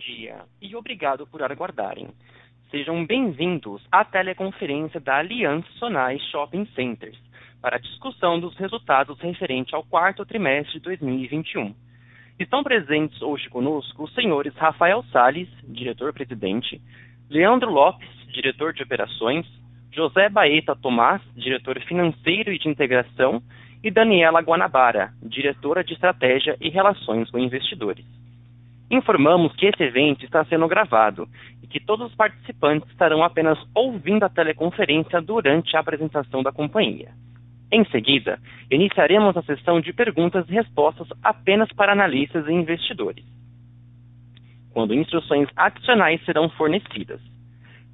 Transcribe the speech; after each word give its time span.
dia 0.00 0.40
e 0.60 0.74
obrigado 0.74 1.26
por 1.26 1.42
aguardarem. 1.42 2.08
Sejam 2.70 3.04
bem-vindos 3.04 3.86
à 3.92 4.04
teleconferência 4.04 4.98
da 4.98 5.18
Aliança 5.18 5.68
Sonai 5.78 6.18
Shopping 6.30 6.66
Centers 6.74 7.18
para 7.60 7.76
a 7.76 7.80
discussão 7.80 8.40
dos 8.40 8.56
resultados 8.56 9.20
referente 9.20 9.74
ao 9.74 9.84
quarto 9.84 10.24
trimestre 10.24 10.74
de 10.74 10.80
2021. 10.80 11.74
Estão 12.38 12.64
presentes 12.64 13.20
hoje 13.20 13.48
conosco 13.50 14.04
os 14.04 14.14
senhores 14.14 14.54
Rafael 14.56 15.04
Sales, 15.12 15.48
diretor-presidente, 15.64 16.80
Leandro 17.28 17.70
Lopes, 17.70 18.08
diretor 18.32 18.72
de 18.72 18.82
operações, 18.82 19.46
José 19.92 20.30
Baeta 20.30 20.74
Tomás, 20.74 21.20
diretor 21.34 21.78
financeiro 21.82 22.52
e 22.52 22.58
de 22.58 22.68
integração, 22.68 23.42
e 23.82 23.90
Daniela 23.90 24.40
Guanabara, 24.40 25.12
diretora 25.22 25.84
de 25.84 25.92
estratégia 25.92 26.56
e 26.60 26.70
relações 26.70 27.30
com 27.30 27.38
investidores. 27.38 28.19
Informamos 28.90 29.54
que 29.54 29.66
esse 29.66 29.82
evento 29.84 30.24
está 30.24 30.44
sendo 30.46 30.66
gravado 30.66 31.28
e 31.62 31.66
que 31.68 31.78
todos 31.78 32.10
os 32.10 32.16
participantes 32.16 32.90
estarão 32.90 33.22
apenas 33.22 33.56
ouvindo 33.72 34.24
a 34.24 34.28
teleconferência 34.28 35.20
durante 35.20 35.76
a 35.76 35.80
apresentação 35.80 36.42
da 36.42 36.50
companhia. 36.50 37.12
Em 37.72 37.84
seguida, 37.84 38.40
iniciaremos 38.68 39.36
a 39.36 39.42
sessão 39.42 39.80
de 39.80 39.92
perguntas 39.92 40.44
e 40.48 40.52
respostas 40.52 41.06
apenas 41.22 41.72
para 41.72 41.92
analistas 41.92 42.44
e 42.48 42.52
investidores, 42.52 43.24
quando 44.72 44.92
instruções 44.92 45.48
adicionais 45.54 46.24
serão 46.24 46.48
fornecidas. 46.50 47.20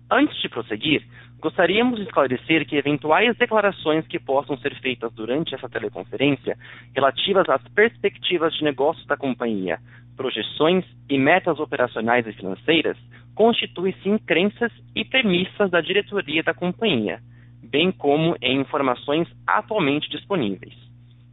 Antes 0.09 0.39
de 0.39 0.49
prosseguir, 0.49 1.03
gostaríamos 1.39 1.97
de 1.97 2.05
esclarecer 2.05 2.67
que 2.67 2.75
eventuais 2.75 3.35
declarações 3.37 4.05
que 4.07 4.19
possam 4.19 4.55
ser 4.57 4.75
feitas 4.79 5.11
durante 5.13 5.55
essa 5.55 5.67
teleconferência 5.67 6.55
relativas 6.93 7.49
às 7.49 7.67
perspectivas 7.69 8.53
de 8.53 8.63
negócios 8.63 9.07
da 9.07 9.17
companhia, 9.17 9.79
projeções 10.15 10.85
e 11.09 11.17
metas 11.17 11.59
operacionais 11.59 12.27
e 12.27 12.33
financeiras 12.33 12.97
constituem-se 13.35 14.09
em 14.09 14.17
crenças 14.17 14.71
e 14.95 15.03
premissas 15.03 15.69
da 15.69 15.81
diretoria 15.81 16.41
da 16.41 16.53
companhia, 16.53 17.19
bem 17.61 17.91
como 17.91 18.35
em 18.41 18.61
informações 18.61 19.27
atualmente 19.45 20.09
disponíveis. 20.09 20.73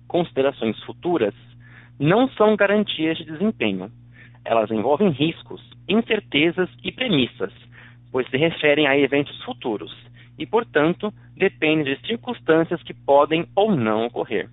Considerações 0.08 0.78
futuras 0.84 1.34
não 1.98 2.28
são 2.30 2.56
garantias 2.56 3.16
de 3.16 3.24
desempenho. 3.24 3.90
Elas 4.44 4.70
envolvem 4.70 5.10
riscos, 5.10 5.62
incertezas 5.88 6.68
e 6.82 6.90
premissas, 6.90 7.52
pois 8.10 8.28
se 8.28 8.36
referem 8.36 8.86
a 8.86 8.98
eventos 8.98 9.40
futuros 9.44 9.96
e, 10.38 10.44
portanto, 10.44 11.14
dependem 11.36 11.84
de 11.84 12.06
circunstâncias 12.06 12.82
que 12.82 12.92
podem 12.92 13.46
ou 13.54 13.74
não 13.74 14.06
ocorrer. 14.06 14.50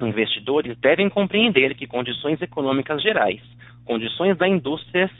Investidores 0.00 0.78
devem 0.78 1.08
compreender 1.08 1.74
que 1.74 1.86
condições 1.86 2.40
econômicas 2.40 3.02
gerais, 3.02 3.40
condições 3.84 4.36
da 4.38 4.48
indústria 4.48 5.10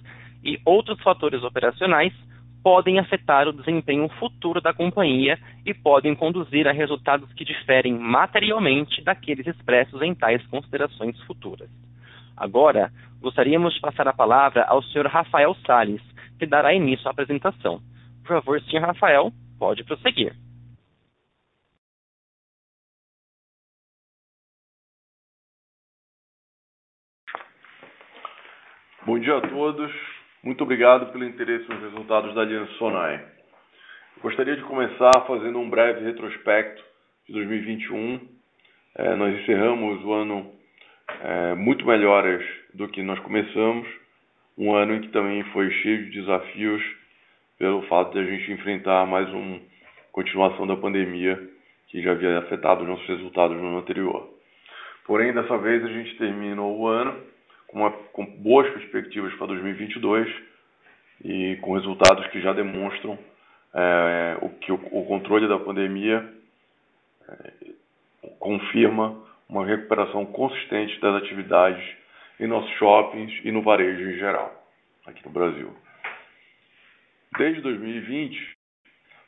e 0.42 0.60
outros 0.64 1.00
fatores 1.02 1.42
operacionais 1.42 2.12
podem 2.62 2.98
afetar 2.98 3.48
o 3.48 3.52
desempenho 3.52 4.08
futuro 4.20 4.60
da 4.60 4.72
companhia 4.72 5.38
e 5.66 5.74
podem 5.74 6.14
conduzir 6.14 6.68
a 6.68 6.72
resultados 6.72 7.32
que 7.32 7.44
diferem 7.44 7.98
materialmente 7.98 9.02
daqueles 9.02 9.46
expressos 9.46 10.00
em 10.00 10.14
tais 10.14 10.44
considerações 10.46 11.20
futuras. 11.22 11.68
Agora, 12.36 12.92
gostaríamos 13.20 13.74
de 13.74 13.80
passar 13.80 14.06
a 14.06 14.12
palavra 14.12 14.64
ao 14.64 14.82
Sr. 14.82 15.06
Rafael 15.06 15.54
Sales, 15.66 16.02
que 16.38 16.46
dará 16.46 16.72
início 16.72 17.06
à 17.08 17.10
apresentação. 17.10 17.80
Por 18.22 18.28
favor, 18.28 18.60
Sr. 18.62 18.80
Rafael, 18.80 19.32
pode 19.58 19.84
prosseguir. 19.84 20.34
Bom 29.04 29.18
dia 29.18 29.36
a 29.36 29.40
todos. 29.40 30.11
Muito 30.44 30.64
obrigado 30.64 31.12
pelo 31.12 31.24
interesse 31.24 31.68
nos 31.68 31.80
resultados 31.80 32.34
da 32.34 32.40
Aliança 32.40 32.72
Sonai. 32.72 33.24
Gostaria 34.20 34.56
de 34.56 34.62
começar 34.62 35.12
fazendo 35.24 35.56
um 35.60 35.70
breve 35.70 36.04
retrospecto 36.04 36.82
de 37.28 37.32
2021. 37.34 38.20
É, 38.96 39.14
nós 39.14 39.38
encerramos 39.38 40.04
o 40.04 40.12
ano 40.12 40.52
é, 41.22 41.54
muito 41.54 41.86
melhores 41.86 42.44
do 42.74 42.88
que 42.88 43.04
nós 43.04 43.20
começamos, 43.20 43.86
um 44.58 44.74
ano 44.74 44.96
em 44.96 45.02
que 45.02 45.10
também 45.10 45.44
foi 45.52 45.70
cheio 45.70 46.06
de 46.06 46.20
desafios 46.20 46.82
pelo 47.56 47.82
fato 47.82 48.12
de 48.12 48.18
a 48.18 48.24
gente 48.24 48.50
enfrentar 48.50 49.06
mais 49.06 49.28
uma 49.28 49.60
continuação 50.10 50.66
da 50.66 50.76
pandemia 50.76 51.40
que 51.86 52.02
já 52.02 52.10
havia 52.10 52.40
afetado 52.40 52.82
os 52.82 52.88
nossos 52.88 53.06
resultados 53.06 53.56
no 53.56 53.68
ano 53.68 53.78
anterior. 53.78 54.28
Porém, 55.06 55.32
dessa 55.32 55.56
vez 55.58 55.84
a 55.84 55.88
gente 55.88 56.18
terminou 56.18 56.80
o 56.80 56.88
ano 56.88 57.30
com, 57.72 57.78
uma, 57.78 57.90
com 57.90 58.24
boas 58.24 58.70
perspectivas 58.70 59.34
para 59.34 59.48
2022 59.48 60.28
e 61.24 61.56
com 61.62 61.74
resultados 61.74 62.26
que 62.28 62.40
já 62.40 62.52
demonstram 62.52 63.18
é, 63.74 64.36
o 64.42 64.50
que 64.50 64.70
o, 64.70 64.74
o, 64.74 65.06
controle 65.06 65.48
da 65.48 65.58
pandemia 65.58 66.30
é, 67.28 67.52
confirma 68.38 69.18
uma 69.48 69.64
recuperação 69.64 70.26
consistente 70.26 71.00
das 71.00 71.22
atividades 71.22 71.82
em 72.38 72.46
nossos 72.46 72.70
shoppings 72.72 73.32
e 73.44 73.50
no 73.50 73.62
varejo 73.62 74.10
em 74.10 74.18
geral, 74.18 74.52
aqui 75.06 75.24
no 75.24 75.32
Brasil. 75.32 75.74
Desde 77.38 77.62
2020, 77.62 78.56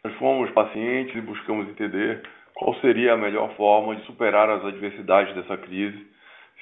nós 0.04 0.14
fomos 0.16 0.50
pacientes 0.50 1.16
e 1.16 1.20
buscamos 1.22 1.68
entender 1.70 2.22
qual 2.52 2.74
seria 2.80 3.14
a 3.14 3.16
melhor 3.16 3.54
forma 3.56 3.96
de 3.96 4.04
superar 4.04 4.50
as 4.50 4.64
adversidades 4.64 5.34
dessa 5.34 5.56
crise 5.56 6.06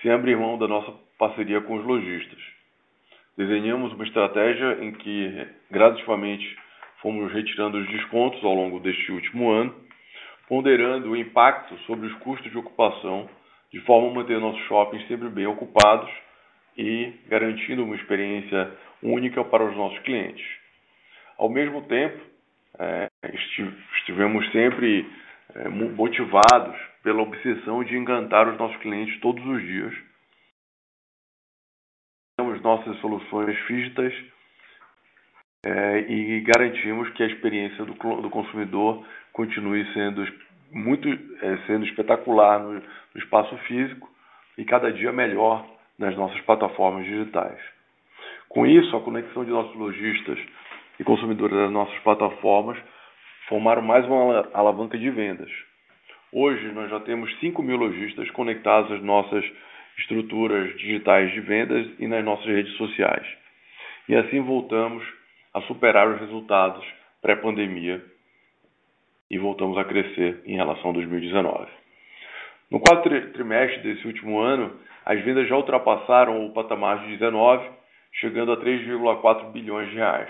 sem 0.01 0.11
abrir 0.11 0.37
mão 0.37 0.59
da 0.59 0.69
nossa 0.69 0.93
parceria 1.23 1.61
com 1.61 1.77
os 1.77 1.85
lojistas. 1.85 2.41
Desenhamos 3.37 3.93
uma 3.93 4.03
estratégia 4.03 4.79
em 4.83 4.91
que 4.91 5.47
gradativamente 5.71 6.59
fomos 7.01 7.33
retirando 7.33 7.79
os 7.79 7.87
descontos 7.87 8.43
ao 8.43 8.53
longo 8.53 8.81
deste 8.81 9.13
último 9.13 9.53
ano, 9.53 9.73
ponderando 10.49 11.11
o 11.11 11.17
impacto 11.17 11.79
sobre 11.87 12.09
os 12.09 12.15
custos 12.15 12.51
de 12.51 12.59
ocupação, 12.59 13.29
de 13.73 13.79
forma 13.83 14.11
a 14.11 14.15
manter 14.15 14.41
nossos 14.41 14.61
shoppings 14.67 15.07
sempre 15.07 15.29
bem 15.29 15.47
ocupados 15.47 16.11
e 16.77 17.13
garantindo 17.29 17.85
uma 17.85 17.95
experiência 17.95 18.73
única 19.01 19.45
para 19.45 19.65
os 19.65 19.77
nossos 19.77 20.01
clientes. 20.01 20.45
Ao 21.39 21.49
mesmo 21.49 21.83
tempo, 21.83 22.21
é, 22.81 23.09
estivemos 23.95 24.51
sempre 24.51 25.09
é, 25.55 25.69
motivados 25.69 26.77
pela 27.05 27.23
obsessão 27.23 27.85
de 27.85 27.97
encantar 27.97 28.49
os 28.49 28.59
nossos 28.59 28.77
clientes 28.79 29.21
todos 29.21 29.47
os 29.47 29.63
dias. 29.63 30.12
Nossas 32.63 32.97
soluções 33.01 33.59
físicas 33.67 34.13
é, 35.65 36.01
e 36.09 36.41
garantimos 36.41 37.09
que 37.11 37.23
a 37.23 37.27
experiência 37.27 37.85
do, 37.85 37.95
do 37.95 38.31
consumidor 38.31 39.05
continue 39.33 39.85
sendo 39.93 40.27
muito 40.73 41.09
é, 41.09 41.59
sendo 41.67 41.85
espetacular 41.85 42.59
no, 42.61 42.75
no 42.75 43.21
espaço 43.21 43.57
físico 43.69 44.09
e 44.57 44.65
cada 44.65 44.93
dia 44.93 45.13
melhor 45.13 45.67
nas 45.99 46.17
nossas 46.17 46.41
plataformas 46.43 47.05
digitais. 47.05 47.59
Com 48.49 48.67
isso, 48.67 48.97
a 48.97 49.01
conexão 49.01 49.45
de 49.45 49.51
nossos 49.51 49.75
lojistas 49.75 50.39
e 50.99 51.05
consumidores 51.05 51.57
das 51.57 51.71
nossas 51.71 51.99
plataformas 52.01 52.79
formaram 53.49 53.83
mais 53.83 54.05
uma 54.07 54.49
alavanca 54.53 54.99
de 54.99 55.11
vendas. 55.11 55.51
Hoje 56.33 56.73
nós 56.73 56.91
já 56.91 57.01
temos 57.01 57.31
5 57.41 57.63
mil 57.63 57.77
lojistas 57.77 58.31
conectados 58.31 58.91
às 58.93 59.03
nossas 59.03 59.45
estruturas 60.03 60.77
digitais 60.77 61.33
de 61.33 61.41
vendas 61.41 61.87
e 61.99 62.07
nas 62.07 62.25
nossas 62.25 62.47
redes 62.47 62.73
sociais. 62.77 63.27
E 64.09 64.15
assim 64.15 64.41
voltamos 64.41 65.05
a 65.55 65.61
superar 65.63 66.09
os 66.09 66.21
resultados 66.21 66.85
pré-pandemia 67.21 68.03
e 69.31 69.39
voltamos 69.39 69.79
a 69.79 69.85
crescer 69.85 70.43
em 70.45 70.57
relação 70.57 70.91
a 70.91 70.95
2019. 70.95 71.71
No 72.71 72.81
quarto 72.81 73.09
trimestre 73.33 73.81
desse 73.83 74.07
último 74.07 74.41
ano, 74.41 74.79
as 75.05 75.21
vendas 75.23 75.49
já 75.49 75.57
ultrapassaram 75.57 76.47
o 76.47 76.53
patamar 76.53 77.01
de 77.01 77.17
19, 77.17 77.69
chegando 78.13 78.53
a 78.53 78.57
3,4 78.57 79.53
bilhões 79.53 79.89
de 79.91 79.97
reais. 79.97 80.29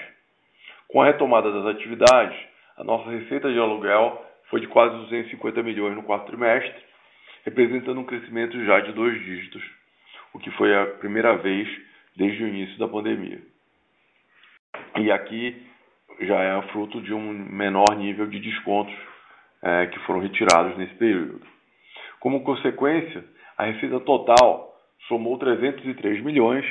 Com 0.89 1.01
a 1.01 1.07
retomada 1.07 1.51
das 1.51 1.75
atividades, 1.75 2.37
a 2.77 2.85
nossa 2.85 3.11
receita 3.11 3.51
de 3.53 3.59
aluguel 3.59 4.25
foi 4.51 4.61
de 4.61 4.67
quase 4.67 4.95
250 4.97 5.63
milhões 5.63 5.95
no 5.95 6.03
quarto 6.03 6.27
trimestre, 6.27 6.75
representando 7.45 8.01
um 8.01 8.05
crescimento 8.05 8.63
já 8.65 8.81
de 8.81 8.93
dois 8.93 9.19
dígitos, 9.23 9.63
o 10.33 10.39
que 10.39 10.51
foi 10.53 10.75
a 10.75 10.87
primeira 10.87 11.37
vez 11.37 11.69
desde 12.17 12.43
o 12.43 12.49
início 12.49 12.79
da 12.79 12.89
pandemia. 12.89 13.41
E 14.99 15.11
aqui 15.11 15.63
já 16.21 16.41
é 16.41 16.63
fruto 16.69 17.01
de 17.01 17.13
um 17.13 17.33
menor 17.33 17.97
nível 17.97 18.27
de 18.27 18.39
descontos 18.39 18.95
é, 19.63 19.87
que 19.87 19.99
foram 20.01 20.21
retirados 20.21 20.77
nesse 20.77 20.95
período. 20.95 21.41
Como 22.21 22.45
consequência, 22.45 23.25
a 23.57 23.65
receita 23.65 23.99
total 24.01 24.75
somou 25.09 25.39
303 25.39 26.23
milhões 26.23 26.65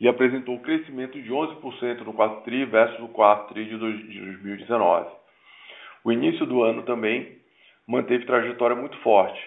e 0.00 0.08
apresentou 0.08 0.54
um 0.54 0.62
crescimento 0.62 1.20
de 1.20 1.30
11% 1.30 2.00
no 2.00 2.12
quarto 2.12 2.44
TRI 2.44 2.64
versus 2.64 3.00
o 3.00 3.08
quarto 3.08 3.52
TRI 3.52 3.66
de 3.66 3.76
2019. 3.76 5.10
O 6.04 6.12
início 6.12 6.46
do 6.46 6.62
ano 6.62 6.82
também 6.82 7.38
manteve 7.86 8.24
trajetória 8.24 8.76
muito 8.76 8.96
forte, 8.98 9.40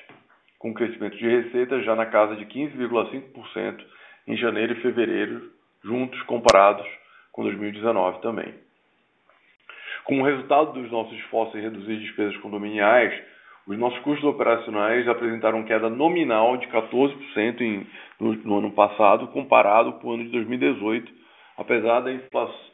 com 0.61 0.75
crescimento 0.75 1.17
de 1.17 1.27
receita 1.27 1.81
já 1.81 1.95
na 1.95 2.05
casa 2.05 2.35
de 2.35 2.45
15,5% 2.45 3.83
em 4.27 4.37
janeiro 4.37 4.73
e 4.73 4.81
fevereiro, 4.81 5.51
juntos 5.83 6.21
comparados 6.23 6.85
com 7.31 7.41
2019 7.41 8.21
também. 8.21 8.53
Como 10.03 10.23
resultado 10.23 10.73
dos 10.73 10.91
nossos 10.91 11.17
esforços 11.17 11.55
em 11.55 11.63
reduzir 11.63 11.97
despesas 11.97 12.37
condominiais, 12.37 13.11
os 13.65 13.75
nossos 13.77 13.97
custos 13.99 14.23
operacionais 14.23 15.07
apresentaram 15.07 15.63
queda 15.63 15.89
nominal 15.89 16.55
de 16.57 16.67
14% 16.67 17.61
em, 17.61 17.87
no, 18.19 18.33
no, 18.33 18.59
ano 18.59 18.71
passado, 18.71 19.29
comparado 19.29 19.93
com 19.93 20.09
o 20.09 20.13
ano 20.13 20.25
de 20.25 20.29
2018, 20.29 21.11
apesar 21.57 22.01
da, 22.01 22.11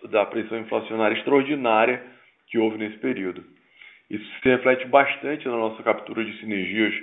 da 0.09 0.25
pressão 0.25 0.59
inflacionária 0.59 1.15
extraordinária 1.15 2.03
que 2.49 2.57
houve 2.57 2.77
nesse 2.77 2.97
período. 2.97 3.45
Isso 4.09 4.25
se 4.41 4.49
reflete 4.49 4.85
bastante 4.87 5.47
na 5.47 5.55
nossa 5.55 5.81
captura 5.83 6.23
de 6.25 6.37
sinergias, 6.39 6.93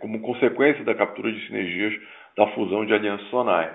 como 0.00 0.20
consequência 0.20 0.84
da 0.84 0.94
captura 0.94 1.32
de 1.32 1.46
sinergias 1.46 1.94
da 2.36 2.46
fusão 2.48 2.84
de 2.84 2.94
Aliança 2.94 3.24
Sonai. 3.30 3.70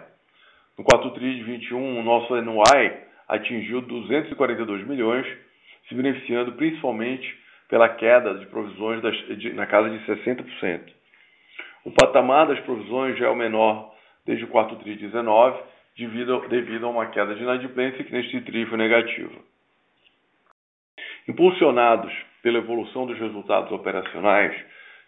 No 0.77 0.83
4 0.83 1.11
TRI 1.11 1.35
de 1.35 1.43
21, 1.43 1.99
o 1.99 2.03
nosso 2.03 2.35
NY 2.35 2.91
atingiu 3.27 3.81
242 3.81 4.87
milhões, 4.87 5.25
se 5.87 5.95
beneficiando 5.95 6.53
principalmente 6.53 7.37
pela 7.69 7.89
queda 7.89 8.35
de 8.35 8.45
provisões 8.47 9.01
das, 9.01 9.15
de, 9.37 9.53
na 9.53 9.65
casa 9.65 9.89
de 9.89 9.99
60%. 10.05 10.81
O 11.85 11.91
patamar 11.91 12.47
das 12.47 12.59
provisões 12.61 13.17
já 13.17 13.27
é 13.27 13.29
o 13.29 13.35
menor 13.35 13.93
desde 14.25 14.45
o 14.45 14.47
4 14.47 14.75
TRI 14.77 14.95
de 14.95 15.07
19, 15.07 15.59
devido, 15.97 16.47
devido 16.47 16.85
a 16.85 16.89
uma 16.89 17.07
queda 17.07 17.35
de 17.35 17.43
inadimplência 17.43 18.03
que 18.03 18.11
neste 18.11 18.39
TRI 18.41 18.65
foi 18.65 18.77
negativa. 18.77 19.35
Impulsionados 21.27 22.13
pela 22.41 22.57
evolução 22.57 23.05
dos 23.05 23.17
resultados 23.17 23.71
operacionais 23.71 24.55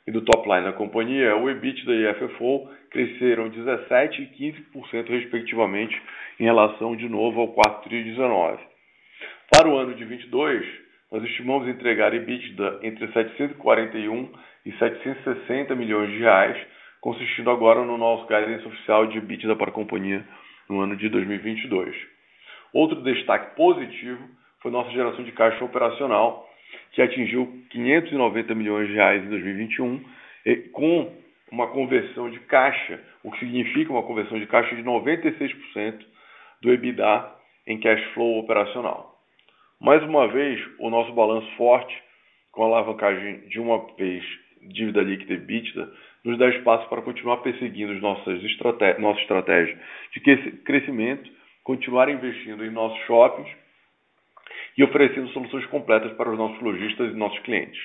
e 0.08 0.12
do 0.12 0.22
top 0.22 0.48
line 0.48 0.64
da 0.64 0.74
companhia, 0.74 1.36
o 1.36 1.50
EBITDA 1.50 1.92
e 1.92 2.14
FFO 2.14 2.70
cresceram 2.92 3.50
17% 3.50 4.20
e 4.20 4.54
15% 4.84 5.10
respectivamente 5.10 6.00
em 6.40 6.44
relação 6.44 6.96
de 6.96 7.10
novo 7.10 7.42
ao 7.42 7.48
quarto 7.50 7.90
tri 7.90 8.04
19. 8.04 8.62
Para 9.52 9.68
o 9.68 9.78
ano 9.78 9.96
de 9.96 10.06
22, 10.06 10.66
nós 11.12 11.24
estimamos 11.24 11.68
entregar 11.68 12.14
EBITDA 12.14 12.80
entre 12.84 13.12
741 13.12 14.32
e 14.66 14.72
760 14.74 15.76
milhões 15.76 16.12
de 16.12 16.20
reais, 16.20 16.58
consistindo 17.02 17.50
agora 17.50 17.84
no 17.84 17.98
nosso 17.98 18.28
guidance 18.28 18.66
oficial 18.66 19.08
de 19.08 19.18
EBITDA 19.18 19.56
para 19.56 19.70
a 19.70 19.74
companhia 19.74 20.26
no 20.70 20.82
ano 20.82 20.96
de 20.96 21.10
2022. 21.10 21.96
Outro 22.74 23.02
destaque 23.02 23.56
positivo 23.56 24.22
foi 24.62 24.72
nossa 24.72 24.90
geração 24.92 25.24
de 25.24 25.32
caixa 25.32 25.64
operacional, 25.64 26.50
que 26.92 27.02
atingiu 27.02 27.52
590 27.70 28.56
milhões 28.56 28.88
de 28.88 28.94
reais 28.94 29.24
em 29.24 29.30
2021, 29.30 30.04
com 30.72 31.12
uma 31.52 31.68
conversão 31.68 32.30
de 32.30 32.40
caixa, 32.42 33.00
o 33.24 33.32
que 33.32 33.40
significa 33.40 33.92
uma 33.92 34.04
conversão 34.04 34.40
de 34.40 34.48
caixa 34.48 34.76
de 34.76 34.84
96% 34.84 36.00
do 36.62 36.72
EBITDA 36.72 37.32
em 37.68 37.80
cash 37.80 38.04
flow 38.14 38.40
operacional. 38.40 39.16
Mais 39.80 40.02
uma 40.04 40.28
vez, 40.28 40.60
o 40.80 40.90
nosso 40.90 41.14
balanço 41.14 41.50
forte, 41.58 41.94
com 42.52 42.64
a 42.64 42.66
alavancagem 42.68 43.48
de 43.48 43.60
uma 43.60 43.86
vez 43.96 44.24
dívida 44.62 45.02
líquida 45.02 45.34
e 45.34 45.38
EBITDA, 45.38 45.92
nos 46.24 46.38
dá 46.38 46.50
espaço 46.50 46.88
para 46.90 47.02
continuar 47.02 47.38
perseguindo 47.38 47.94
nossas 48.02 48.44
estratégias, 48.44 49.00
nossa 49.00 49.20
estratégia 49.22 49.78
de 50.14 50.20
crescimento, 50.64 51.30
continuar 51.64 52.10
investindo 52.10 52.66
em 52.66 52.72
nossos 52.72 52.98
shoppings 53.06 53.50
e 54.78 54.84
oferecendo 54.84 55.30
soluções 55.30 55.66
completas 55.68 56.12
para 56.14 56.30
os 56.30 56.38
nossos 56.38 56.62
lojistas 56.62 57.12
e 57.12 57.16
nossos 57.16 57.40
clientes. 57.40 57.82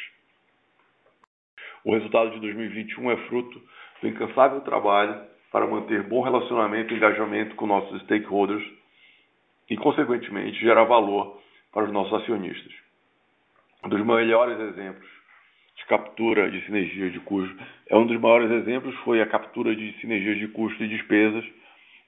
O 1.85 1.95
resultado 1.95 2.31
de 2.33 2.41
2021 2.41 3.11
é 3.11 3.17
fruto 3.29 3.63
do 4.03 4.09
incansável 4.09 4.61
trabalho 4.63 5.23
para 5.53 5.67
manter 5.67 6.03
bom 6.03 6.23
relacionamento 6.23 6.93
e 6.93 6.97
engajamento 6.97 7.55
com 7.55 7.67
nossos 7.67 8.03
stakeholders 8.03 8.65
e, 9.69 9.77
consequentemente, 9.77 10.61
gerar 10.61 10.85
valor 10.85 11.41
para 11.73 11.85
os 11.85 11.93
nossos 11.93 12.13
acionistas. 12.23 12.73
Um 13.85 13.89
dos 13.89 14.05
melhores 14.05 14.59
exemplos 14.61 15.09
de 15.77 15.87
captura 15.87 16.51
de 16.51 16.61
sinergias 16.67 17.13
de 17.13 17.21
custo, 17.21 17.57
é 17.89 17.97
um 17.97 18.07
dos 18.07 18.21
maiores 18.21 18.51
exemplos 18.51 18.95
foi 18.97 19.23
a 19.23 19.27
captura 19.27 19.75
de 19.75 19.93
sinergias 20.01 20.39
de 20.39 20.49
custo 20.49 20.83
e 20.85 20.89
despesas 20.89 21.45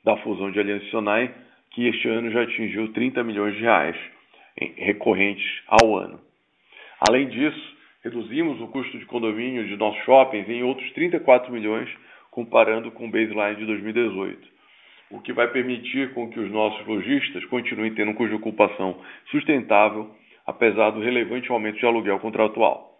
da 0.04 0.16
fusão 0.18 0.50
de 0.50 0.60
Aliança 0.60 0.84
Sonai, 0.86 1.34
que 1.70 1.86
este 1.88 2.08
ano 2.08 2.30
já 2.30 2.42
atingiu 2.42 2.92
30 2.92 3.24
milhões 3.24 3.54
de 3.54 3.62
reais 3.62 3.96
recorrentes 4.58 5.62
ao 5.66 5.96
ano. 5.96 6.20
Além 7.08 7.28
disso, 7.28 7.76
reduzimos 8.04 8.60
o 8.60 8.68
custo 8.68 8.98
de 8.98 9.06
condomínio 9.06 9.66
de 9.66 9.76
nossos 9.76 10.02
shoppings 10.04 10.48
em 10.48 10.62
outros 10.62 10.90
34 10.92 11.52
milhões, 11.52 11.88
comparando 12.30 12.90
com 12.90 13.06
o 13.06 13.10
baseline 13.10 13.56
de 13.56 13.66
2018, 13.66 14.48
o 15.10 15.20
que 15.20 15.32
vai 15.32 15.48
permitir 15.48 16.14
com 16.14 16.30
que 16.30 16.40
os 16.40 16.50
nossos 16.50 16.86
lojistas 16.86 17.44
continuem 17.46 17.94
tendo 17.94 18.10
um 18.10 18.14
custo 18.14 18.30
de 18.30 18.40
ocupação 18.40 18.98
sustentável, 19.30 20.10
apesar 20.46 20.90
do 20.90 21.00
relevante 21.00 21.50
aumento 21.50 21.78
de 21.78 21.86
aluguel 21.86 22.18
contratual. 22.18 22.98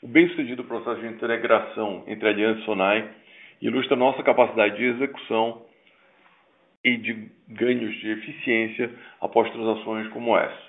O 0.00 0.06
bem-sucedido 0.06 0.62
processo 0.64 1.00
de 1.00 1.08
integração 1.08 2.04
entre 2.06 2.28
a 2.28 2.30
Aliança 2.30 2.60
e 2.60 2.64
Sonai 2.64 3.10
ilustra 3.60 3.96
nossa 3.96 4.22
capacidade 4.22 4.76
de 4.76 4.84
execução 4.84 5.62
e 6.88 6.96
de 6.96 7.30
ganhos 7.48 7.94
de 7.96 8.10
eficiência 8.10 8.90
após 9.20 9.50
transações 9.52 10.08
como 10.08 10.36
essa. 10.36 10.68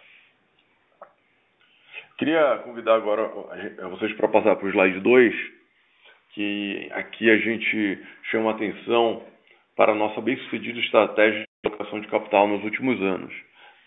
Queria 2.17 2.57
convidar 2.65 2.95
agora 2.95 3.29
vocês 3.91 4.11
para 4.13 4.27
passar 4.27 4.55
para 4.57 4.65
o 4.65 4.69
slide 4.69 4.99
2, 4.99 5.35
que 6.33 6.89
aqui 6.91 7.29
a 7.29 7.37
gente 7.37 7.99
chama 8.29 8.51
atenção 8.51 9.23
para 9.75 9.93
a 9.93 9.95
nossa 9.95 10.19
bem-sucedida 10.19 10.79
estratégia 10.79 11.45
de 11.63 11.69
alocação 11.69 12.01
de 12.01 12.07
capital 12.07 12.47
nos 12.47 12.63
últimos 12.63 13.01
anos. 13.01 13.33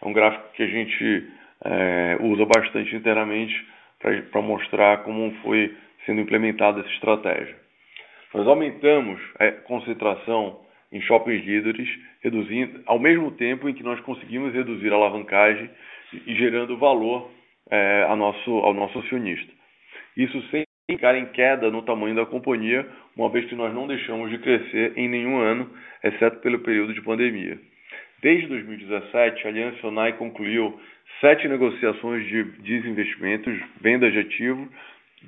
É 0.01 0.09
um 0.09 0.13
gráfico 0.15 0.53
que 0.55 0.63
a 0.63 0.67
gente 0.67 1.29
é, 1.65 2.17
usa 2.21 2.47
bastante 2.47 2.97
internamente 2.97 3.55
para 4.01 4.41
mostrar 4.41 5.05
como 5.05 5.31
foi 5.43 5.77
sendo 6.07 6.23
implementada 6.23 6.81
essa 6.81 6.91
estratégia. 6.91 7.57
Nós 8.35 8.47
aumentamos 8.49 9.21
a 9.39 9.53
concentração 9.53 10.59
em 10.93 11.01
shoppings 11.01 11.45
líderes, 11.45 11.89
reduzindo, 12.23 12.83
ao 12.87 12.99
mesmo 12.99 13.31
tempo 13.33 13.69
em 13.69 13.75
que 13.75 13.83
nós 13.83 13.99
conseguimos 14.01 14.53
reduzir 14.53 14.93
a 14.93 14.97
alavancagem 14.97 15.71
e 16.27 16.35
gerando 16.35 16.77
valor 16.77 17.31
é, 17.71 18.05
ao, 18.07 18.17
nosso, 18.17 18.51
ao 18.51 18.75
nosso 18.75 18.99
acionista. 18.99 19.51
Isso 20.17 20.41
sem 20.51 20.65
ficar 20.91 21.17
em 21.17 21.27
queda 21.27 21.71
no 21.71 21.83
tamanho 21.83 22.15
da 22.15 22.27
companhia, 22.27 22.87
uma 23.17 23.31
vez 23.31 23.47
que 23.47 23.55
nós 23.55 23.73
não 23.73 23.87
deixamos 23.87 24.31
de 24.31 24.39
crescer 24.39 24.93
em 24.97 25.09
nenhum 25.09 25.39
ano, 25.39 25.71
exceto 26.05 26.41
pelo 26.41 26.59
período 26.59 26.93
de 26.93 27.01
pandemia. 27.01 27.59
Desde 28.21 28.47
2017, 28.49 29.47
a 29.47 29.51
Aliança 29.51 29.81
Sonai 29.81 30.13
concluiu 30.13 30.79
sete 31.21 31.49
negociações 31.49 32.27
de 32.27 32.45
desinvestimentos, 32.61 33.59
vendas 33.81 34.13
de 34.13 34.19
ativos, 34.19 34.69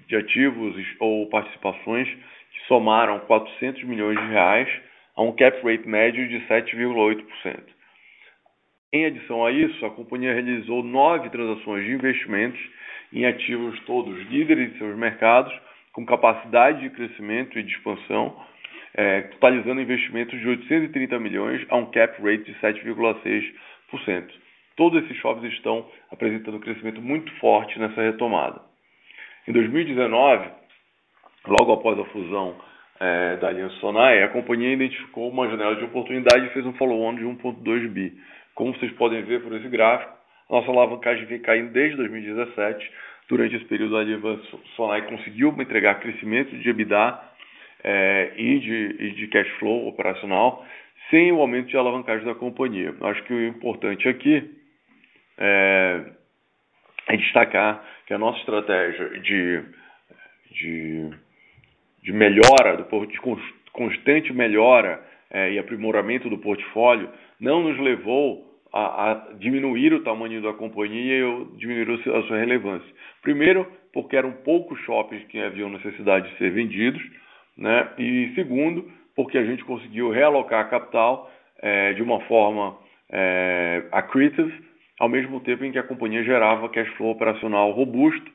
de 0.06 0.16
ativos 0.16 0.76
ou 1.00 1.28
participações 1.28 2.09
que 2.09 2.66
somaram 2.68 3.21
400 3.21 3.83
milhões 3.85 4.21
de 4.21 4.26
reais 4.26 4.68
a 5.16 5.23
um 5.23 5.33
cap 5.33 5.56
rate 5.62 5.88
médio 5.88 6.28
de 6.28 6.40
7,8%. 6.47 7.75
Em 8.92 9.06
adição 9.06 9.44
a 9.44 9.50
isso, 9.50 9.85
a 9.85 9.90
companhia 9.90 10.33
realizou 10.33 10.83
nove 10.83 11.28
transações 11.30 11.85
de 11.85 11.92
investimentos 11.92 12.61
em 13.12 13.26
ativos 13.26 13.78
todos 13.80 14.16
líderes 14.28 14.73
de 14.73 14.78
seus 14.78 14.97
mercados, 14.97 15.52
com 15.92 16.04
capacidade 16.04 16.80
de 16.80 16.90
crescimento 16.90 17.59
e 17.59 17.62
de 17.62 17.73
expansão, 17.73 18.37
é, 18.94 19.23
totalizando 19.23 19.80
investimentos 19.80 20.38
de 20.38 20.49
830 20.49 21.18
milhões 21.18 21.66
a 21.68 21.76
um 21.76 21.87
cap 21.87 22.21
rate 22.23 22.44
de 22.44 22.54
7,6%. 22.61 24.30
Todos 24.76 25.04
esses 25.04 25.16
shoppings 25.18 25.52
estão 25.54 25.88
apresentando 26.11 26.56
um 26.56 26.61
crescimento 26.61 27.00
muito 27.00 27.33
forte 27.38 27.78
nessa 27.78 28.02
retomada. 28.02 28.61
Em 29.47 29.52
2019, 29.52 30.49
logo 31.47 31.73
após 31.73 31.99
a 31.99 32.04
fusão 32.06 32.56
é, 33.00 33.36
da 33.36 33.48
Aliança 33.48 33.74
Sonai, 33.76 34.22
a 34.22 34.28
companhia 34.28 34.72
identificou 34.72 35.28
uma 35.28 35.48
janela 35.48 35.76
de 35.76 35.84
oportunidade 35.84 36.46
e 36.46 36.50
fez 36.50 36.64
um 36.64 36.72
follow-on 36.74 37.14
de 37.14 37.24
1,2 37.24 37.88
bi. 37.88 38.12
Como 38.54 38.74
vocês 38.74 38.92
podem 38.92 39.22
ver 39.22 39.42
por 39.42 39.52
esse 39.54 39.68
gráfico, 39.68 40.12
nossa 40.48 40.70
alavancagem 40.70 41.24
vem 41.26 41.40
caindo 41.40 41.72
desde 41.72 41.96
2017. 41.96 42.90
Durante 43.28 43.56
esse 43.56 43.64
período, 43.64 43.96
a 43.96 44.00
Aliança 44.00 44.58
Sonai 44.76 45.02
conseguiu 45.02 45.54
entregar 45.58 46.00
crescimento 46.00 46.56
de 46.56 46.68
EBITDA 46.68 47.20
é, 47.82 48.32
e, 48.36 48.58
de, 48.60 48.96
e 49.00 49.10
de 49.12 49.26
cash 49.28 49.48
flow 49.58 49.88
operacional 49.88 50.64
sem 51.10 51.32
o 51.32 51.40
aumento 51.40 51.68
de 51.68 51.76
alavancagem 51.76 52.24
da 52.24 52.34
companhia. 52.34 52.94
Acho 53.02 53.22
que 53.24 53.32
o 53.32 53.46
importante 53.46 54.08
aqui 54.08 54.50
é, 55.38 56.04
é 57.08 57.16
destacar 57.16 57.84
que 58.06 58.14
a 58.14 58.18
nossa 58.18 58.38
estratégia 58.40 59.08
de, 59.20 59.62
de, 60.50 61.10
de 62.04 62.12
melhora, 62.12 62.76
de 62.76 63.20
constante 63.73 64.32
melhora 64.32 65.02
é, 65.30 65.52
e 65.52 65.58
aprimoramento 65.58 66.28
do 66.28 66.38
portfólio 66.38 67.08
não 67.40 67.62
nos 67.62 67.78
levou 67.80 68.44
a, 68.73 69.11
a, 69.11 69.14
diminuir 69.38 69.92
o 69.94 70.02
tamanho 70.02 70.42
da 70.42 70.52
companhia 70.52 71.26
ou 71.26 71.46
diminuir 71.56 71.90
a 71.90 72.23
sua 72.23 72.38
relevância. 72.38 72.88
Primeiro, 73.23 73.66
porque 73.92 74.16
eram 74.16 74.32
poucos 74.32 74.78
shoppings 74.80 75.25
que 75.28 75.40
haviam 75.40 75.70
necessidade 75.70 76.30
de 76.30 76.38
ser 76.38 76.50
vendidos, 76.50 77.02
né? 77.56 77.88
e 77.99 78.32
segundo, 78.34 78.90
porque 79.16 79.38
a 79.38 79.44
gente 79.44 79.64
conseguiu 79.64 80.11
realocar 80.11 80.68
capital 80.68 81.30
é, 81.62 81.94
de 81.94 82.02
uma 82.02 82.20
forma 82.23 82.76
é, 83.11 83.84
accretive, 83.92 84.52
ao 85.00 85.08
mesmo 85.08 85.40
tempo 85.40 85.64
em 85.64 85.73
que 85.73 85.78
a 85.78 85.82
companhia 85.82 86.23
gerava 86.23 86.68
cash 86.68 86.88
flow 86.96 87.11
operacional 87.11 87.70
robusto, 87.70 88.30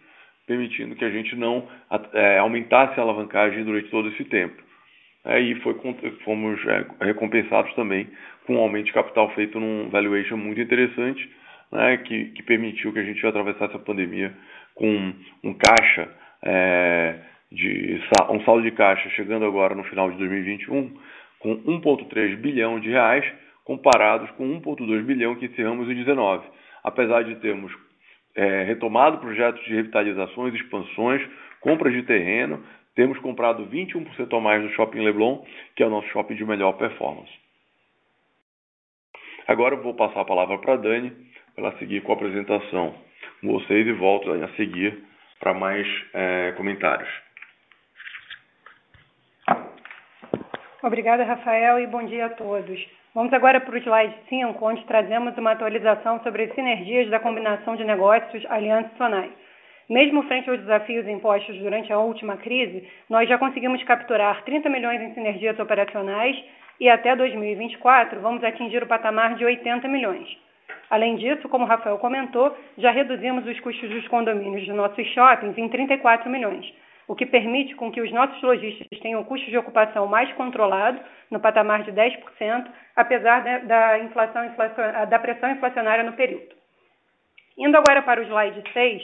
permitindo 0.50 0.96
que 0.96 1.06
a 1.06 1.12
gente 1.12 1.36
não 1.36 1.68
é, 2.12 2.40
aumentasse 2.40 3.00
a 3.00 3.04
alavancagem 3.04 3.64
durante 3.64 3.88
todo 3.90 4.10
esse 4.10 4.26
tempo. 4.26 4.60
É, 5.24 5.40
e 5.40 5.54
foi, 5.62 5.76
fomos 6.26 6.60
é, 6.66 7.06
recompensados 7.06 7.72
também 7.76 8.08
com 8.48 8.56
um 8.56 8.58
aumento 8.58 8.88
de 8.88 8.94
capital 8.94 9.30
feito 9.36 9.60
num 9.60 9.90
valuation 9.90 10.38
muito 10.38 10.60
interessante, 10.60 11.30
né, 11.72 11.98
que, 11.98 12.32
que, 12.32 12.42
permitiu 12.42 12.92
que 12.92 12.98
a 12.98 13.04
gente 13.04 13.24
atravessasse 13.24 13.76
a 13.76 13.80
pandemia 13.80 14.34
com 14.74 15.14
um 15.44 15.54
caixa 15.54 16.10
é, 16.44 17.20
de 17.52 18.02
um 18.32 18.42
saldo 18.42 18.64
de 18.64 18.72
caixa 18.72 19.08
chegando 19.12 19.46
agora 19.46 19.76
no 19.76 19.84
final 19.84 20.10
de 20.10 20.18
2021 20.18 20.98
com 21.40 21.56
1,3 21.58 22.38
bilhão 22.38 22.80
de 22.80 22.90
reais, 22.90 23.24
comparados 23.64 24.32
com 24.32 24.60
1,2 24.60 25.04
bilhão 25.04 25.36
que 25.36 25.46
encerramos 25.46 25.84
em 25.84 25.94
2019. 25.94 26.44
Apesar 26.84 27.24
de 27.24 27.36
termos 27.36 27.72
é, 28.40 28.64
retomado 28.64 29.18
projetos 29.18 29.62
de 29.66 29.76
revitalizações, 29.76 30.54
expansões, 30.54 31.22
compras 31.60 31.92
de 31.92 32.04
terreno, 32.04 32.64
temos 32.96 33.20
comprado 33.20 33.68
21% 33.68 34.38
a 34.38 34.40
mais 34.40 34.64
no 34.64 34.70
Shopping 34.70 35.02
Leblon, 35.02 35.44
que 35.76 35.84
é 35.84 35.86
o 35.86 35.90
nosso 35.90 36.08
shopping 36.08 36.36
de 36.36 36.46
melhor 36.46 36.74
performance. 36.74 37.32
Agora 39.46 39.76
eu 39.76 39.84
vou 39.84 39.94
passar 39.94 40.22
a 40.22 40.26
palavra 40.26 40.58
para 40.58 40.76
a 40.76 40.78
Dani, 40.78 41.12
para 41.54 41.68
ela 41.68 41.78
seguir 41.80 42.02
com 42.02 42.14
a 42.14 42.16
apresentação 42.16 42.96
com 43.42 43.60
vocês 43.60 43.86
e 43.86 43.92
volto 43.92 44.32
a 44.32 44.48
seguir 44.56 45.04
para 45.40 45.54
mais 45.54 45.86
é, 46.14 46.54
comentários. 46.56 47.10
Obrigada, 50.82 51.26
Rafael, 51.26 51.78
e 51.82 51.88
bom 51.88 52.06
dia 52.06 52.28
a 52.28 52.30
todos. 52.30 52.99
Vamos 53.20 53.34
agora 53.34 53.60
para 53.60 53.76
o 53.76 53.78
slide 53.78 54.16
5, 54.30 54.66
onde 54.66 54.86
trazemos 54.86 55.38
uma 55.38 55.52
atualização 55.52 56.24
sobre 56.24 56.44
as 56.44 56.56
sinergias 56.56 57.10
da 57.10 57.20
combinação 57.20 57.76
de 57.76 57.84
negócios 57.84 58.46
Aliança 58.50 58.92
Sonai. 58.98 59.30
Mesmo 59.90 60.24
frente 60.24 60.50
aos 60.50 60.62
desafios 60.62 61.06
impostos 61.06 61.58
durante 61.58 61.92
a 61.92 62.00
última 62.00 62.38
crise, 62.38 62.88
nós 63.10 63.28
já 63.28 63.38
conseguimos 63.38 63.84
capturar 63.84 64.42
30 64.46 64.70
milhões 64.70 65.02
em 65.02 65.14
sinergias 65.14 65.60
operacionais 65.60 66.42
e 66.80 66.88
até 66.88 67.14
2024 67.14 68.22
vamos 68.22 68.42
atingir 68.42 68.82
o 68.84 68.88
patamar 68.88 69.36
de 69.36 69.44
80 69.44 69.86
milhões. 69.90 70.26
Além 70.90 71.18
disso, 71.18 71.50
como 71.50 71.66
o 71.66 71.68
Rafael 71.68 71.98
comentou, 71.98 72.56
já 72.78 72.90
reduzimos 72.90 73.46
os 73.46 73.60
custos 73.60 73.90
dos 73.90 74.08
condomínios 74.08 74.64
de 74.64 74.72
nossos 74.72 75.06
shoppings 75.08 75.58
em 75.58 75.68
34 75.68 76.30
milhões 76.30 76.74
o 77.10 77.16
que 77.16 77.26
permite 77.26 77.74
com 77.74 77.92
que 77.92 78.00
os 78.00 78.12
nossos 78.12 78.40
lojistas 78.44 78.88
tenham 79.00 79.24
custos 79.24 79.50
de 79.50 79.58
ocupação 79.58 80.06
mais 80.06 80.32
controlado, 80.34 81.00
no 81.32 81.40
patamar 81.40 81.82
de 81.82 81.92
10%, 81.92 82.68
apesar 82.96 83.44
da, 83.66 83.98
inflação, 83.98 84.44
da 85.10 85.18
pressão 85.18 85.50
inflacionária 85.50 86.04
no 86.04 86.14
período. 86.14 86.56
Indo 87.58 87.76
agora 87.76 88.04
para 88.04 88.22
o 88.22 88.24
slide 88.26 88.62
6, 88.72 89.02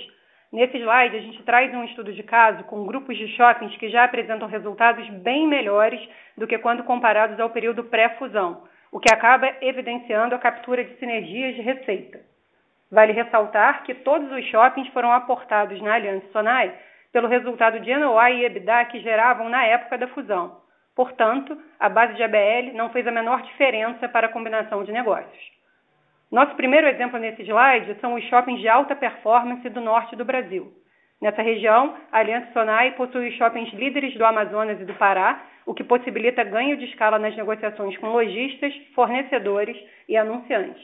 nesse 0.54 0.78
slide 0.78 1.18
a 1.18 1.20
gente 1.20 1.42
traz 1.42 1.74
um 1.74 1.84
estudo 1.86 2.14
de 2.14 2.22
caso 2.22 2.64
com 2.66 2.86
grupos 2.86 3.18
de 3.18 3.28
shoppings 3.30 3.76
que 3.78 3.90
já 3.90 4.04
apresentam 4.04 4.48
resultados 4.48 5.10
bem 5.24 5.48
melhores 5.48 6.00
do 6.38 6.46
que 6.46 6.60
quando 6.60 6.84
comparados 6.84 7.40
ao 7.40 7.50
período 7.50 7.86
pré-fusão, 7.86 8.66
o 8.92 9.00
que 9.00 9.12
acaba 9.12 9.52
evidenciando 9.62 10.36
a 10.36 10.40
captura 10.40 10.84
de 10.84 10.96
sinergias 11.00 11.56
de 11.56 11.62
receita. 11.62 12.20
Vale 12.92 13.14
ressaltar 13.14 13.84
que 13.84 13.96
todos 13.96 14.32
os 14.32 14.46
shoppings 14.46 14.90
foram 14.90 15.12
aportados 15.12 15.82
na 15.82 15.96
Aliança 15.96 16.28
Sonai 16.32 16.72
pelo 17.16 17.30
resultado 17.30 17.80
de 17.80 17.96
NOI 17.96 18.42
e 18.42 18.46
EBITDA 18.46 18.84
que 18.92 19.00
geravam 19.00 19.48
na 19.48 19.64
época 19.64 19.98
da 19.98 20.06
fusão. 20.10 20.58
Portanto, 20.94 21.58
a 21.80 21.88
base 21.88 22.14
de 22.16 22.22
ABL 22.22 22.74
não 22.74 22.90
fez 22.90 23.08
a 23.08 23.12
menor 23.12 23.42
diferença 23.42 24.10
para 24.10 24.28
a 24.28 24.30
combinação 24.30 24.84
de 24.84 24.92
negócios. 24.92 25.52
Nosso 26.30 26.54
primeiro 26.56 26.88
exemplo 26.88 27.18
nesse 27.18 27.42
slide 27.44 27.96
são 28.02 28.16
os 28.16 28.24
shoppings 28.26 28.60
de 28.60 28.68
alta 28.68 28.98
performance 28.98 29.70
do 29.70 29.80
norte 29.80 30.14
do 30.18 30.26
Brasil. 30.26 30.74
Nessa 31.22 31.42
região, 31.42 31.96
a 32.12 32.20
Aliança 32.20 32.52
Sonai 32.52 32.92
possui 32.98 33.30
os 33.30 33.36
shoppings 33.36 33.72
líderes 33.72 34.14
do 34.16 34.26
Amazonas 34.26 34.82
e 34.82 34.84
do 34.84 34.96
Pará, 34.96 35.42
o 35.66 35.74
que 35.74 35.86
possibilita 35.86 36.44
ganho 36.44 36.76
de 36.76 36.84
escala 36.84 37.18
nas 37.18 37.34
negociações 37.38 37.98
com 37.98 38.08
lojistas, 38.08 38.76
fornecedores 38.94 39.78
e 40.10 40.18
anunciantes. 40.18 40.84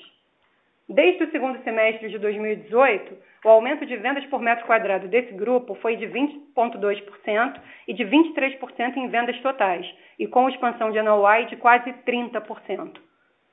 Desde 0.88 1.25
o 1.25 1.31
segundo 1.31 1.61
semestre 1.65 2.07
de 2.07 2.17
2018, 2.19 3.17
o 3.43 3.50
aumento 3.50 3.86
de 3.86 3.95
vendas 3.98 4.25
por 4.27 4.39
metro 4.39 4.65
quadrado 4.65 5.07
desse 5.07 5.33
grupo 5.33 5.74
foi 5.75 5.95
de 5.95 6.05
20,2% 6.05 7.60
e 7.88 7.93
de 7.93 8.05
23% 8.05 8.98
em 8.98 9.07
vendas 9.07 9.39
totais, 9.41 9.86
e 10.19 10.27
com 10.27 10.48
expansão 10.48 10.91
de 10.91 11.01
NOI 11.01 11.45
de 11.45 11.55
quase 11.55 11.91
30%. 12.05 13.00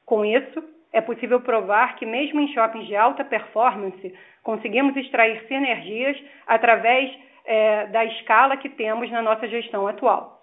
Com 0.05 0.25
isso, 0.25 0.63
é 0.93 1.01
possível 1.01 1.41
provar 1.41 1.97
que, 1.97 2.05
mesmo 2.05 2.41
em 2.41 2.53
shoppings 2.53 2.87
de 2.87 2.97
alta 2.97 3.25
performance, 3.25 4.15
conseguimos 4.43 4.97
extrair 4.97 5.47
sinergias 5.47 6.19
através 6.47 7.11
é, 7.45 7.87
da 7.87 8.05
escala 8.05 8.57
que 8.57 8.69
temos 8.69 9.11
na 9.11 9.23
nossa 9.23 9.49
gestão 9.49 9.87
atual. 9.87 10.39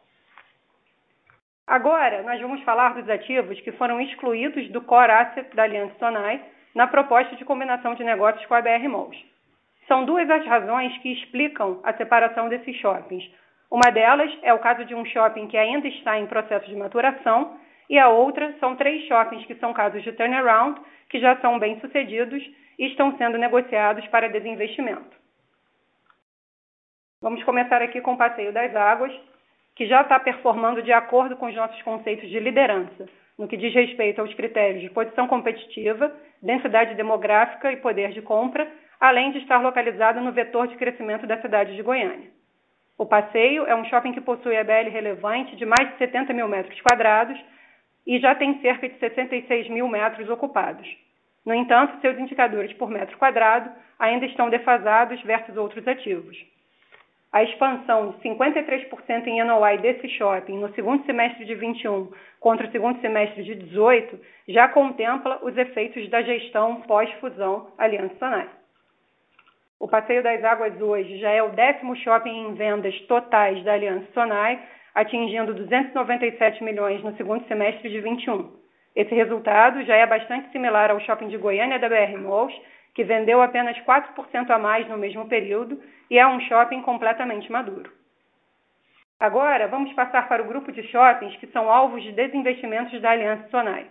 Agora, 1.68 2.22
nós 2.24 2.40
vamos 2.42 2.62
falar 2.64 2.94
dos 2.94 3.10
ativos 3.10 3.60
que 3.62 3.72
foram 3.74 4.00
excluídos 4.00 4.70
do 4.70 4.82
Core 4.82 5.12
Asset 5.12 5.56
da 5.56 5.64
Aliança 5.64 5.96
Sonai 5.98 6.42
na 6.75 6.86
proposta 6.88 7.36
de 7.36 7.46
combinação 7.46 7.96
de 7.96 8.04
negócios 8.04 8.46
com 8.46 8.54
a 8.54 8.62
BR 8.62 8.88
Malls. 8.88 9.35
São 9.88 10.06
duas 10.06 10.30
as 10.30 10.46
razões 10.46 10.98
que 11.00 11.12
explicam 11.13 11.80
a 11.84 11.94
separação 11.94 12.50
desses 12.50 12.75
shoppings. 12.77 13.24
Uma 13.70 13.92
delas 13.92 14.32
é 14.42 14.54
o 14.54 14.60
caso 14.60 14.86
de 14.86 14.96
um 14.96 15.06
shopping 15.06 15.48
que 15.48 15.58
ainda 15.58 15.88
está 15.88 16.18
em 16.20 16.27
processo 16.27 16.68
de 16.68 16.75
maturação, 16.75 17.58
e 17.89 18.00
a 18.00 18.10
outra 18.10 18.54
são 18.60 18.75
três 18.75 19.06
shoppings 19.08 19.46
que 19.46 19.56
são 19.56 19.74
casos 19.74 20.04
de 20.04 20.12
turnaround, 20.13 20.80
que 21.10 21.20
já 21.20 21.38
são 21.38 21.60
bem-sucedidos 21.60 22.44
e 22.80 22.88
estão 22.88 23.15
sendo 23.18 23.38
negociados 23.38 24.06
para 24.08 24.30
desinvestimento. 24.30 25.15
Vamos 27.22 27.44
começar 27.44 27.82
aqui 27.82 28.01
com 28.01 28.13
o 28.13 28.18
Passeio 28.18 28.51
das 28.51 28.75
Águas, 28.75 29.13
que 29.75 29.86
já 29.86 30.01
está 30.01 30.20
performando 30.20 30.82
de 30.82 30.92
acordo 30.92 31.36
com 31.36 31.48
os 31.48 31.56
nossos 31.56 31.82
conceitos 31.84 32.30
de 32.30 32.39
liderança, 32.39 33.08
no 33.38 33.48
que 33.48 33.58
diz 33.58 33.74
respeito 33.74 34.22
aos 34.22 34.34
critérios 34.34 34.82
de 34.82 34.89
posição 34.89 35.27
competitiva, 35.27 36.12
densidade 36.42 36.96
demográfica 36.96 37.72
e 37.72 37.77
poder 37.77 38.12
de 38.12 38.22
compra, 38.22 38.68
além 39.00 39.32
de 39.32 39.40
estar 39.40 39.62
localizado 39.62 40.22
no 40.22 40.32
vetor 40.32 40.68
de 40.68 40.75
crescimento 40.75 41.28
da 41.28 41.42
cidade 41.42 41.75
de 41.75 41.82
Goiânia. 41.82 42.30
O 42.98 43.06
passeio 43.06 43.66
é 43.66 43.75
um 43.75 43.84
shopping 43.86 44.14
que 44.14 44.22
possui 44.22 44.56
ABL 44.56 44.90
relevante 44.90 45.56
de 45.56 45.66
mais 45.66 45.92
de 45.92 45.98
70 45.98 46.32
mil 46.34 46.48
metros 46.48 46.80
quadrados 46.82 47.38
e 48.08 48.20
já 48.20 48.34
tem 48.36 48.62
cerca 48.62 48.88
de 48.88 48.98
66 49.00 49.70
mil 49.70 49.88
metros 49.88 50.30
ocupados. 50.30 50.88
No 51.46 51.54
entanto, 51.54 52.00
seus 52.02 52.18
indicadores 52.18 52.72
por 52.74 52.90
metro 52.90 53.18
quadrado 53.18 53.70
ainda 54.00 54.25
estão 54.25 54.50
defasados 54.50 55.22
versus 55.24 55.56
outros 55.58 55.88
ativos. 55.88 56.38
A 57.32 57.44
expansão 57.44 58.12
de 58.12 58.30
53% 58.30 59.28
em 59.28 59.44
NOI 59.44 59.78
desse 59.80 60.08
shopping 60.10 60.58
no 60.58 60.74
segundo 60.74 61.06
semestre 61.06 61.44
de 61.44 61.54
21 61.54 62.10
contra 62.40 62.66
o 62.66 62.72
segundo 62.72 63.02
semestre 63.02 63.44
de 63.44 63.56
18 63.56 64.18
já 64.48 64.70
contempla 64.70 65.40
os 65.44 65.58
efeitos 65.58 66.10
da 66.10 66.22
gestão 66.22 66.82
pós-fusão 66.84 67.74
Aliança 67.78 68.16
Sonai. 68.20 68.50
O 69.86 69.88
Passeio 69.88 70.24
das 70.24 70.44
Águas 70.44 70.82
hoje 70.82 71.20
já 71.20 71.30
é 71.30 71.44
o 71.44 71.50
décimo 71.50 71.96
shopping 71.98 72.36
em 72.36 72.56
vendas 72.56 73.00
totais 73.01 73.63
da 73.63 73.74
Aliança 73.74 74.08
Sonai, 74.15 74.60
atingindo 74.96 75.54
297 75.54 76.63
milhões 76.63 77.04
no 77.04 77.15
segundo 77.18 77.48
semestre 77.48 77.88
de 77.88 78.01
21. 78.01 78.51
Esse 78.96 79.13
resultado 79.13 79.86
já 79.86 79.96
é 79.96 80.08
bastante 80.08 80.51
similar 80.51 80.89
ao 80.89 81.00
shopping 81.01 81.27
de 81.27 81.38
Goiânia 81.38 81.77
da 81.77 81.88
BR 81.88 82.18
Malls, 82.18 82.60
que 82.96 83.04
vendeu 83.04 83.44
apenas 83.44 83.77
4% 83.82 84.50
a 84.50 84.58
mais 84.58 84.89
no 84.89 84.98
mesmo 84.98 85.30
período 85.30 85.80
e 86.10 86.18
é 86.18 86.25
um 86.25 86.39
shopping 86.39 86.82
completamente 86.82 87.51
maduro. 87.51 87.92
Agora, 89.20 89.68
vamos 89.68 89.94
passar 89.94 90.27
para 90.27 90.42
o 90.42 90.48
grupo 90.48 90.72
de 90.72 90.82
shoppings 90.88 91.36
que 91.36 91.46
são 91.51 91.70
alvos 91.70 92.01
de 92.01 92.12
desinvestimentos 92.12 93.00
da 93.01 93.12
Aliança 93.12 93.48
Sonai: 93.50 93.86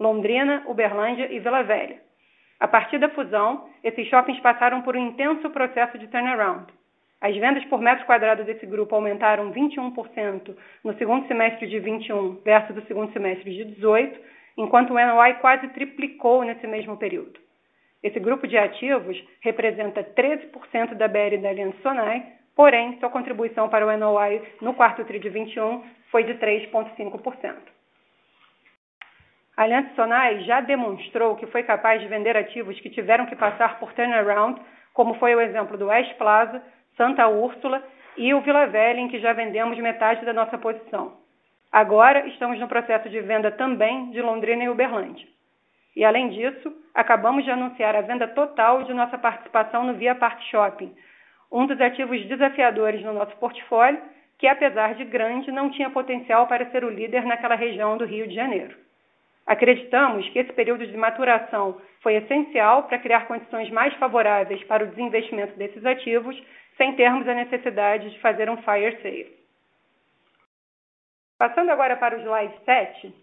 Londrina, 0.00 0.62
Uberlândia 0.66 1.30
e 1.30 1.38
Vila 1.38 1.62
Velha. 1.64 2.03
A 2.60 2.68
partir 2.68 2.98
da 2.98 3.08
fusão, 3.10 3.68
esses 3.82 4.06
shoppings 4.08 4.40
passaram 4.40 4.82
por 4.82 4.96
um 4.96 5.08
intenso 5.08 5.50
processo 5.50 5.98
de 5.98 6.06
turnaround. 6.08 6.66
As 7.20 7.34
vendas 7.36 7.64
por 7.66 7.80
metro 7.80 8.04
quadrado 8.04 8.44
desse 8.44 8.66
grupo 8.66 8.94
aumentaram 8.94 9.52
21% 9.52 10.54
no 10.84 10.94
segundo 10.98 11.26
semestre 11.26 11.66
de 11.66 11.78
21 11.78 12.40
versus 12.44 12.76
o 12.76 12.86
segundo 12.86 13.12
semestre 13.12 13.50
de 13.50 13.64
18, 13.64 14.20
enquanto 14.58 14.90
o 14.90 14.94
NOI 14.94 15.34
quase 15.34 15.68
triplicou 15.68 16.42
nesse 16.44 16.66
mesmo 16.66 16.96
período. 16.96 17.40
Esse 18.02 18.20
grupo 18.20 18.46
de 18.46 18.58
ativos 18.58 19.16
representa 19.40 20.04
13% 20.04 20.94
da 20.94 21.08
BR 21.08 21.38
da 21.40 21.48
Aliança 21.48 21.78
Sonai, 21.82 22.22
porém, 22.54 22.98
sua 23.00 23.08
contribuição 23.08 23.70
para 23.70 23.86
o 23.86 23.96
NOI 23.96 24.42
no 24.60 24.74
quarto 24.74 25.04
TRI 25.04 25.18
de 25.18 25.30
21 25.30 25.82
foi 26.10 26.24
de 26.24 26.34
3,5%. 26.34 27.73
A 29.56 29.62
Aliança 29.62 29.94
Sonai 29.94 30.40
já 30.40 30.60
demonstrou 30.60 31.36
que 31.36 31.46
foi 31.46 31.62
capaz 31.62 32.00
de 32.00 32.08
vender 32.08 32.36
ativos 32.36 32.78
que 32.80 32.90
tiveram 32.90 33.26
que 33.26 33.36
passar 33.36 33.78
por 33.78 33.92
turnaround, 33.92 34.60
como 34.92 35.14
foi 35.14 35.34
o 35.34 35.40
exemplo 35.40 35.78
do 35.78 35.86
West 35.86 36.12
Plaza, 36.14 36.60
Santa 36.96 37.28
Úrsula 37.28 37.82
e 38.16 38.34
o 38.34 38.40
Vila 38.40 38.66
Velha, 38.66 38.98
em 38.98 39.08
que 39.08 39.20
já 39.20 39.32
vendemos 39.32 39.78
metade 39.78 40.24
da 40.24 40.32
nossa 40.32 40.58
posição. 40.58 41.18
Agora 41.70 42.26
estamos 42.26 42.58
no 42.58 42.66
processo 42.66 43.08
de 43.08 43.20
venda 43.20 43.52
também 43.52 44.10
de 44.10 44.20
Londrina 44.20 44.64
e 44.64 44.68
Uberlândia. 44.68 45.26
E 45.94 46.04
além 46.04 46.30
disso, 46.30 46.72
acabamos 46.92 47.44
de 47.44 47.50
anunciar 47.50 47.94
a 47.94 48.00
venda 48.00 48.26
total 48.26 48.82
de 48.82 48.92
nossa 48.92 49.16
participação 49.16 49.84
no 49.84 49.94
Via 49.94 50.16
Park 50.16 50.40
Shopping, 50.50 50.92
um 51.50 51.66
dos 51.66 51.80
ativos 51.80 52.24
desafiadores 52.26 53.02
no 53.04 53.12
nosso 53.12 53.36
portfólio, 53.36 54.02
que 54.36 54.48
apesar 54.48 54.94
de 54.94 55.04
grande, 55.04 55.52
não 55.52 55.70
tinha 55.70 55.90
potencial 55.90 56.48
para 56.48 56.68
ser 56.70 56.84
o 56.84 56.90
líder 56.90 57.24
naquela 57.24 57.54
região 57.54 57.96
do 57.96 58.04
Rio 58.04 58.26
de 58.26 58.34
Janeiro. 58.34 58.83
Acreditamos 59.46 60.26
que 60.30 60.38
esse 60.38 60.52
período 60.52 60.86
de 60.86 60.96
maturação 60.96 61.80
foi 62.00 62.14
essencial 62.14 62.84
para 62.84 62.98
criar 62.98 63.26
condições 63.26 63.70
mais 63.70 63.92
favoráveis 63.94 64.62
para 64.64 64.84
o 64.84 64.88
desinvestimento 64.88 65.56
desses 65.58 65.84
ativos, 65.84 66.40
sem 66.76 66.94
termos 66.96 67.28
a 67.28 67.34
necessidade 67.34 68.10
de 68.10 68.20
fazer 68.20 68.48
um 68.48 68.56
fire 68.58 68.96
sale. 69.02 69.44
Passando 71.38 71.70
agora 71.70 71.96
para 71.96 72.16
o 72.16 72.20
slide 72.20 72.54
7, 72.64 73.14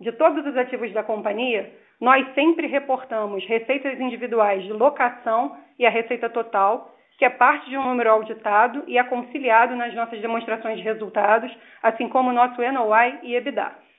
de 0.00 0.12
todos 0.12 0.44
os 0.44 0.56
ativos 0.56 0.92
da 0.92 1.02
companhia, 1.02 1.70
nós 2.00 2.26
sempre 2.34 2.66
reportamos 2.66 3.44
receitas 3.46 4.00
individuais 4.00 4.64
de 4.64 4.72
locação 4.72 5.56
e 5.78 5.86
a 5.86 5.90
receita 5.90 6.28
total, 6.30 6.96
que 7.18 7.24
é 7.24 7.30
parte 7.30 7.68
de 7.68 7.76
um 7.76 7.84
número 7.84 8.10
auditado 8.10 8.82
e 8.86 8.98
é 8.98 9.04
conciliado 9.04 9.76
nas 9.76 9.94
nossas 9.94 10.20
demonstrações 10.20 10.78
de 10.78 10.82
resultados, 10.82 11.54
assim 11.82 12.08
como 12.08 12.30
o 12.30 12.32
nosso 12.32 12.60
NOI 12.60 13.20
e 13.22 13.36
EBITDA. 13.36 13.89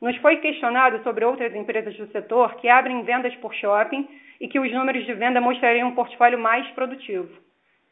Nos 0.00 0.16
foi 0.18 0.36
questionado 0.36 1.02
sobre 1.02 1.24
outras 1.24 1.54
empresas 1.54 1.96
do 1.96 2.06
setor 2.12 2.54
que 2.56 2.68
abrem 2.68 3.02
vendas 3.02 3.34
por 3.36 3.52
shopping 3.54 4.08
e 4.40 4.46
que 4.46 4.60
os 4.60 4.72
números 4.72 5.04
de 5.04 5.12
venda 5.14 5.40
mostrariam 5.40 5.88
um 5.88 5.94
portfólio 5.94 6.38
mais 6.38 6.66
produtivo. 6.70 7.28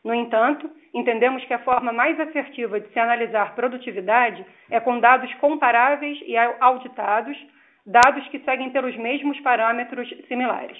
No 0.04 0.14
entanto, 0.14 0.70
entendemos 0.94 1.44
que 1.46 1.52
a 1.52 1.58
forma 1.58 1.92
mais 1.92 2.18
assertiva 2.20 2.78
de 2.78 2.88
se 2.92 2.98
analisar 3.00 3.56
produtividade 3.56 4.46
é 4.70 4.78
com 4.78 5.00
dados 5.00 5.34
comparáveis 5.34 6.16
e 6.24 6.36
auditados, 6.36 7.36
dados 7.84 8.26
que 8.28 8.38
seguem 8.40 8.70
pelos 8.70 8.96
mesmos 8.96 9.40
parâmetros 9.40 10.08
similares. 10.28 10.78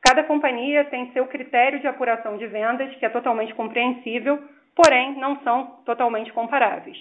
Cada 0.00 0.22
companhia 0.22 0.84
tem 0.84 1.10
seu 1.12 1.26
critério 1.26 1.80
de 1.80 1.88
apuração 1.88 2.36
de 2.36 2.46
vendas, 2.46 2.94
que 2.94 3.04
é 3.04 3.08
totalmente 3.08 3.52
compreensível, 3.52 4.40
porém 4.76 5.16
não 5.16 5.40
são 5.42 5.80
totalmente 5.84 6.32
comparáveis. 6.32 6.96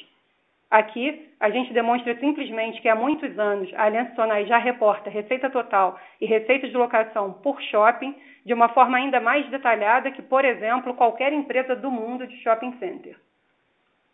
Aqui, 0.69 1.29
a 1.39 1.49
gente 1.49 1.71
demonstra 1.73 2.15
simplesmente 2.17 2.81
que 2.81 2.89
há 2.89 2.95
muitos 2.95 3.37
anos 3.37 3.71
a 3.75 3.83
Aliança 3.83 4.15
Sonai 4.15 4.45
já 4.45 4.57
reporta 4.57 5.09
receita 5.09 5.49
total 5.49 5.99
e 6.19 6.25
receita 6.25 6.67
de 6.67 6.75
locação 6.75 7.33
por 7.33 7.61
shopping 7.61 8.15
de 8.45 8.53
uma 8.53 8.69
forma 8.69 8.97
ainda 8.97 9.19
mais 9.19 9.47
detalhada 9.49 10.11
que, 10.11 10.21
por 10.21 10.43
exemplo, 10.43 10.93
qualquer 10.95 11.31
empresa 11.33 11.75
do 11.75 11.91
mundo 11.91 12.25
de 12.27 12.35
shopping 12.41 12.73
center. 12.79 13.15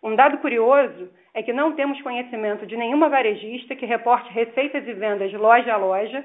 Um 0.03 0.15
dado 0.15 0.39
curioso 0.39 1.09
é 1.33 1.41
que 1.41 1.53
não 1.53 1.73
temos 1.73 2.01
conhecimento 2.01 2.65
de 2.65 2.75
nenhuma 2.75 3.07
varejista 3.07 3.75
que 3.75 3.85
reporte 3.85 4.31
receitas 4.33 4.85
e 4.87 4.93
vendas 4.93 5.31
loja 5.33 5.73
a 5.73 5.77
loja, 5.77 6.23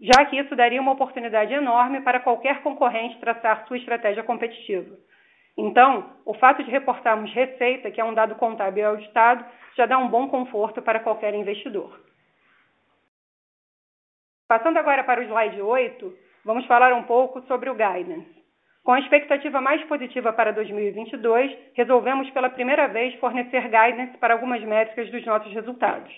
já 0.00 0.24
que 0.24 0.36
isso 0.36 0.56
daria 0.56 0.80
uma 0.80 0.92
oportunidade 0.92 1.52
enorme 1.52 2.00
para 2.00 2.20
qualquer 2.20 2.62
concorrente 2.62 3.18
traçar 3.18 3.66
sua 3.66 3.76
estratégia 3.76 4.22
competitiva. 4.22 4.96
Então, 5.60 6.10
o 6.24 6.32
fato 6.32 6.64
de 6.64 6.70
reportarmos 6.70 7.30
receita, 7.34 7.90
que 7.90 8.00
é 8.00 8.04
um 8.04 8.14
dado 8.14 8.34
contábil 8.36 8.88
auditado, 8.88 9.44
já 9.76 9.84
dá 9.84 9.98
um 9.98 10.08
bom 10.08 10.26
conforto 10.26 10.80
para 10.80 11.00
qualquer 11.00 11.34
investidor. 11.34 12.00
Passando 14.48 14.78
agora 14.78 15.04
para 15.04 15.20
o 15.20 15.24
slide 15.24 15.60
8, 15.60 16.14
vamos 16.46 16.64
falar 16.64 16.94
um 16.94 17.02
pouco 17.02 17.42
sobre 17.42 17.68
o 17.68 17.74
guidance. 17.74 18.40
Com 18.82 18.92
a 18.92 19.00
expectativa 19.00 19.60
mais 19.60 19.84
positiva 19.84 20.32
para 20.32 20.50
2022, 20.50 21.54
resolvemos 21.74 22.30
pela 22.30 22.48
primeira 22.48 22.88
vez 22.88 23.14
fornecer 23.16 23.64
guidance 23.64 24.16
para 24.16 24.32
algumas 24.32 24.62
métricas 24.62 25.10
dos 25.10 25.26
nossos 25.26 25.52
resultados. 25.52 26.10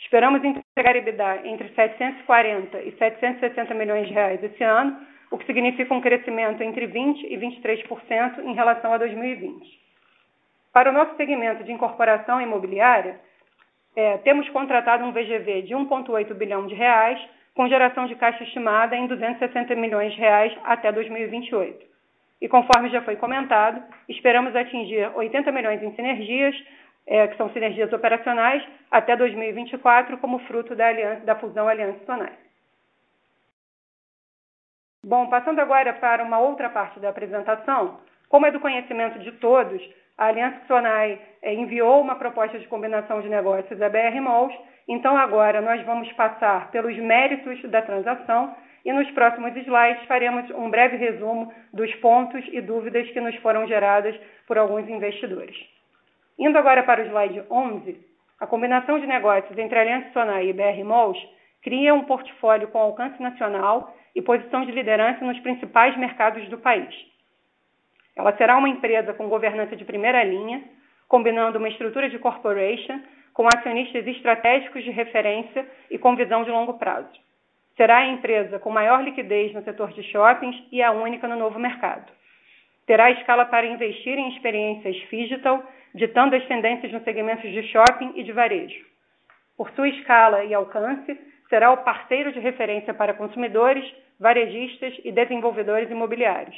Esperamos 0.00 0.42
entregar 0.42 0.96
EBITDA 0.96 1.46
entre 1.46 1.68
740 1.68 2.82
e 2.82 2.90
760 2.98 3.74
milhões 3.74 4.08
de 4.08 4.12
reais 4.12 4.42
esse 4.42 4.64
ano, 4.64 5.06
o 5.30 5.38
que 5.38 5.46
significa 5.46 5.92
um 5.92 6.00
crescimento 6.00 6.62
entre 6.62 6.86
20% 6.86 7.24
e 7.24 7.36
23% 7.36 8.44
em 8.44 8.54
relação 8.54 8.92
a 8.92 8.98
2020. 8.98 9.86
Para 10.72 10.90
o 10.90 10.92
nosso 10.92 11.16
segmento 11.16 11.64
de 11.64 11.72
incorporação 11.72 12.40
imobiliária, 12.40 13.18
é, 13.96 14.18
temos 14.18 14.48
contratado 14.50 15.04
um 15.04 15.12
VGV 15.12 15.62
de 15.62 15.74
1,8 15.74 16.34
bilhão 16.34 16.66
de 16.66 16.74
reais, 16.74 17.18
com 17.54 17.66
geração 17.66 18.06
de 18.06 18.14
caixa 18.14 18.44
estimada 18.44 18.94
em 18.94 19.06
260 19.06 19.74
milhões 19.74 20.12
de 20.12 20.20
reais 20.20 20.54
até 20.64 20.92
2028. 20.92 21.86
E 22.42 22.48
conforme 22.48 22.90
já 22.90 23.00
foi 23.00 23.16
comentado, 23.16 23.82
esperamos 24.08 24.54
atingir 24.54 25.10
80 25.16 25.50
milhões 25.50 25.82
em 25.82 25.94
sinergias, 25.94 26.54
é, 27.06 27.26
que 27.28 27.36
são 27.38 27.50
sinergias 27.50 27.90
operacionais, 27.92 28.62
até 28.90 29.16
2024, 29.16 30.18
como 30.18 30.40
fruto 30.40 30.74
da, 30.74 30.88
aliança, 30.88 31.24
da 31.24 31.36
fusão 31.36 31.66
Aliança 31.66 32.04
Sonai. 32.04 32.45
Bom, 35.06 35.28
passando 35.28 35.60
agora 35.60 35.92
para 35.92 36.24
uma 36.24 36.40
outra 36.40 36.68
parte 36.68 36.98
da 36.98 37.10
apresentação, 37.10 38.00
como 38.28 38.44
é 38.44 38.50
do 38.50 38.58
conhecimento 38.58 39.20
de 39.20 39.30
todos, 39.38 39.80
a 40.18 40.26
Aliança 40.26 40.60
Sonai 40.66 41.20
eh, 41.42 41.54
enviou 41.54 42.00
uma 42.00 42.16
proposta 42.16 42.58
de 42.58 42.66
combinação 42.66 43.20
de 43.20 43.28
negócios 43.28 43.80
à 43.80 43.88
BR 43.88 44.20
Malls, 44.20 44.52
então 44.88 45.16
agora 45.16 45.60
nós 45.60 45.80
vamos 45.86 46.10
passar 46.14 46.72
pelos 46.72 46.96
méritos 46.96 47.62
da 47.70 47.82
transação 47.82 48.52
e 48.84 48.92
nos 48.92 49.08
próximos 49.12 49.54
slides 49.54 50.04
faremos 50.06 50.50
um 50.50 50.68
breve 50.70 50.96
resumo 50.96 51.54
dos 51.72 51.94
pontos 51.96 52.44
e 52.50 52.60
dúvidas 52.60 53.08
que 53.10 53.20
nos 53.20 53.36
foram 53.36 53.64
geradas 53.68 54.18
por 54.48 54.58
alguns 54.58 54.88
investidores. 54.88 55.56
Indo 56.36 56.58
agora 56.58 56.82
para 56.82 57.02
o 57.02 57.06
slide 57.06 57.44
11, 57.48 57.96
a 58.40 58.46
combinação 58.48 58.98
de 58.98 59.06
negócios 59.06 59.56
entre 59.56 59.78
a 59.78 59.82
Aliança 59.82 60.10
Sonai 60.12 60.48
e 60.48 60.52
BR 60.52 60.82
Malls 60.84 61.18
cria 61.62 61.94
um 61.94 62.02
portfólio 62.02 62.66
com 62.68 62.78
alcance 62.78 63.22
nacional 63.22 63.94
e 64.16 64.22
posição 64.22 64.64
de 64.64 64.72
liderança 64.72 65.22
nos 65.22 65.38
principais 65.40 65.94
mercados 65.98 66.48
do 66.48 66.56
país. 66.56 66.92
Ela 68.16 68.34
será 68.38 68.56
uma 68.56 68.68
empresa 68.68 69.12
com 69.12 69.28
governança 69.28 69.76
de 69.76 69.84
primeira 69.84 70.24
linha, 70.24 70.64
combinando 71.06 71.58
uma 71.58 71.68
estrutura 71.68 72.08
de 72.08 72.18
corporation 72.18 72.98
com 73.34 73.46
acionistas 73.46 74.06
estratégicos 74.06 74.82
de 74.82 74.90
referência 74.90 75.68
e 75.90 75.98
com 75.98 76.16
visão 76.16 76.42
de 76.42 76.50
longo 76.50 76.78
prazo. 76.78 77.12
Será 77.76 77.98
a 77.98 78.06
empresa 78.06 78.58
com 78.58 78.70
maior 78.70 79.04
liquidez 79.04 79.52
no 79.52 79.62
setor 79.62 79.92
de 79.92 80.02
shoppings 80.04 80.56
e 80.72 80.82
a 80.82 80.92
única 80.92 81.28
no 81.28 81.36
novo 81.36 81.58
mercado. 81.58 82.10
Terá 82.86 83.10
escala 83.10 83.44
para 83.44 83.66
investir 83.66 84.16
em 84.16 84.30
experiências 84.30 84.96
digital, 85.10 85.62
ditando 85.94 86.34
as 86.34 86.46
tendências 86.46 86.90
nos 86.90 87.04
segmentos 87.04 87.50
de 87.50 87.62
shopping 87.64 88.12
e 88.14 88.22
de 88.22 88.32
varejo. 88.32 88.82
Por 89.58 89.70
sua 89.72 89.88
escala 89.88 90.42
e 90.44 90.54
alcance, 90.54 91.20
será 91.50 91.70
o 91.70 91.78
parceiro 91.78 92.32
de 92.32 92.40
referência 92.40 92.94
para 92.94 93.12
consumidores, 93.12 93.84
varejistas 94.18 94.94
e 95.04 95.12
desenvolvedores 95.12 95.90
imobiliários. 95.90 96.56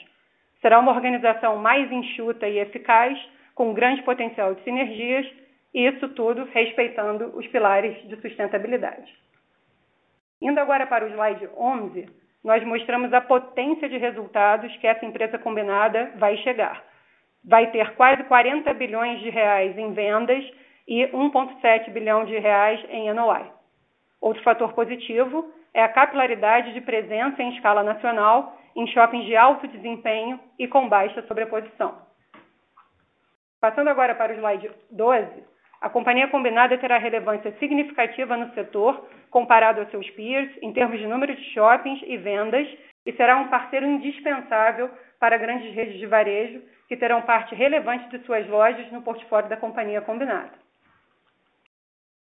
Será 0.60 0.78
uma 0.78 0.92
organização 0.92 1.56
mais 1.56 1.90
enxuta 1.90 2.48
e 2.48 2.58
eficaz, 2.58 3.18
com 3.54 3.74
grande 3.74 4.02
potencial 4.02 4.54
de 4.54 4.62
sinergias, 4.62 5.26
e 5.74 5.86
isso 5.86 6.08
tudo 6.10 6.44
respeitando 6.52 7.36
os 7.36 7.46
pilares 7.48 7.96
de 8.08 8.16
sustentabilidade. 8.20 9.12
Indo 10.40 10.58
agora 10.60 10.86
para 10.86 11.04
o 11.04 11.08
slide 11.08 11.48
11, 11.56 12.08
nós 12.44 12.64
mostramos 12.64 13.12
a 13.12 13.20
potência 13.20 13.88
de 13.88 13.98
resultados 13.98 14.74
que 14.76 14.86
essa 14.86 15.04
empresa 15.04 15.38
combinada 15.38 16.12
vai 16.16 16.36
chegar. 16.38 16.82
Vai 17.44 17.70
ter 17.70 17.94
quase 17.94 18.22
40 18.24 18.72
bilhões 18.74 19.20
de 19.20 19.30
reais 19.30 19.76
em 19.76 19.92
vendas 19.92 20.44
e 20.86 21.04
1,7 21.06 21.90
bilhão 21.90 22.24
de 22.24 22.38
reais 22.38 22.80
em 22.88 23.12
NOI. 23.12 23.44
Outro 24.20 24.42
fator 24.42 24.72
positivo 24.72 25.52
é 25.74 25.82
a 25.82 25.88
capilaridade 25.88 26.72
de 26.72 26.80
presença 26.80 27.42
em 27.42 27.54
escala 27.54 27.82
nacional 27.82 28.56
em 28.74 28.86
shoppings 28.88 29.26
de 29.26 29.36
alto 29.36 29.66
desempenho 29.68 30.38
e 30.58 30.68
com 30.68 30.88
baixa 30.88 31.22
sobreposição. 31.22 32.00
Passando 33.60 33.88
agora 33.88 34.14
para 34.14 34.32
o 34.32 34.36
slide 34.36 34.70
12, 34.90 35.42
a 35.80 35.88
companhia 35.88 36.28
combinada 36.28 36.78
terá 36.78 36.98
relevância 36.98 37.52
significativa 37.58 38.36
no 38.36 38.52
setor 38.54 39.08
comparado 39.30 39.80
aos 39.80 39.90
seus 39.90 40.08
peers 40.10 40.50
em 40.62 40.72
termos 40.72 40.98
de 40.98 41.06
número 41.06 41.34
de 41.34 41.44
shoppings 41.52 42.00
e 42.06 42.16
vendas 42.16 42.68
e 43.04 43.12
será 43.12 43.36
um 43.36 43.48
parceiro 43.48 43.86
indispensável 43.86 44.90
para 45.18 45.36
grandes 45.36 45.74
redes 45.74 45.98
de 45.98 46.06
varejo 46.06 46.62
que 46.88 46.96
terão 46.96 47.22
parte 47.22 47.54
relevante 47.54 48.08
de 48.08 48.24
suas 48.24 48.46
lojas 48.48 48.90
no 48.92 49.02
portfólio 49.02 49.48
da 49.48 49.56
companhia 49.56 50.00
combinada. 50.00 50.52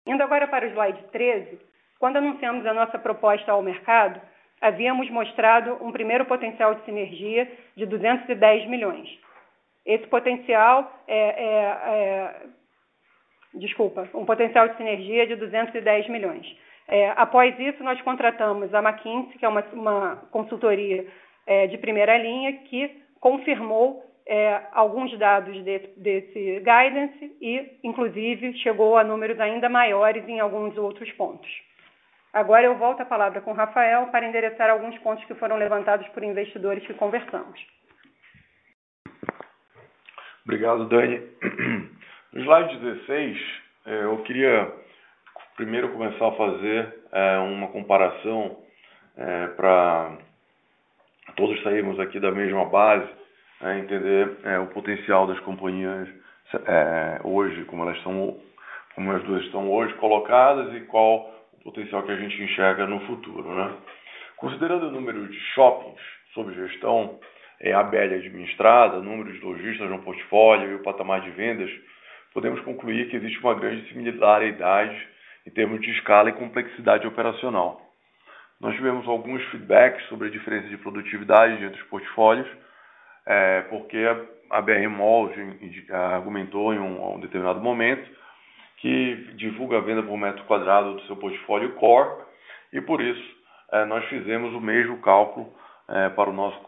Indo 0.05 0.23
agora 0.23 0.47
para 0.47 0.65
o 0.65 0.69
slide 0.69 1.03
13, 1.11 1.59
quando 1.99 2.17
anunciamos 2.17 2.65
a 2.65 2.73
nossa 2.73 2.97
proposta 2.99 3.51
ao 3.51 3.61
mercado, 3.61 4.19
havíamos 4.61 5.09
mostrado 5.09 5.77
um 5.81 5.91
primeiro 5.91 6.25
potencial 6.25 6.75
de 6.75 6.85
sinergia 6.85 7.51
de 7.75 7.85
210 7.85 8.67
milhões. 8.67 9.07
Esse 9.85 10.05
potencial 10.07 11.01
é, 11.07 11.17
é, 11.17 11.55
é 11.55 12.35
desculpa, 13.53 14.07
um 14.13 14.25
potencial 14.25 14.67
de 14.67 14.77
sinergia 14.77 15.25
de 15.27 15.35
210 15.35 16.09
milhões. 16.09 16.45
É, 16.87 17.09
após 17.17 17.57
isso, 17.59 17.83
nós 17.83 18.01
contratamos 18.01 18.73
a 18.73 18.79
McKinsey, 18.79 19.37
que 19.37 19.45
é 19.45 19.49
uma, 19.49 19.63
uma 19.73 20.15
consultoria 20.31 21.05
é, 21.45 21.67
de 21.67 21.77
primeira 21.77 22.17
linha, 22.17 22.53
que 22.69 23.03
confirmou 23.19 24.03
é, 24.25 24.61
alguns 24.71 25.17
dados 25.17 25.61
desse, 25.63 25.99
desse 25.99 26.59
guidance 26.59 27.37
e, 27.41 27.79
inclusive, 27.83 28.57
chegou 28.59 28.97
a 28.97 29.03
números 29.03 29.39
ainda 29.39 29.69
maiores 29.69 30.27
em 30.27 30.39
alguns 30.39 30.77
outros 30.77 31.11
pontos. 31.13 31.49
Agora 32.33 32.65
eu 32.65 32.75
volto 32.77 33.01
a 33.01 33.05
palavra 33.05 33.41
com 33.41 33.51
o 33.51 33.55
Rafael 33.55 34.07
para 34.07 34.27
endereçar 34.27 34.69
alguns 34.69 34.97
pontos 34.99 35.23
que 35.25 35.35
foram 35.35 35.57
levantados 35.57 36.07
por 36.09 36.23
investidores 36.23 36.85
que 36.85 36.93
conversamos. 36.93 37.59
Obrigado, 40.45 40.85
Dani. 40.85 41.21
No 42.31 42.41
slide 42.41 42.77
16, 42.77 43.37
é, 43.85 44.03
eu 44.03 44.17
queria 44.23 44.71
primeiro 45.55 45.89
começar 45.93 46.27
a 46.27 46.31
fazer 46.33 46.93
é, 47.11 47.37
uma 47.39 47.67
comparação 47.69 48.57
é, 49.17 49.47
para 49.47 50.17
todos 51.35 51.61
sairmos 51.63 51.99
aqui 51.99 52.19
da 52.19 52.31
mesma 52.31 52.65
base, 52.65 53.07
entender 53.79 54.37
o 54.61 54.67
potencial 54.67 55.25
das 55.25 55.39
companhias 55.39 56.07
hoje, 57.23 57.65
como 57.65 57.83
elas 57.83 58.01
são, 58.03 58.37
como 58.93 59.11
as 59.11 59.23
duas 59.23 59.43
estão 59.45 59.69
hoje 59.71 59.93
colocadas 59.95 60.73
e 60.75 60.81
qual 60.81 61.36
potencial 61.67 62.01
que 62.03 62.11
a 62.11 62.15
gente 62.15 62.41
enxerga 62.41 62.87
no 62.87 63.01
futuro, 63.01 63.53
né? 63.53 63.75
Considerando 64.37 64.87
o 64.87 64.91
número 64.91 65.27
de 65.27 65.37
shoppings 65.53 65.99
sob 66.33 66.53
gestão, 66.53 67.19
é, 67.59 67.73
a 67.73 67.83
BL 67.83 68.13
administrada, 68.15 69.01
número 69.01 69.33
de 69.33 69.39
lojistas 69.39 69.89
no 69.89 69.99
portfólio 69.99 70.71
e 70.71 70.75
o 70.75 70.83
patamar 70.83 71.21
de 71.21 71.29
vendas, 71.31 71.69
podemos 72.33 72.61
concluir 72.61 73.09
que 73.09 73.17
existe 73.17 73.39
uma 73.39 73.55
grande 73.55 73.85
similaridade 73.89 74.95
em 75.45 75.49
termos 75.49 75.81
de 75.81 75.91
escala 75.91 76.29
e 76.29 76.33
complexidade 76.33 77.05
operacional. 77.05 77.81
Nós 78.61 78.75
tivemos 78.75 79.05
alguns 79.07 79.43
feedbacks 79.45 80.07
sobre 80.07 80.29
a 80.29 80.31
diferença 80.31 80.67
de 80.69 80.77
produtividade 80.77 81.63
entre 81.63 81.81
os 81.81 81.87
portfólios, 81.87 82.47
é, 83.25 83.61
porque 83.69 83.97
a 84.49 84.61
BR 84.61 84.87
Mall 84.89 85.31
argumentou 85.91 86.73
em 86.73 86.79
um, 86.79 87.15
um, 87.15 87.19
determinado 87.19 87.59
momento 87.59 88.09
que 88.77 89.15
divulga 89.35 89.77
a 89.77 89.81
venda 89.81 90.03
por 90.03 90.17
metro 90.17 90.43
quadrado 90.45 90.93
do 90.95 91.01
seu 91.03 91.15
portfólio 91.15 91.73
core 91.73 92.25
e 92.71 92.81
por 92.81 93.01
isso 93.01 93.37
é, 93.71 93.85
nós 93.85 94.05
fizemos 94.05 94.53
o 94.53 94.61
mesmo 94.61 94.97
cálculo 94.99 95.51
é, 95.89 96.09
para 96.09 96.29
o 96.29 96.33
nosso 96.33 96.59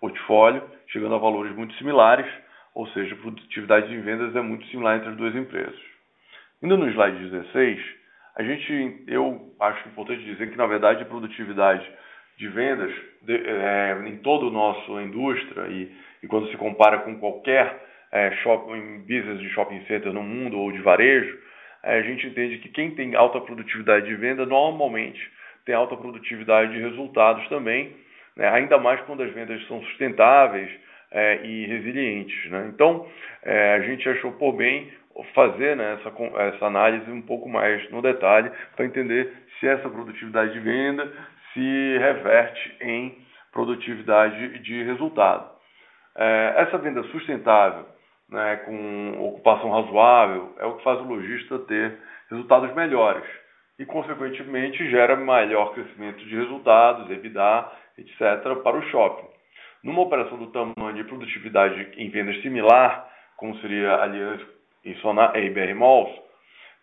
portfólio, 0.00 0.62
chegando 0.88 1.14
a 1.14 1.18
valores 1.18 1.54
muito 1.54 1.74
similares, 1.74 2.26
ou 2.74 2.86
seja, 2.88 3.14
a 3.14 3.18
produtividade 3.18 3.88
de 3.88 3.98
vendas 4.00 4.34
é 4.34 4.40
muito 4.40 4.66
similar 4.66 4.96
entre 4.96 5.10
as 5.10 5.16
duas 5.16 5.34
empresas. 5.34 5.78
Indo 6.62 6.76
no 6.76 6.88
slide 6.90 7.30
16, 7.30 7.80
a 8.36 8.42
gente, 8.42 9.04
eu 9.08 9.52
acho 9.60 9.88
importante 9.88 10.24
dizer 10.24 10.50
que, 10.50 10.56
na 10.56 10.66
verdade, 10.66 11.02
a 11.02 11.06
produtividade 11.06 11.88
de 12.36 12.48
vendas 12.48 12.92
de, 13.22 13.34
é, 13.34 14.00
em 14.06 14.18
toda 14.18 14.46
a 14.46 14.50
nossa 14.50 14.92
indústria 15.02 15.66
e, 15.68 15.92
e, 16.22 16.26
quando 16.28 16.48
se 16.50 16.56
compara 16.56 16.98
com 16.98 17.18
qualquer 17.18 17.86
shopping, 18.42 19.00
business 19.00 19.40
de 19.40 19.50
shopping 19.50 19.84
center 19.86 20.12
no 20.12 20.22
mundo 20.22 20.58
ou 20.58 20.72
de 20.72 20.80
varejo, 20.80 21.36
a 21.82 22.02
gente 22.02 22.26
entende 22.26 22.58
que 22.58 22.68
quem 22.68 22.90
tem 22.92 23.14
alta 23.14 23.40
produtividade 23.40 24.06
de 24.06 24.14
venda 24.14 24.44
normalmente 24.44 25.20
tem 25.64 25.74
alta 25.74 25.96
produtividade 25.96 26.72
de 26.72 26.80
resultados 26.80 27.46
também, 27.48 27.94
né? 28.36 28.48
ainda 28.48 28.78
mais 28.78 29.00
quando 29.02 29.22
as 29.22 29.32
vendas 29.32 29.64
são 29.66 29.82
sustentáveis 29.84 30.70
é, 31.10 31.44
e 31.44 31.66
resilientes. 31.66 32.50
Né? 32.50 32.70
Então, 32.72 33.06
é, 33.42 33.74
a 33.74 33.80
gente 33.80 34.08
achou 34.08 34.32
por 34.32 34.52
bem 34.52 34.90
fazer 35.34 35.76
né, 35.76 35.98
essa, 36.00 36.12
essa 36.42 36.66
análise 36.66 37.10
um 37.10 37.22
pouco 37.22 37.48
mais 37.48 37.88
no 37.90 38.00
detalhe 38.00 38.50
para 38.76 38.84
entender 38.84 39.32
se 39.58 39.66
essa 39.66 39.88
produtividade 39.88 40.52
de 40.52 40.60
venda 40.60 41.12
se 41.52 41.98
reverte 41.98 42.76
em 42.80 43.18
produtividade 43.52 44.60
de 44.60 44.82
resultado. 44.84 45.50
É, 46.16 46.54
essa 46.58 46.78
venda 46.78 47.02
sustentável, 47.04 47.86
né, 48.28 48.56
com 48.64 49.26
ocupação 49.26 49.70
razoável, 49.70 50.54
é 50.58 50.66
o 50.66 50.76
que 50.76 50.84
faz 50.84 51.00
o 51.00 51.04
lojista 51.04 51.58
ter 51.60 51.98
resultados 52.30 52.74
melhores 52.74 53.24
e, 53.78 53.86
consequentemente, 53.86 54.90
gera 54.90 55.16
maior 55.16 55.72
crescimento 55.72 56.24
de 56.24 56.36
resultados, 56.36 57.10
EBITDA 57.10 57.72
etc., 57.98 58.62
para 58.62 58.76
o 58.76 58.82
shopping. 58.90 59.26
Numa 59.82 60.02
operação 60.02 60.36
do 60.36 60.48
tamanho 60.48 60.94
de 60.94 61.04
produtividade 61.04 61.88
em 61.96 62.10
vendas 62.10 62.40
similar, 62.42 63.08
como 63.36 63.56
seria 63.60 63.92
a 63.92 64.02
Aliança 64.02 64.44
e 64.84 64.90
e 64.92 65.50
BR 65.50 65.74
Malls, 65.74 66.10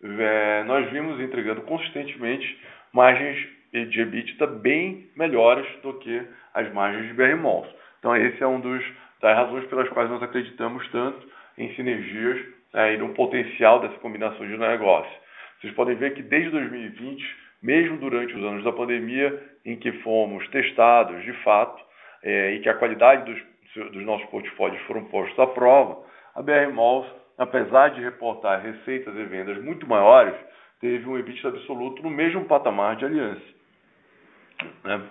é, 0.02 0.64
nós 0.64 0.90
vimos 0.90 1.20
entregando 1.20 1.62
consistentemente 1.62 2.58
margens 2.92 3.48
de 3.72 4.00
EBITDA 4.00 4.46
bem 4.46 5.10
melhores 5.16 5.66
do 5.82 5.94
que 5.94 6.22
as 6.54 6.72
margens 6.72 7.06
de 7.08 7.14
BR 7.14 7.36
Malls. 7.36 7.68
Então, 7.98 8.16
esse 8.16 8.42
é 8.42 8.46
um 8.46 8.60
dos 8.60 8.82
das 9.20 9.36
razões 9.36 9.66
pelas 9.66 9.88
quais 9.90 10.10
nós 10.10 10.22
acreditamos 10.22 10.86
tanto 10.90 11.26
em 11.58 11.74
sinergias 11.74 12.44
é, 12.74 12.94
e 12.94 12.98
no 12.98 13.14
potencial 13.14 13.80
dessa 13.80 13.98
combinação 13.98 14.46
de 14.46 14.56
negócio. 14.56 15.12
Vocês 15.60 15.72
podem 15.74 15.96
ver 15.96 16.14
que 16.14 16.22
desde 16.22 16.50
2020 16.50 17.46
mesmo 17.62 17.96
durante 17.96 18.34
os 18.34 18.44
anos 18.44 18.64
da 18.64 18.72
pandemia, 18.72 19.42
em 19.64 19.76
que 19.76 19.90
fomos 20.02 20.46
testados 20.48 21.22
de 21.24 21.32
fato 21.42 21.82
é, 22.22 22.52
e 22.52 22.60
que 22.60 22.68
a 22.68 22.74
qualidade 22.74 23.24
dos, 23.24 23.90
dos, 23.92 24.04
nossos 24.04 24.26
portfólios 24.28 24.80
foram 24.82 25.04
postos 25.06 25.38
à 25.38 25.46
prova, 25.48 26.04
a 26.34 26.42
BR 26.42 26.72
Malls, 26.72 27.08
apesar 27.38 27.88
de 27.90 28.00
reportar 28.00 28.62
receitas 28.62 29.14
e 29.16 29.24
vendas 29.24 29.62
muito 29.62 29.86
maiores, 29.86 30.34
teve 30.80 31.08
um 31.08 31.18
EBITDA 31.18 31.48
absoluto 31.48 32.02
no 32.02 32.10
mesmo 32.10 32.44
patamar 32.44 32.96
de 32.96 33.04
aliança. 33.04 33.56
Né? 34.84 35.02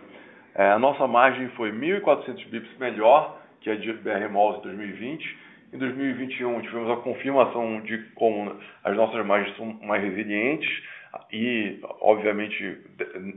É, 0.56 0.72
a 0.72 0.80
nossa 0.80 1.06
margem 1.08 1.50
foi 1.50 1.72
1.400 1.72 2.48
bips 2.48 2.78
melhor 2.78 3.42
que 3.60 3.70
a 3.70 3.76
de 3.76 3.92
BR 3.94 4.30
Malls 4.32 4.60
em 4.60 4.62
2020. 4.62 5.38
Em 5.76 5.78
2021 5.78 6.62
tivemos 6.62 6.90
a 6.90 7.02
confirmação 7.02 7.82
de 7.82 7.98
como 8.16 8.56
as 8.82 8.96
nossas 8.96 9.26
margens 9.26 9.58
são 9.58 9.78
mais 9.84 10.02
resilientes, 10.02 10.70
e, 11.34 11.82
obviamente, 12.00 12.78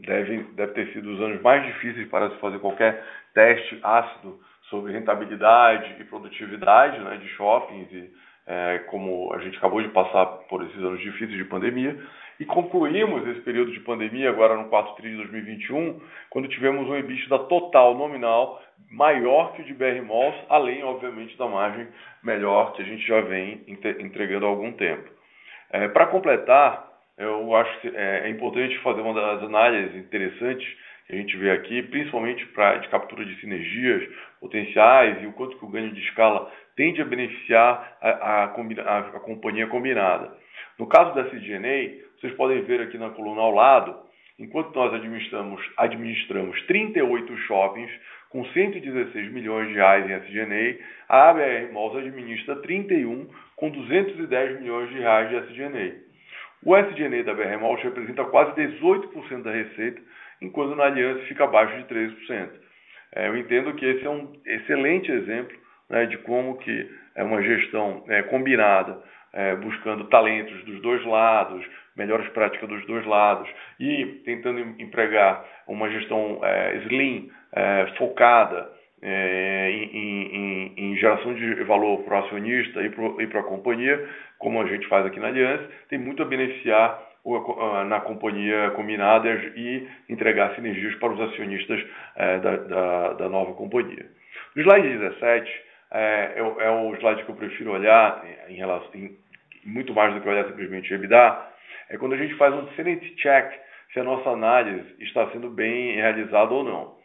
deve, 0.06 0.44
deve 0.54 0.72
ter 0.72 0.92
sido 0.92 1.14
os 1.14 1.20
anos 1.20 1.42
mais 1.42 1.66
difíceis 1.66 2.08
para 2.08 2.30
se 2.30 2.36
fazer 2.36 2.60
qualquer 2.60 3.02
teste 3.34 3.80
ácido 3.82 4.38
sobre 4.70 4.92
rentabilidade 4.92 5.96
e 5.98 6.04
produtividade 6.04 7.00
né, 7.00 7.16
de 7.16 7.26
shoppings, 7.30 7.90
e, 7.90 8.08
é, 8.46 8.78
como 8.86 9.34
a 9.34 9.40
gente 9.40 9.58
acabou 9.58 9.82
de 9.82 9.88
passar 9.88 10.24
por 10.48 10.62
esses 10.62 10.78
anos 10.78 11.00
difíceis 11.00 11.36
de 11.36 11.44
pandemia. 11.44 11.98
E 12.40 12.44
concluímos 12.44 13.26
esse 13.26 13.40
período 13.40 13.72
de 13.72 13.80
pandemia 13.80 14.30
agora 14.30 14.56
no 14.56 14.68
4 14.68 14.94
tri 14.94 15.10
de 15.10 15.16
2021, 15.16 16.00
quando 16.30 16.48
tivemos 16.48 16.88
um 16.88 16.96
EBITDA 16.96 17.38
total 17.40 17.96
nominal 17.96 18.62
maior 18.90 19.54
que 19.54 19.62
o 19.62 19.64
de 19.64 19.74
BR 19.74 20.00
Malls, 20.06 20.36
além, 20.48 20.84
obviamente, 20.84 21.36
da 21.36 21.48
margem 21.48 21.88
melhor 22.22 22.72
que 22.74 22.82
a 22.82 22.84
gente 22.84 23.04
já 23.06 23.20
vem 23.22 23.64
entregando 23.66 24.46
há 24.46 24.48
algum 24.48 24.72
tempo. 24.72 25.10
É, 25.70 25.88
Para 25.88 26.06
completar, 26.06 26.88
eu 27.18 27.54
acho 27.56 27.80
que 27.80 27.88
é, 27.88 28.26
é 28.26 28.30
importante 28.30 28.78
fazer 28.78 29.00
uma 29.00 29.14
das 29.14 29.42
análises 29.42 29.96
interessantes 29.96 30.66
que 31.06 31.14
a 31.14 31.16
gente 31.16 31.36
vê 31.38 31.50
aqui, 31.50 31.82
principalmente 31.82 32.46
para 32.48 32.76
de 32.78 32.88
captura 32.88 33.24
de 33.24 33.34
sinergias 33.40 34.08
potenciais 34.40 35.20
e 35.22 35.26
o 35.26 35.32
quanto 35.32 35.58
que 35.58 35.64
o 35.64 35.68
ganho 35.68 35.92
de 35.92 36.00
escala 36.02 36.52
tende 36.76 37.02
a 37.02 37.04
beneficiar 37.04 37.96
a, 38.00 38.10
a, 38.10 38.44
a, 38.44 38.98
a 38.98 39.20
companhia 39.20 39.66
combinada. 39.66 40.32
No 40.78 40.86
caso 40.86 41.14
da 41.14 41.24
CGNA, 41.24 42.07
vocês 42.20 42.34
podem 42.34 42.62
ver 42.62 42.80
aqui 42.80 42.98
na 42.98 43.10
coluna 43.10 43.40
ao 43.40 43.52
lado, 43.52 43.96
enquanto 44.38 44.74
nós 44.74 44.92
administramos, 44.94 45.62
administramos 45.76 46.60
38 46.66 47.36
shoppings 47.38 47.90
com 48.30 48.44
116 48.44 49.32
milhões 49.32 49.68
de 49.68 49.74
reais 49.74 50.08
em 50.08 50.14
SGNA, 50.14 50.78
a 51.08 51.30
ABR 51.30 51.72
Malls 51.72 51.96
administra 51.96 52.56
31 52.56 53.28
com 53.56 53.70
210 53.70 54.60
milhões 54.60 54.90
de 54.90 54.98
reais 54.98 55.28
de 55.30 55.36
SGNA. 55.36 56.08
O 56.64 56.76
SG&A 56.76 57.22
da 57.22 57.34
BR 57.34 57.56
Malls 57.60 57.82
representa 57.82 58.24
quase 58.24 58.52
18% 58.60 59.42
da 59.42 59.52
receita, 59.52 60.02
enquanto 60.42 60.74
na 60.74 60.84
Aliança 60.84 61.24
fica 61.26 61.44
abaixo 61.44 61.76
de 61.76 61.94
13%. 61.94 62.50
É, 63.14 63.28
eu 63.28 63.36
entendo 63.36 63.72
que 63.74 63.86
esse 63.86 64.04
é 64.04 64.10
um 64.10 64.32
excelente 64.44 65.10
exemplo 65.10 65.56
né, 65.88 66.06
de 66.06 66.18
como 66.18 66.58
que 66.58 66.90
é 67.14 67.22
uma 67.22 67.42
gestão 67.42 68.04
é, 68.08 68.22
combinada, 68.22 69.02
é, 69.32 69.54
buscando 69.56 70.04
talentos 70.04 70.64
dos 70.64 70.80
dois 70.82 71.04
lados, 71.04 71.64
melhores 71.98 72.28
práticas 72.30 72.68
dos 72.68 72.86
dois 72.86 73.04
lados 73.04 73.48
e 73.78 74.06
tentando 74.24 74.60
empregar 74.80 75.44
uma 75.66 75.90
gestão 75.90 76.40
é, 76.42 76.76
slim, 76.84 77.30
é, 77.52 77.86
focada 77.98 78.70
é, 79.02 79.70
em, 79.70 80.36
em, 80.36 80.72
em, 80.76 80.96
geração 80.96 81.34
de 81.34 81.54
valor 81.64 82.02
para 82.04 82.16
o 82.16 82.24
acionista 82.24 82.80
e 82.82 83.26
para 83.26 83.40
a 83.40 83.44
companhia, 83.44 84.08
como 84.38 84.60
a 84.60 84.66
gente 84.66 84.86
faz 84.88 85.06
aqui 85.06 85.20
na 85.20 85.28
Aliança, 85.28 85.68
tem 85.88 85.98
muito 85.98 86.22
a 86.22 86.26
beneficiar 86.26 87.08
o, 87.24 87.84
na 87.84 88.00
companhia 88.00 88.70
combinada 88.70 89.28
e 89.56 89.86
entregar 90.08 90.54
sinergias 90.54 90.94
para 90.96 91.12
os 91.12 91.20
acionistas 91.20 91.84
é, 92.16 92.38
da, 92.38 92.56
da, 92.56 93.12
da, 93.14 93.28
nova 93.28 93.52
companhia. 93.54 94.06
No 94.56 94.62
slide 94.62 94.88
17, 94.88 95.62
é, 95.90 96.32
é, 96.36 96.64
é, 96.64 96.70
o 96.70 96.94
slide 96.96 97.24
que 97.24 97.30
eu 97.30 97.36
prefiro 97.36 97.72
olhar 97.72 98.24
em 98.48 98.54
relação, 98.54 98.90
em, 98.94 99.16
muito 99.64 99.92
mais 99.92 100.14
do 100.14 100.20
que 100.20 100.28
olhar 100.28 100.46
simplesmente 100.46 100.92
o 100.92 100.96
EBITDA, 100.96 101.38
é 101.90 101.96
quando 101.96 102.14
a 102.14 102.16
gente 102.18 102.34
faz 102.34 102.54
um 102.54 102.68
sanity 102.76 103.14
check 103.16 103.52
se 103.92 104.00
a 104.00 104.04
nossa 104.04 104.30
análise 104.30 104.94
está 105.00 105.30
sendo 105.30 105.50
bem 105.50 105.94
realizada 105.96 106.52
ou 106.52 106.64
não. 106.64 106.96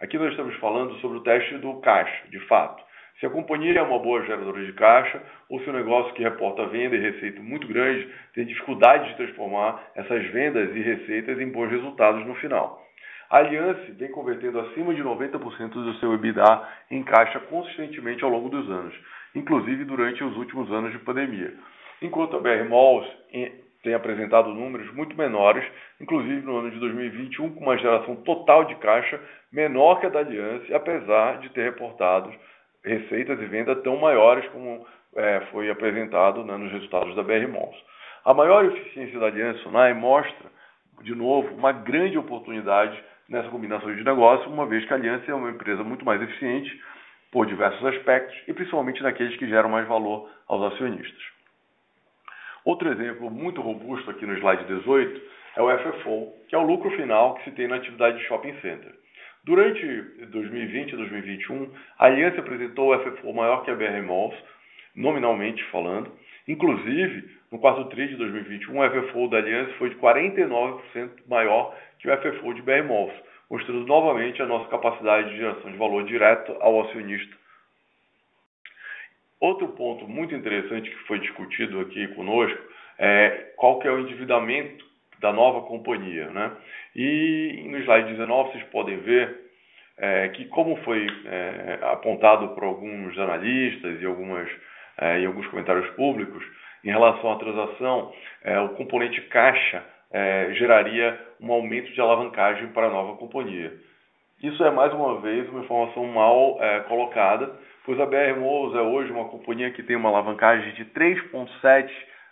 Aqui 0.00 0.18
nós 0.18 0.30
estamos 0.30 0.54
falando 0.56 0.94
sobre 0.96 1.18
o 1.18 1.22
teste 1.22 1.58
do 1.58 1.80
caixa, 1.80 2.28
de 2.28 2.40
fato. 2.46 2.82
Se 3.20 3.26
a 3.26 3.30
companhia 3.30 3.78
é 3.78 3.82
uma 3.82 4.00
boa 4.00 4.20
geradora 4.22 4.64
de 4.64 4.72
caixa 4.72 5.22
ou 5.48 5.60
se 5.60 5.70
o 5.70 5.72
negócio 5.72 6.12
que 6.14 6.24
reporta 6.24 6.66
venda 6.66 6.96
e 6.96 7.00
receita 7.00 7.40
muito 7.40 7.68
grande 7.68 8.08
tem 8.34 8.44
dificuldade 8.44 9.10
de 9.10 9.16
transformar 9.16 9.80
essas 9.94 10.26
vendas 10.32 10.74
e 10.74 10.80
receitas 10.80 11.38
em 11.38 11.48
bons 11.48 11.70
resultados 11.70 12.26
no 12.26 12.34
final. 12.36 12.82
A 13.30 13.38
Aliança 13.38 13.80
vem 13.92 14.10
convertendo 14.10 14.58
acima 14.60 14.92
de 14.92 15.02
90% 15.02 15.68
do 15.68 15.94
seu 15.94 16.12
EBITDA 16.14 16.68
em 16.90 17.02
caixa 17.04 17.38
consistentemente 17.40 18.24
ao 18.24 18.30
longo 18.30 18.48
dos 18.48 18.68
anos, 18.68 18.94
inclusive 19.34 19.84
durante 19.84 20.24
os 20.24 20.36
últimos 20.36 20.70
anos 20.72 20.90
de 20.92 20.98
pandemia. 20.98 21.54
Enquanto 22.02 22.36
a 22.36 22.40
BR 22.40 22.68
Malls 22.68 23.08
tem 23.82 23.94
apresentado 23.94 24.54
números 24.54 24.92
muito 24.94 25.16
menores, 25.16 25.64
inclusive 26.00 26.40
no 26.42 26.58
ano 26.58 26.70
de 26.70 26.78
2021, 26.78 27.54
com 27.54 27.60
uma 27.60 27.76
geração 27.76 28.16
total 28.16 28.64
de 28.64 28.76
caixa 28.76 29.20
menor 29.52 30.00
que 30.00 30.06
a 30.06 30.08
da 30.08 30.20
Aliança, 30.20 30.74
apesar 30.74 31.38
de 31.38 31.50
ter 31.50 31.64
reportado 31.64 32.32
receitas 32.84 33.40
e 33.40 33.44
vendas 33.46 33.82
tão 33.82 33.96
maiores 33.96 34.48
como 34.50 34.86
é, 35.16 35.40
foi 35.50 35.70
apresentado 35.70 36.44
né, 36.44 36.56
nos 36.56 36.72
resultados 36.72 37.14
da 37.14 37.22
BR 37.22 37.48
Malls. 37.48 37.76
A 38.24 38.32
maior 38.32 38.64
eficiência 38.64 39.18
da 39.18 39.26
Aliança 39.26 39.58
Sonai 39.60 39.92
mostra, 39.94 40.50
de 41.02 41.14
novo, 41.14 41.54
uma 41.54 41.72
grande 41.72 42.16
oportunidade 42.16 43.02
nessa 43.28 43.48
combinação 43.48 43.94
de 43.94 44.04
negócios, 44.04 44.46
uma 44.46 44.66
vez 44.66 44.84
que 44.84 44.92
a 44.92 44.96
Aliança 44.96 45.30
é 45.30 45.34
uma 45.34 45.50
empresa 45.50 45.82
muito 45.82 46.04
mais 46.04 46.22
eficiente 46.22 46.80
por 47.32 47.46
diversos 47.46 47.84
aspectos 47.86 48.36
e 48.46 48.52
principalmente 48.52 49.02
naqueles 49.02 49.36
que 49.36 49.48
geram 49.48 49.70
mais 49.70 49.88
valor 49.88 50.30
aos 50.46 50.72
acionistas. 50.72 51.22
Outro 52.64 52.90
exemplo 52.92 53.28
muito 53.28 53.60
robusto 53.60 54.08
aqui 54.10 54.24
no 54.24 54.34
slide 54.34 54.64
18 54.64 55.20
é 55.56 55.62
o 55.62 55.78
FFO, 55.78 56.32
que 56.48 56.54
é 56.54 56.58
o 56.58 56.62
lucro 56.62 56.90
final 56.92 57.34
que 57.34 57.44
se 57.44 57.50
tem 57.52 57.66
na 57.66 57.76
atividade 57.76 58.18
de 58.18 58.24
shopping 58.24 58.54
center. 58.60 58.92
Durante 59.44 59.84
2020 60.30 60.92
e 60.92 60.96
2021, 60.96 61.70
a 61.98 62.06
Aliança 62.06 62.38
apresentou 62.38 62.94
o 62.94 62.98
FFO 63.00 63.34
maior 63.34 63.64
que 63.64 63.70
a 63.72 63.74
BR 63.74 64.00
Malls, 64.06 64.36
nominalmente 64.94 65.62
falando. 65.64 66.12
Inclusive, 66.46 67.28
no 67.50 67.58
quarto 67.58 67.84
TRI 67.86 68.08
de 68.08 68.16
2021, 68.16 68.78
o 68.78 68.90
FFO 68.90 69.28
da 69.28 69.38
Aliança 69.38 69.72
foi 69.78 69.90
de 69.90 69.96
49% 69.96 71.10
maior 71.28 71.76
que 71.98 72.08
o 72.08 72.16
FFO 72.16 72.54
de 72.54 72.62
BR 72.62 72.84
Malls, 72.86 73.12
mostrando 73.50 73.84
novamente 73.84 74.40
a 74.40 74.46
nossa 74.46 74.68
capacidade 74.68 75.30
de 75.30 75.36
geração 75.36 75.72
de 75.72 75.76
valor 75.76 76.04
direto 76.04 76.56
ao 76.60 76.82
acionista 76.82 77.41
Outro 79.42 79.66
ponto 79.70 80.06
muito 80.06 80.32
interessante 80.36 80.88
que 80.88 80.96
foi 80.98 81.18
discutido 81.18 81.80
aqui 81.80 82.06
conosco 82.14 82.62
é 82.96 83.54
qual 83.56 83.80
que 83.80 83.88
é 83.88 83.90
o 83.90 83.98
endividamento 83.98 84.84
da 85.20 85.32
nova 85.32 85.62
companhia. 85.62 86.26
Né? 86.30 86.52
E 86.94 87.64
no 87.68 87.76
slide 87.78 88.12
19 88.12 88.52
vocês 88.52 88.62
podem 88.70 88.98
ver 88.98 89.36
é, 89.98 90.28
que 90.28 90.44
como 90.44 90.76
foi 90.84 91.08
é, 91.26 91.80
apontado 91.82 92.50
por 92.50 92.62
alguns 92.62 93.18
analistas 93.18 94.00
e, 94.00 94.06
algumas, 94.06 94.48
é, 94.98 95.22
e 95.22 95.26
alguns 95.26 95.48
comentários 95.48 95.90
públicos, 95.96 96.44
em 96.84 96.90
relação 96.92 97.32
à 97.32 97.36
transação, 97.36 98.12
é, 98.44 98.60
o 98.60 98.68
componente 98.70 99.20
caixa 99.22 99.84
é, 100.12 100.54
geraria 100.54 101.18
um 101.40 101.50
aumento 101.50 101.92
de 101.92 102.00
alavancagem 102.00 102.68
para 102.68 102.86
a 102.86 102.90
nova 102.90 103.16
companhia. 103.16 103.72
Isso 104.40 104.62
é 104.62 104.70
mais 104.70 104.92
uma 104.92 105.20
vez 105.20 105.48
uma 105.48 105.64
informação 105.64 106.06
mal 106.06 106.58
é, 106.60 106.78
colocada, 106.82 107.50
pois 107.84 107.98
a 108.00 108.06
BR 108.06 108.38
Malls 108.38 108.74
é 108.74 108.80
hoje 108.80 109.10
uma 109.10 109.28
companhia 109.28 109.70
que 109.70 109.82
tem 109.82 109.96
uma 109.96 110.08
alavancagem 110.08 110.72
de 110.74 110.84
3,7 110.86 111.90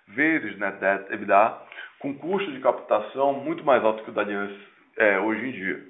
vezes 0.08 0.58
net 0.58 0.78
debt 0.78 1.12
EBITDA, 1.12 1.58
com 1.98 2.14
custo 2.14 2.50
de 2.52 2.60
captação 2.60 3.34
muito 3.34 3.64
mais 3.64 3.84
alto 3.84 4.02
que 4.02 4.10
o 4.10 4.12
da 4.12 4.22
Aliança 4.22 4.54
é, 4.96 5.18
hoje 5.18 5.46
em 5.46 5.52
dia. 5.52 5.82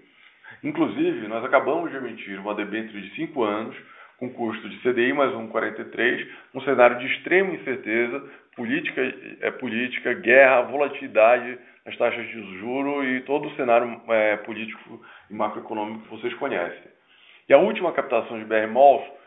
Inclusive, 0.62 1.28
nós 1.28 1.44
acabamos 1.44 1.90
de 1.90 1.96
emitir 1.96 2.38
uma 2.40 2.54
debênture 2.54 3.00
de 3.00 3.14
5 3.14 3.42
anos, 3.42 3.76
com 4.18 4.28
custo 4.30 4.68
de 4.68 4.76
CDI 4.80 5.12
mais 5.12 5.32
1,43, 5.32 6.28
um 6.54 6.60
cenário 6.62 6.98
de 6.98 7.06
extrema 7.06 7.54
incerteza, 7.54 8.22
política, 8.54 9.00
é, 9.40 9.50
política 9.52 10.12
guerra, 10.12 10.62
volatilidade 10.62 11.58
nas 11.86 11.96
taxas 11.96 12.26
de 12.26 12.58
juros 12.58 13.06
e 13.06 13.20
todo 13.20 13.48
o 13.48 13.56
cenário 13.56 14.00
é, 14.08 14.36
político 14.38 15.00
e 15.30 15.34
macroeconômico 15.34 16.02
que 16.02 16.10
vocês 16.10 16.34
conhecem. 16.34 16.90
E 17.48 17.54
a 17.54 17.58
última 17.58 17.92
captação 17.92 18.38
de 18.38 18.44
BR 18.44 18.66
Malls 18.70 19.19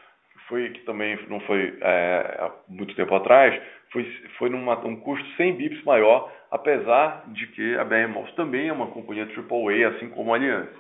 foi 0.48 0.70
que 0.70 0.82
também 0.82 1.18
não 1.30 1.40
foi 1.42 1.78
é, 1.82 2.38
há 2.40 2.52
muito 2.68 2.96
tempo 2.96 3.14
atrás, 3.16 3.60
foi, 3.92 4.04
foi 4.38 4.50
num 4.50 4.70
um 4.70 4.96
custo 4.98 5.26
100 5.38 5.56
bips 5.56 5.84
maior, 5.84 6.32
apesar 6.52 7.24
de 7.28 7.48
que 7.48 7.78
a 7.78 7.86
BR 7.86 8.08
Malls 8.10 8.34
também 8.36 8.68
é 8.68 8.74
uma 8.74 8.88
companhia 8.88 9.26
AAA, 9.26 9.96
assim 9.96 10.10
como 10.10 10.34
a 10.34 10.38
Aliança. 10.38 10.74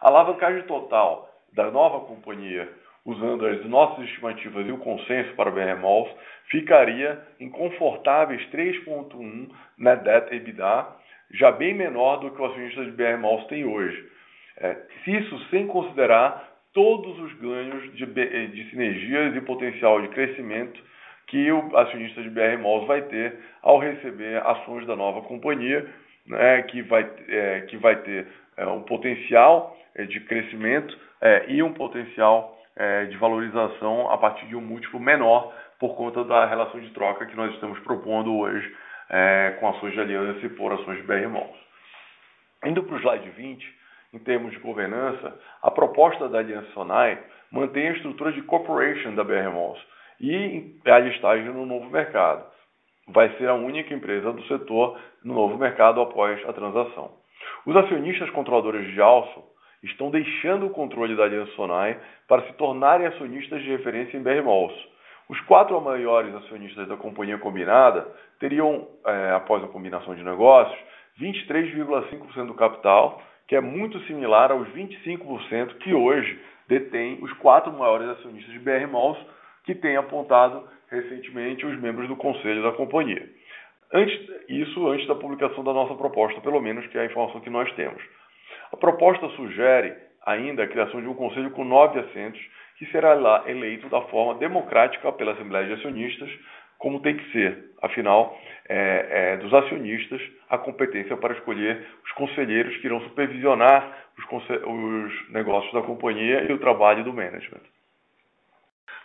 A 0.00 0.08
alavancagem 0.08 0.62
total 0.62 1.28
da 1.52 1.70
nova 1.70 2.06
companhia, 2.06 2.68
usando 3.04 3.46
as 3.46 3.64
nossas 3.66 4.04
estimativas 4.06 4.66
e 4.66 4.72
o 4.72 4.78
consenso 4.78 5.34
para 5.34 5.50
a 5.50 5.52
BR 5.52 5.80
Malls, 5.80 6.10
ficaria 6.50 7.20
em 7.38 7.50
confortáveis 7.50 8.42
3.1 8.50 9.48
net 9.78 10.02
debt 10.04 10.34
EBITDA, 10.34 10.86
já 11.32 11.52
bem 11.52 11.74
menor 11.74 12.16
do 12.18 12.30
que 12.30 12.40
o 12.40 12.46
acionista 12.46 12.84
de 12.84 12.92
BR 12.92 13.18
Malls 13.20 13.46
tem 13.48 13.64
hoje. 13.64 14.08
É, 14.60 14.76
isso 15.06 15.38
sem 15.50 15.66
considerar 15.66 16.47
todos 16.78 17.18
os 17.18 17.32
ganhos 17.40 17.92
de, 17.96 18.04
eh, 18.04 18.46
de 18.46 18.70
sinergias 18.70 19.34
e 19.34 19.40
potencial 19.40 20.00
de 20.00 20.06
crescimento 20.10 20.80
que 21.26 21.50
o 21.50 21.76
acionista 21.76 22.22
de 22.22 22.30
BR 22.30 22.56
Malls 22.62 22.86
vai 22.86 23.02
ter 23.02 23.36
ao 23.62 23.80
receber 23.80 24.40
ações 24.46 24.86
da 24.86 24.94
nova 24.94 25.22
companhia, 25.22 25.84
né, 26.24 26.62
que, 26.62 26.80
vai, 26.82 27.04
é, 27.26 27.62
que 27.62 27.76
vai 27.78 27.96
ter 27.96 28.28
é, 28.56 28.64
um 28.68 28.82
potencial 28.82 29.76
é, 29.96 30.04
de 30.04 30.20
crescimento 30.20 30.96
e 31.48 31.60
um 31.64 31.72
potencial 31.72 32.56
de 33.10 33.16
valorização 33.16 34.08
a 34.08 34.16
partir 34.16 34.46
de 34.46 34.54
um 34.54 34.60
múltiplo 34.60 35.00
menor 35.00 35.52
por 35.80 35.96
conta 35.96 36.22
da 36.22 36.46
relação 36.46 36.78
de 36.78 36.90
troca 36.90 37.26
que 37.26 37.36
nós 37.36 37.52
estamos 37.54 37.76
propondo 37.80 38.36
hoje 38.36 38.72
com 39.58 39.68
ações 39.68 39.94
de 39.94 40.00
aliança 40.00 40.46
e 40.46 40.48
por 40.50 40.72
ações 40.72 40.98
de 40.98 41.02
BR 41.02 41.26
Malls. 41.28 41.58
Indo 42.64 42.84
para 42.84 42.94
o 42.94 42.98
slide 43.00 43.28
20, 43.30 43.78
em 44.12 44.18
termos 44.18 44.52
de 44.52 44.58
governança, 44.58 45.38
a 45.62 45.70
proposta 45.70 46.28
da 46.28 46.38
Aliança 46.38 46.70
Sonai 46.72 47.18
mantém 47.50 47.88
a 47.88 47.92
estrutura 47.92 48.32
de 48.32 48.42
corporation 48.42 49.14
da 49.14 49.24
BR 49.24 49.50
Malls 49.52 49.80
e 50.20 50.74
a 50.86 50.98
listagem 50.98 51.46
no 51.46 51.66
novo 51.66 51.90
mercado. 51.90 52.44
Vai 53.08 53.30
ser 53.36 53.48
a 53.48 53.54
única 53.54 53.94
empresa 53.94 54.32
do 54.32 54.42
setor 54.46 54.98
no 55.24 55.34
novo 55.34 55.56
mercado 55.56 56.00
após 56.00 56.46
a 56.46 56.52
transação. 56.52 57.12
Os 57.66 57.76
acionistas 57.76 58.28
controladores 58.30 58.92
de 58.92 59.00
Alson 59.00 59.44
estão 59.82 60.10
deixando 60.10 60.66
o 60.66 60.70
controle 60.70 61.16
da 61.16 61.24
Aliança 61.24 61.52
Sonai 61.52 61.98
para 62.26 62.42
se 62.42 62.52
tornarem 62.54 63.06
acionistas 63.06 63.62
de 63.62 63.70
referência 63.70 64.16
em 64.16 64.22
BR 64.22 64.42
Malls. 64.44 64.74
Os 65.28 65.40
quatro 65.42 65.78
maiores 65.80 66.34
acionistas 66.34 66.88
da 66.88 66.96
companhia 66.96 67.38
combinada 67.38 68.08
teriam, 68.40 68.88
é, 69.06 69.32
após 69.32 69.62
a 69.62 69.68
combinação 69.68 70.14
de 70.14 70.22
negócios, 70.22 70.78
23,5% 71.20 72.46
do 72.46 72.54
capital 72.54 73.22
que 73.48 73.56
é 73.56 73.60
muito 73.60 73.98
similar 74.00 74.52
aos 74.52 74.68
25% 74.68 75.78
que 75.78 75.94
hoje 75.94 76.38
detém 76.68 77.18
os 77.22 77.32
quatro 77.34 77.72
maiores 77.72 78.08
acionistas 78.10 78.52
de 78.52 78.58
BR 78.58 78.86
Malls, 78.86 79.18
que 79.64 79.74
têm 79.74 79.96
apontado 79.96 80.68
recentemente 80.90 81.66
os 81.66 81.80
membros 81.80 82.08
do 82.08 82.16
conselho 82.16 82.62
da 82.62 82.72
companhia. 82.72 83.26
Antes, 83.92 84.18
isso 84.48 84.86
antes 84.86 85.06
da 85.08 85.14
publicação 85.14 85.64
da 85.64 85.72
nossa 85.72 85.94
proposta, 85.94 86.40
pelo 86.42 86.60
menos 86.60 86.86
que 86.88 86.98
é 86.98 87.02
a 87.02 87.06
informação 87.06 87.40
que 87.40 87.50
nós 87.50 87.72
temos. 87.72 88.02
A 88.70 88.76
proposta 88.76 89.26
sugere 89.30 89.94
ainda 90.26 90.64
a 90.64 90.68
criação 90.68 91.00
de 91.00 91.08
um 91.08 91.14
conselho 91.14 91.50
com 91.52 91.64
nove 91.64 91.98
assentos, 91.98 92.40
que 92.76 92.86
será 92.92 93.44
eleito 93.46 93.88
da 93.88 94.02
forma 94.02 94.38
democrática 94.38 95.10
pela 95.12 95.32
Assembleia 95.32 95.66
de 95.66 95.72
Acionistas, 95.72 96.30
como 96.78 97.00
tem 97.00 97.16
que 97.16 97.32
ser. 97.32 97.72
Afinal, 97.82 98.38
é, 98.68 99.06
é, 99.10 99.36
dos 99.38 99.52
acionistas 99.52 100.20
a 100.50 100.58
competência 100.58 101.16
para 101.16 101.34
escolher 101.34 101.86
os 102.04 102.12
conselheiros 102.12 102.76
que 102.76 102.86
irão 102.86 103.00
supervisionar 103.00 104.06
os, 104.18 104.24
os 104.50 105.30
negócios 105.30 105.72
da 105.72 105.82
companhia 105.82 106.44
e 106.48 106.52
o 106.52 106.58
trabalho 106.58 107.02
do 107.02 107.12
management. 107.12 107.62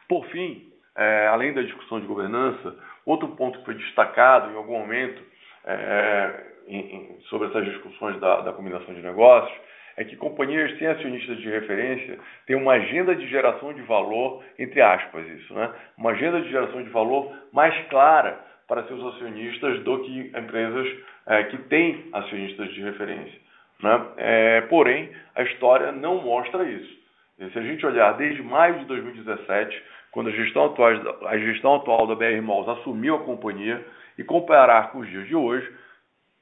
Por 0.07 0.25
fim, 0.27 0.69
é, 0.95 1.27
além 1.27 1.53
da 1.53 1.61
discussão 1.61 1.99
de 1.99 2.05
governança, 2.05 2.75
outro 3.05 3.29
ponto 3.29 3.59
que 3.59 3.65
foi 3.65 3.75
destacado 3.75 4.51
em 4.51 4.55
algum 4.55 4.77
momento 4.79 5.23
é, 5.65 6.43
em, 6.67 6.79
em, 6.79 7.21
sobre 7.29 7.47
essas 7.47 7.65
discussões 7.65 8.19
da, 8.19 8.41
da 8.41 8.53
combinação 8.53 8.93
de 8.93 9.01
negócios 9.01 9.57
é 9.95 10.03
que 10.03 10.15
companhias 10.15 10.77
sem 10.77 10.87
acionistas 10.87 11.37
de 11.37 11.49
referência 11.49 12.19
têm 12.47 12.55
uma 12.55 12.73
agenda 12.73 13.15
de 13.15 13.27
geração 13.27 13.73
de 13.73 13.81
valor, 13.83 14.43
entre 14.57 14.81
aspas, 14.81 15.25
isso, 15.27 15.53
né? 15.53 15.71
Uma 15.95 16.11
agenda 16.11 16.41
de 16.41 16.49
geração 16.49 16.81
de 16.83 16.89
valor 16.89 17.31
mais 17.51 17.75
clara 17.89 18.39
para 18.67 18.83
seus 18.83 19.03
acionistas 19.15 19.79
do 19.83 19.99
que 19.99 20.31
empresas 20.37 20.87
é, 21.27 21.43
que 21.43 21.57
têm 21.69 22.09
acionistas 22.13 22.73
de 22.73 22.81
referência. 22.81 23.39
Né? 23.81 24.05
É, 24.17 24.61
porém, 24.61 25.09
a 25.35 25.43
história 25.43 25.91
não 25.91 26.21
mostra 26.21 26.63
isso. 26.63 27.03
E 27.39 27.49
se 27.49 27.59
a 27.59 27.61
gente 27.61 27.85
olhar 27.85 28.13
desde 28.13 28.41
maio 28.41 28.79
de 28.79 28.85
2017, 28.85 29.83
quando 30.11 30.29
a 30.29 30.31
gestão 30.31 30.65
atual, 30.65 30.91
a 31.27 31.37
gestão 31.37 31.75
atual 31.75 32.07
da 32.07 32.15
BR 32.15 32.41
Malls 32.41 32.69
assumiu 32.69 33.15
a 33.15 33.23
companhia, 33.23 33.83
e 34.17 34.23
comparar 34.23 34.91
com 34.91 34.99
os 34.99 35.09
dias 35.09 35.27
de 35.27 35.35
hoje, 35.35 35.67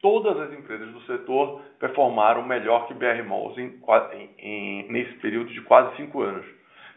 todas 0.01 0.37
as 0.39 0.53
empresas 0.53 0.89
do 0.89 1.01
setor 1.01 1.61
performaram 1.79 2.45
melhor 2.45 2.87
que 2.87 2.93
BR 2.93 3.23
Malls 3.25 3.57
em, 3.57 3.79
em, 4.37 4.91
nesse 4.91 5.13
período 5.15 5.51
de 5.51 5.61
quase 5.61 5.95
cinco 5.95 6.21
anos. 6.21 6.45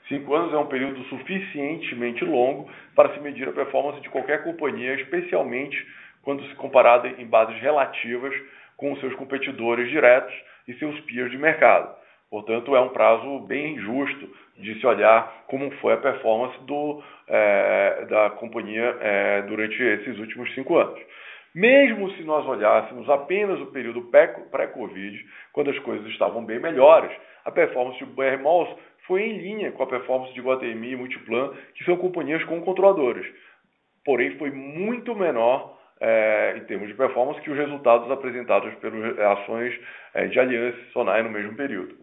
Cinco 0.08 0.34
anos 0.34 0.52
é 0.52 0.58
um 0.58 0.66
período 0.66 1.02
suficientemente 1.04 2.24
longo 2.24 2.70
para 2.94 3.14
se 3.14 3.20
medir 3.20 3.48
a 3.48 3.52
performance 3.52 4.00
de 4.02 4.10
qualquer 4.10 4.44
companhia, 4.44 4.94
especialmente 4.94 5.76
quando 6.22 6.46
se 6.46 6.54
comparada 6.56 7.08
em 7.08 7.26
bases 7.26 7.58
relativas 7.60 8.34
com 8.76 8.94
seus 8.96 9.14
competidores 9.14 9.88
diretos 9.88 10.34
e 10.68 10.74
seus 10.74 10.98
peers 11.00 11.30
de 11.30 11.38
mercado. 11.38 11.94
Portanto, 12.30 12.74
é 12.74 12.80
um 12.80 12.88
prazo 12.88 13.40
bem 13.46 13.78
justo 13.78 14.28
de 14.58 14.78
se 14.78 14.86
olhar 14.86 15.44
como 15.46 15.70
foi 15.78 15.94
a 15.94 15.98
performance 15.98 16.58
do, 16.64 17.02
é, 17.28 18.06
da 18.08 18.30
companhia 18.30 18.96
é, 19.00 19.42
durante 19.42 19.80
esses 19.82 20.18
últimos 20.18 20.52
cinco 20.54 20.76
anos. 20.76 21.00
Mesmo 21.54 22.10
se 22.12 22.24
nós 22.24 22.44
olhássemos 22.46 23.08
apenas 23.08 23.60
o 23.60 23.66
período 23.66 24.02
pré-Covid, 24.50 25.24
quando 25.52 25.70
as 25.70 25.78
coisas 25.78 26.06
estavam 26.08 26.44
bem 26.44 26.58
melhores, 26.58 27.12
a 27.44 27.50
performance 27.52 27.98
de 27.98 28.06
BR 28.06 28.42
Malls 28.42 28.74
foi 29.06 29.22
em 29.22 29.38
linha 29.38 29.72
com 29.72 29.82
a 29.82 29.86
performance 29.86 30.32
de 30.34 30.40
Guatemi 30.40 30.92
e 30.92 30.96
Multiplan, 30.96 31.52
que 31.74 31.84
são 31.84 31.96
companhias 31.96 32.42
com 32.44 32.60
controladores. 32.60 33.26
Porém, 34.04 34.36
foi 34.38 34.50
muito 34.50 35.14
menor 35.14 35.78
é, 36.00 36.54
em 36.56 36.64
termos 36.64 36.88
de 36.88 36.94
performance 36.94 37.40
que 37.40 37.50
os 37.50 37.56
resultados 37.56 38.10
apresentados 38.10 38.74
pelas 38.76 39.18
ações 39.18 39.78
é, 40.14 40.26
de 40.26 40.38
Aliança 40.38 40.78
e 40.78 40.92
Sonai 40.92 41.22
no 41.22 41.30
mesmo 41.30 41.54
período. 41.54 41.96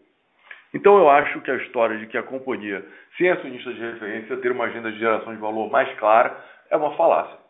Então 0.74 0.98
eu 0.98 1.10
acho 1.10 1.42
que 1.42 1.52
a 1.52 1.56
história 1.56 1.98
de 1.98 2.08
que 2.08 2.18
a 2.18 2.24
companhia, 2.24 2.86
sem 3.18 3.30
acionistas 3.30 3.76
de 3.76 3.82
referência, 3.82 4.38
ter 4.38 4.52
uma 4.52 4.66
agenda 4.66 4.92
de 4.92 5.00
geração 5.00 5.34
de 5.34 5.42
valor 5.42 5.70
mais 5.70 5.92
clara, 6.00 6.38
é 6.70 6.78
uma 6.78 6.96
falácia 6.96 7.42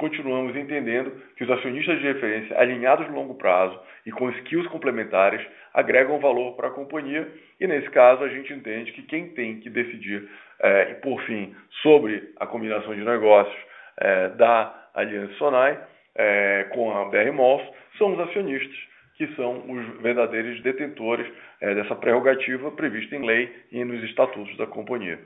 continuamos 0.00 0.56
entendendo 0.56 1.12
que 1.36 1.44
os 1.44 1.50
acionistas 1.50 1.98
de 1.98 2.06
referência 2.06 2.58
alinhados 2.58 3.06
no 3.08 3.14
longo 3.14 3.34
prazo 3.34 3.78
e 4.06 4.10
com 4.10 4.30
skills 4.30 4.66
complementares 4.68 5.44
agregam 5.74 6.18
valor 6.18 6.56
para 6.56 6.68
a 6.68 6.72
companhia 6.72 7.28
e, 7.60 7.66
nesse 7.66 7.90
caso, 7.90 8.24
a 8.24 8.28
gente 8.28 8.52
entende 8.52 8.92
que 8.92 9.02
quem 9.02 9.28
tem 9.30 9.60
que 9.60 9.70
decidir, 9.70 10.28
é, 10.60 10.94
por 10.94 11.20
fim, 11.22 11.54
sobre 11.82 12.32
a 12.36 12.46
combinação 12.46 12.94
de 12.94 13.04
negócios 13.04 13.56
é, 13.98 14.28
da 14.30 14.88
Aliança 14.94 15.34
Sonai 15.34 15.78
é, 16.14 16.68
com 16.72 16.96
a 16.96 17.04
BR 17.06 17.32
Malls 17.32 17.66
são 17.98 18.14
os 18.14 18.20
acionistas, 18.20 18.76
que 19.16 19.26
são 19.34 19.70
os 19.70 20.02
verdadeiros 20.02 20.62
detentores 20.62 21.30
dessa 21.60 21.94
prerrogativa 21.94 22.70
prevista 22.70 23.14
em 23.14 23.26
lei 23.26 23.54
e 23.70 23.84
nos 23.84 24.02
estatutos 24.04 24.56
da 24.56 24.66
companhia. 24.66 25.18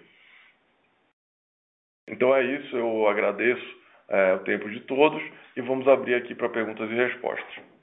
Então 2.09 2.35
é 2.35 2.43
isso, 2.43 2.77
eu 2.77 3.07
agradeço 3.07 3.65
o 4.35 4.39
tempo 4.41 4.69
de 4.69 4.81
todos 4.81 5.23
e 5.57 5.61
vamos 5.61 5.87
abrir 5.87 6.17
aqui 6.17 6.35
para 6.35 6.49
perguntas 6.49 6.91
e 6.91 6.95
respostas. 6.95 7.74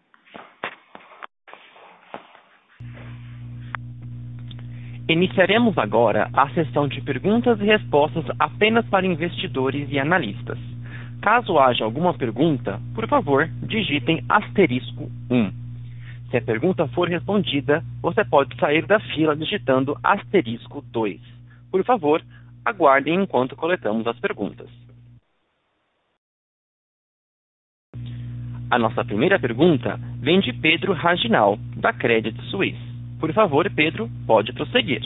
Iniciaremos 5.12 5.78
agora 5.78 6.30
a 6.34 6.50
sessão 6.52 6.88
de 6.88 7.02
perguntas 7.02 7.60
e 7.60 7.66
respostas 7.66 8.24
apenas 8.40 8.86
para 8.86 9.06
investidores 9.06 9.86
e 9.92 10.00
analistas. 10.00 10.58
Caso 11.22 11.60
haja 11.60 11.84
alguma 11.84 12.14
pergunta, 12.14 12.80
por 12.96 13.06
favor, 13.10 13.46
digitem 13.62 14.24
asterisco 14.30 15.12
1. 15.30 15.52
Se 16.30 16.38
a 16.38 16.42
pergunta 16.42 16.88
for 16.88 17.10
respondida, 17.10 17.84
você 18.02 18.24
pode 18.24 18.56
sair 18.56 18.86
da 18.86 19.02
fila 19.02 19.36
digitando 19.36 19.98
asterisco 20.02 20.82
2. 20.82 21.20
Por 21.70 21.84
favor, 21.84 22.24
aguardem 22.64 23.16
enquanto 23.16 23.54
coletamos 23.54 24.08
as 24.08 24.18
perguntas. 24.18 24.70
A 28.70 28.80
nossa 28.80 29.04
primeira 29.04 29.38
pergunta 29.38 30.00
vem 30.22 30.40
de 30.40 30.54
Pedro 30.54 30.94
Raginal, 30.94 31.60
da 31.76 31.92
Credit 31.92 32.42
Suisse. 32.44 32.91
Por 33.22 33.32
favor, 33.36 33.70
Pedro, 33.70 34.10
pode 34.26 34.52
prosseguir. 34.52 35.04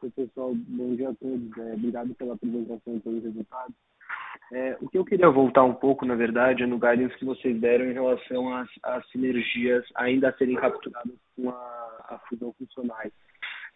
Oi, 0.00 0.10
pessoal. 0.10 0.52
Bom 0.54 0.94
dia 0.94 1.10
a 1.10 1.14
todos. 1.14 1.58
É, 1.58 1.74
obrigado 1.74 2.14
pela 2.14 2.34
apresentação 2.34 2.94
e 2.94 3.00
pelos 3.00 3.24
resultados. 3.24 3.74
É, 4.52 4.76
o 4.80 4.88
que 4.88 4.96
eu 4.96 5.04
queria 5.04 5.28
voltar 5.28 5.64
um 5.64 5.74
pouco, 5.74 6.06
na 6.06 6.14
verdade, 6.14 6.62
é 6.62 6.66
no 6.66 6.78
guidance 6.78 7.18
que 7.18 7.24
vocês 7.24 7.60
deram 7.60 7.86
em 7.86 7.92
relação 7.92 8.54
às, 8.54 8.68
às 8.84 9.04
sinergias 9.10 9.84
ainda 9.96 10.28
a 10.28 10.32
serem 10.34 10.54
capturadas 10.54 11.16
com 11.34 11.50
a, 11.50 11.54
a 12.08 12.20
fusão 12.28 12.52
funcionais. 12.52 13.12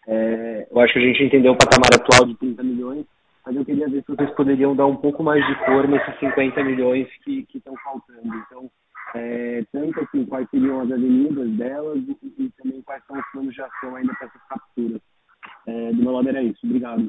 É, 0.06 0.68
eu 0.70 0.80
acho 0.80 0.92
que 0.92 1.00
a 1.00 1.02
gente 1.02 1.24
entendeu 1.24 1.52
o 1.54 1.58
patamar 1.58 1.90
atual 1.96 2.28
de 2.28 2.36
30 2.36 2.62
milhões, 2.62 3.06
mas 3.44 3.56
eu 3.56 3.64
queria 3.64 3.88
ver 3.88 4.04
se 4.04 4.14
vocês 4.14 4.30
poderiam 4.36 4.76
dar 4.76 4.86
um 4.86 4.96
pouco 4.96 5.24
mais 5.24 5.44
de 5.44 5.54
cor 5.64 5.88
nesses 5.88 6.16
50 6.20 6.62
milhões 6.62 7.08
que 7.24 7.44
estão 7.52 7.74
faltando. 7.82 8.36
Então, 8.46 8.70
é, 9.14 9.62
tanto 9.72 10.00
assim, 10.00 10.26
quais 10.26 10.48
seriam 10.50 10.80
as 10.80 10.90
avenidas 10.90 11.48
delas 11.52 11.98
e, 11.98 12.42
e, 12.42 12.50
também 12.50 12.82
quais 12.82 13.04
são 13.06 13.16
os 13.16 13.26
planos 13.30 13.54
de 13.54 13.62
ação 13.62 13.94
ainda 13.94 14.12
para 14.14 14.26
essas 14.26 14.42
capturas. 14.48 15.00
É, 15.66 15.92
do 15.92 16.02
meu 16.02 16.12
lado 16.12 16.28
era 16.28 16.42
isso. 16.42 16.66
Obrigado. 16.66 17.08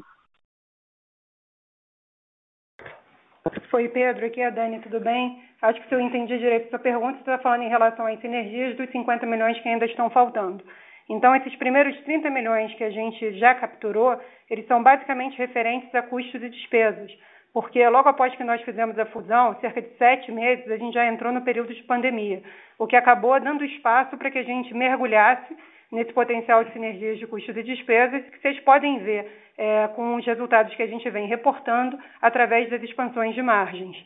Foi, 3.70 3.88
Pedro. 3.88 4.26
Aqui 4.26 4.40
é 4.40 4.46
a 4.46 4.50
Dani, 4.50 4.80
tudo 4.80 5.00
bem? 5.00 5.42
Acho 5.62 5.80
que 5.80 5.88
se 5.88 5.94
eu 5.94 6.00
entendi 6.00 6.38
direito 6.38 6.70
sua 6.70 6.78
pergunta, 6.78 7.14
você 7.14 7.20
está 7.20 7.38
falando 7.38 7.62
em 7.62 7.68
relação 7.68 8.06
às 8.06 8.20
sinergias 8.20 8.76
dos 8.76 8.90
50 8.90 9.26
milhões 9.26 9.58
que 9.60 9.68
ainda 9.68 9.86
estão 9.86 10.10
faltando. 10.10 10.62
Então, 11.08 11.34
esses 11.36 11.54
primeiros 11.56 11.96
30 12.02 12.30
milhões 12.30 12.74
que 12.74 12.84
a 12.84 12.90
gente 12.90 13.38
já 13.38 13.54
capturou, 13.54 14.20
eles 14.50 14.66
são 14.66 14.82
basicamente 14.82 15.38
referentes 15.38 15.94
a 15.94 16.02
custos 16.02 16.42
e 16.42 16.48
despesas, 16.48 17.10
porque 17.56 17.88
logo 17.88 18.06
após 18.06 18.36
que 18.36 18.44
nós 18.44 18.60
fizemos 18.60 18.98
a 18.98 19.06
fusão, 19.06 19.58
cerca 19.62 19.80
de 19.80 19.88
sete 19.96 20.30
meses, 20.30 20.70
a 20.70 20.76
gente 20.76 20.92
já 20.92 21.06
entrou 21.06 21.32
no 21.32 21.40
período 21.40 21.72
de 21.72 21.82
pandemia, 21.84 22.42
o 22.78 22.86
que 22.86 22.94
acabou 22.94 23.40
dando 23.40 23.64
espaço 23.64 24.14
para 24.18 24.30
que 24.30 24.36
a 24.36 24.42
gente 24.42 24.74
mergulhasse 24.74 25.56
nesse 25.90 26.12
potencial 26.12 26.62
de 26.64 26.72
sinergias 26.74 27.18
de 27.18 27.26
custos 27.26 27.56
e 27.56 27.62
despesas, 27.62 28.22
que 28.28 28.40
vocês 28.40 28.60
podem 28.60 28.98
ver 28.98 29.26
é, 29.56 29.88
com 29.96 30.16
os 30.16 30.26
resultados 30.26 30.74
que 30.74 30.82
a 30.82 30.86
gente 30.86 31.08
vem 31.08 31.28
reportando 31.28 31.98
através 32.20 32.68
das 32.68 32.82
expansões 32.82 33.34
de 33.34 33.40
margens. 33.40 33.96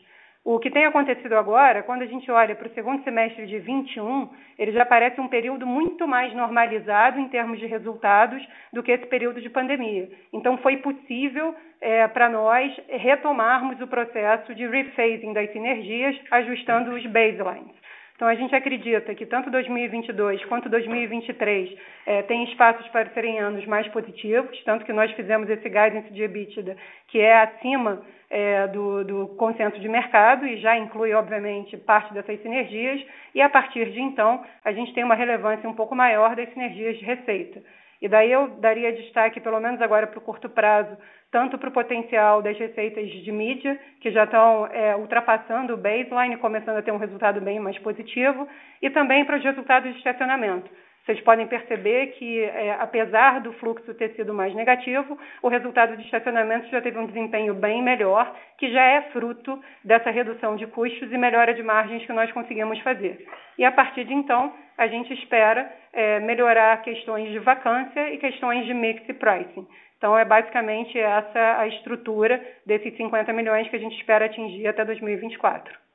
O 0.43 0.57
que 0.57 0.71
tem 0.71 0.85
acontecido 0.85 1.33
agora, 1.33 1.83
quando 1.83 2.01
a 2.01 2.07
gente 2.07 2.29
olha 2.31 2.55
para 2.55 2.67
o 2.67 2.73
segundo 2.73 3.03
semestre 3.03 3.45
de 3.45 3.59
21, 3.59 4.27
ele 4.57 4.71
já 4.71 4.83
parece 4.83 5.21
um 5.21 5.27
período 5.27 5.67
muito 5.67 6.07
mais 6.07 6.33
normalizado 6.33 7.19
em 7.19 7.29
termos 7.29 7.59
de 7.59 7.67
resultados 7.67 8.43
do 8.73 8.81
que 8.81 8.91
esse 8.91 9.05
período 9.05 9.39
de 9.39 9.51
pandemia. 9.51 10.09
Então, 10.33 10.57
foi 10.57 10.77
possível 10.77 11.55
é, 11.79 12.07
para 12.07 12.27
nós 12.27 12.75
retomarmos 12.89 13.79
o 13.81 13.87
processo 13.87 14.55
de 14.55 14.65
rephasing 14.65 15.31
das 15.31 15.51
sinergias, 15.51 16.19
ajustando 16.31 16.91
os 16.91 17.05
baselines. 17.05 17.79
Então, 18.15 18.27
a 18.27 18.35
gente 18.35 18.55
acredita 18.55 19.13
que 19.13 19.27
tanto 19.27 19.49
2022 19.51 20.43
quanto 20.45 20.69
2023 20.69 21.77
é, 22.07 22.21
tem 22.23 22.43
espaços 22.45 22.87
para 22.87 23.09
serem 23.11 23.39
anos 23.39 23.65
mais 23.67 23.87
positivos, 23.89 24.59
tanto 24.63 24.85
que 24.85 24.93
nós 24.93 25.11
fizemos 25.13 25.47
esse 25.49 25.67
guidance 25.69 26.11
de 26.11 26.23
EBITDA, 26.23 26.77
que 27.09 27.19
é 27.19 27.41
acima 27.41 28.01
é, 28.31 28.65
do, 28.67 29.03
do 29.03 29.27
consenso 29.35 29.77
de 29.77 29.89
mercado 29.89 30.47
e 30.47 30.57
já 30.57 30.77
inclui, 30.77 31.13
obviamente, 31.13 31.75
parte 31.75 32.13
dessas 32.13 32.41
sinergias, 32.41 33.05
e 33.35 33.41
a 33.41 33.49
partir 33.49 33.91
de 33.91 33.99
então, 33.99 34.43
a 34.63 34.71
gente 34.71 34.93
tem 34.93 35.03
uma 35.03 35.15
relevância 35.15 35.69
um 35.69 35.73
pouco 35.73 35.93
maior 35.93 36.33
das 36.33 36.49
sinergias 36.53 36.97
de 36.97 37.03
receita. 37.03 37.61
E 38.01 38.07
daí 38.07 38.31
eu 38.31 38.47
daria 38.59 38.93
destaque, 38.93 39.39
pelo 39.41 39.59
menos 39.59 39.81
agora 39.81 40.07
para 40.07 40.17
o 40.17 40.21
curto 40.21 40.49
prazo, 40.49 40.97
tanto 41.29 41.57
para 41.57 41.69
o 41.69 41.73
potencial 41.73 42.41
das 42.41 42.57
receitas 42.57 43.07
de 43.09 43.31
mídia, 43.31 43.77
que 43.99 44.09
já 44.09 44.23
estão 44.23 44.65
é, 44.67 44.95
ultrapassando 44.95 45.73
o 45.73 45.77
baseline, 45.77 46.37
começando 46.37 46.77
a 46.77 46.81
ter 46.81 46.91
um 46.91 46.97
resultado 46.97 47.39
bem 47.41 47.59
mais 47.59 47.77
positivo, 47.79 48.47
e 48.81 48.89
também 48.89 49.23
para 49.25 49.37
os 49.37 49.43
resultados 49.43 49.91
de 49.91 49.97
estacionamento. 49.97 50.71
Vocês 51.05 51.19
podem 51.21 51.47
perceber 51.47 52.07
que, 52.17 52.43
é, 52.43 52.73
apesar 52.79 53.41
do 53.41 53.51
fluxo 53.53 53.93
ter 53.95 54.09
sido 54.15 54.33
mais 54.33 54.53
negativo, 54.53 55.17
o 55.41 55.47
resultado 55.47 55.97
de 55.97 56.03
estacionamento 56.03 56.69
já 56.69 56.79
teve 56.79 56.99
um 56.99 57.07
desempenho 57.07 57.55
bem 57.55 57.81
melhor, 57.81 58.35
que 58.57 58.71
já 58.71 58.83
é 58.83 59.01
fruto 59.11 59.59
dessa 59.83 60.11
redução 60.11 60.55
de 60.55 60.67
custos 60.67 61.11
e 61.11 61.17
melhora 61.17 61.53
de 61.53 61.63
margens 61.63 62.05
que 62.05 62.13
nós 62.13 62.31
conseguimos 62.31 62.79
fazer. 62.81 63.25
E 63.57 63.65
a 63.65 63.71
partir 63.71 64.05
de 64.05 64.13
então, 64.13 64.53
a 64.77 64.87
gente 64.87 65.11
espera 65.13 65.71
é, 65.91 66.19
melhorar 66.19 66.81
questões 66.83 67.29
de 67.31 67.39
vacância 67.39 68.13
e 68.13 68.17
questões 68.17 68.65
de 68.65 68.73
mix 68.73 69.01
e 69.09 69.13
pricing. 69.13 69.67
Então, 69.97 70.17
é 70.17 70.25
basicamente 70.25 70.99
essa 70.99 71.59
a 71.59 71.67
estrutura 71.67 72.43
desses 72.65 72.95
50 72.95 73.33
milhões 73.33 73.67
que 73.69 73.75
a 73.75 73.79
gente 73.79 73.95
espera 73.97 74.25
atingir 74.25 74.67
até 74.67 74.85
2024. 74.85 75.90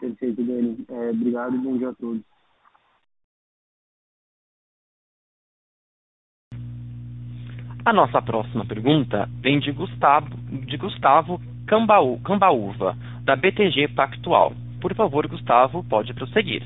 Perfeito, 0.00 0.42
Dani. 0.44 0.84
É, 0.88 1.10
obrigado 1.10 1.54
e 1.56 1.58
bom 1.58 1.76
dia 1.76 1.88
a 1.90 1.94
todos. 1.94 2.22
A 7.84 7.92
nossa 7.92 8.20
próxima 8.20 8.66
pergunta 8.66 9.28
vem 9.40 9.60
de 9.60 9.70
Gustavo, 9.70 10.28
de 10.66 10.76
Gustavo 10.76 11.40
Cambaú, 11.68 12.20
Cambaúva, 12.22 12.96
da 13.24 13.36
BTG 13.36 13.94
Pactual. 13.94 14.52
Por 14.80 14.94
favor, 14.94 15.26
Gustavo, 15.28 15.84
pode 15.84 16.12
prosseguir. 16.12 16.62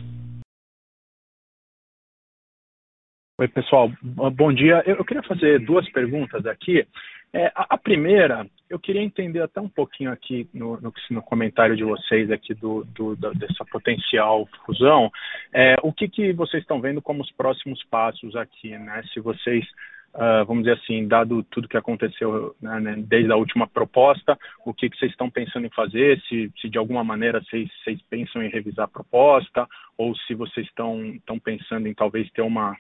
Oi, 3.39 3.49
pessoal. 3.49 3.91
Bom 4.03 4.53
dia. 4.53 4.83
Eu 4.87 5.03
queria 5.05 5.23
fazer 5.23 5.65
duas 5.65 5.89
perguntas 5.93 6.45
aqui. 6.45 6.87
É, 7.33 7.47
a, 7.55 7.75
a, 7.75 7.79
primeira, 7.79 8.45
eu 8.69 8.79
queria 8.79 9.03
entender 9.03 9.41
até 9.41 9.61
um 9.61 9.69
pouquinho 9.69 10.11
aqui 10.11 10.49
no, 10.53 10.81
no, 10.81 10.93
no 11.11 11.23
comentário 11.23 11.77
de 11.77 11.85
vocês 11.85 12.29
aqui 12.31 12.55
do, 12.55 12.85
do, 12.87 13.15
dessa 13.15 13.65
potencial 13.71 14.49
fusão, 14.67 15.11
é, 15.53 15.77
o 15.83 15.93
que, 15.93 16.09
que 16.09 16.33
vocês 16.33 16.63
estão 16.63 16.81
vendo 16.81 17.01
como 17.01 17.23
os 17.23 17.31
próximos 17.33 17.85
passos 17.85 18.35
aqui, 18.35 18.77
né? 18.77 19.03
Se 19.13 19.21
vocês 19.21 19.65
Uh, 20.13 20.45
vamos 20.45 20.65
dizer 20.65 20.77
assim, 20.77 21.07
dado 21.07 21.45
tudo 21.45 21.69
que 21.69 21.77
aconteceu 21.77 22.57
né, 22.61 22.81
né, 22.81 22.95
desde 22.99 23.31
a 23.31 23.37
última 23.37 23.69
proposta, 23.69 24.37
o 24.67 24.75
que, 24.75 24.91
que 24.91 24.99
vocês 24.99 25.13
estão 25.13 25.31
pensando 25.31 25.69
em 25.69 25.71
fazer, 25.71 26.21
se, 26.23 26.53
se 26.61 26.69
de 26.69 26.79
alguma 26.79 27.05
maneira 27.05 27.41
vocês, 27.41 27.71
vocês, 27.85 28.01
pensam 28.11 28.43
em 28.43 28.51
revisar 28.51 28.87
a 28.87 28.89
proposta, 28.89 29.69
ou 29.97 30.17
se 30.17 30.35
vocês 30.35 30.67
estão 30.67 31.39
pensando 31.39 31.87
em 31.87 31.95
talvez 31.95 32.29
ter 32.33 32.43
uma, 32.43 32.77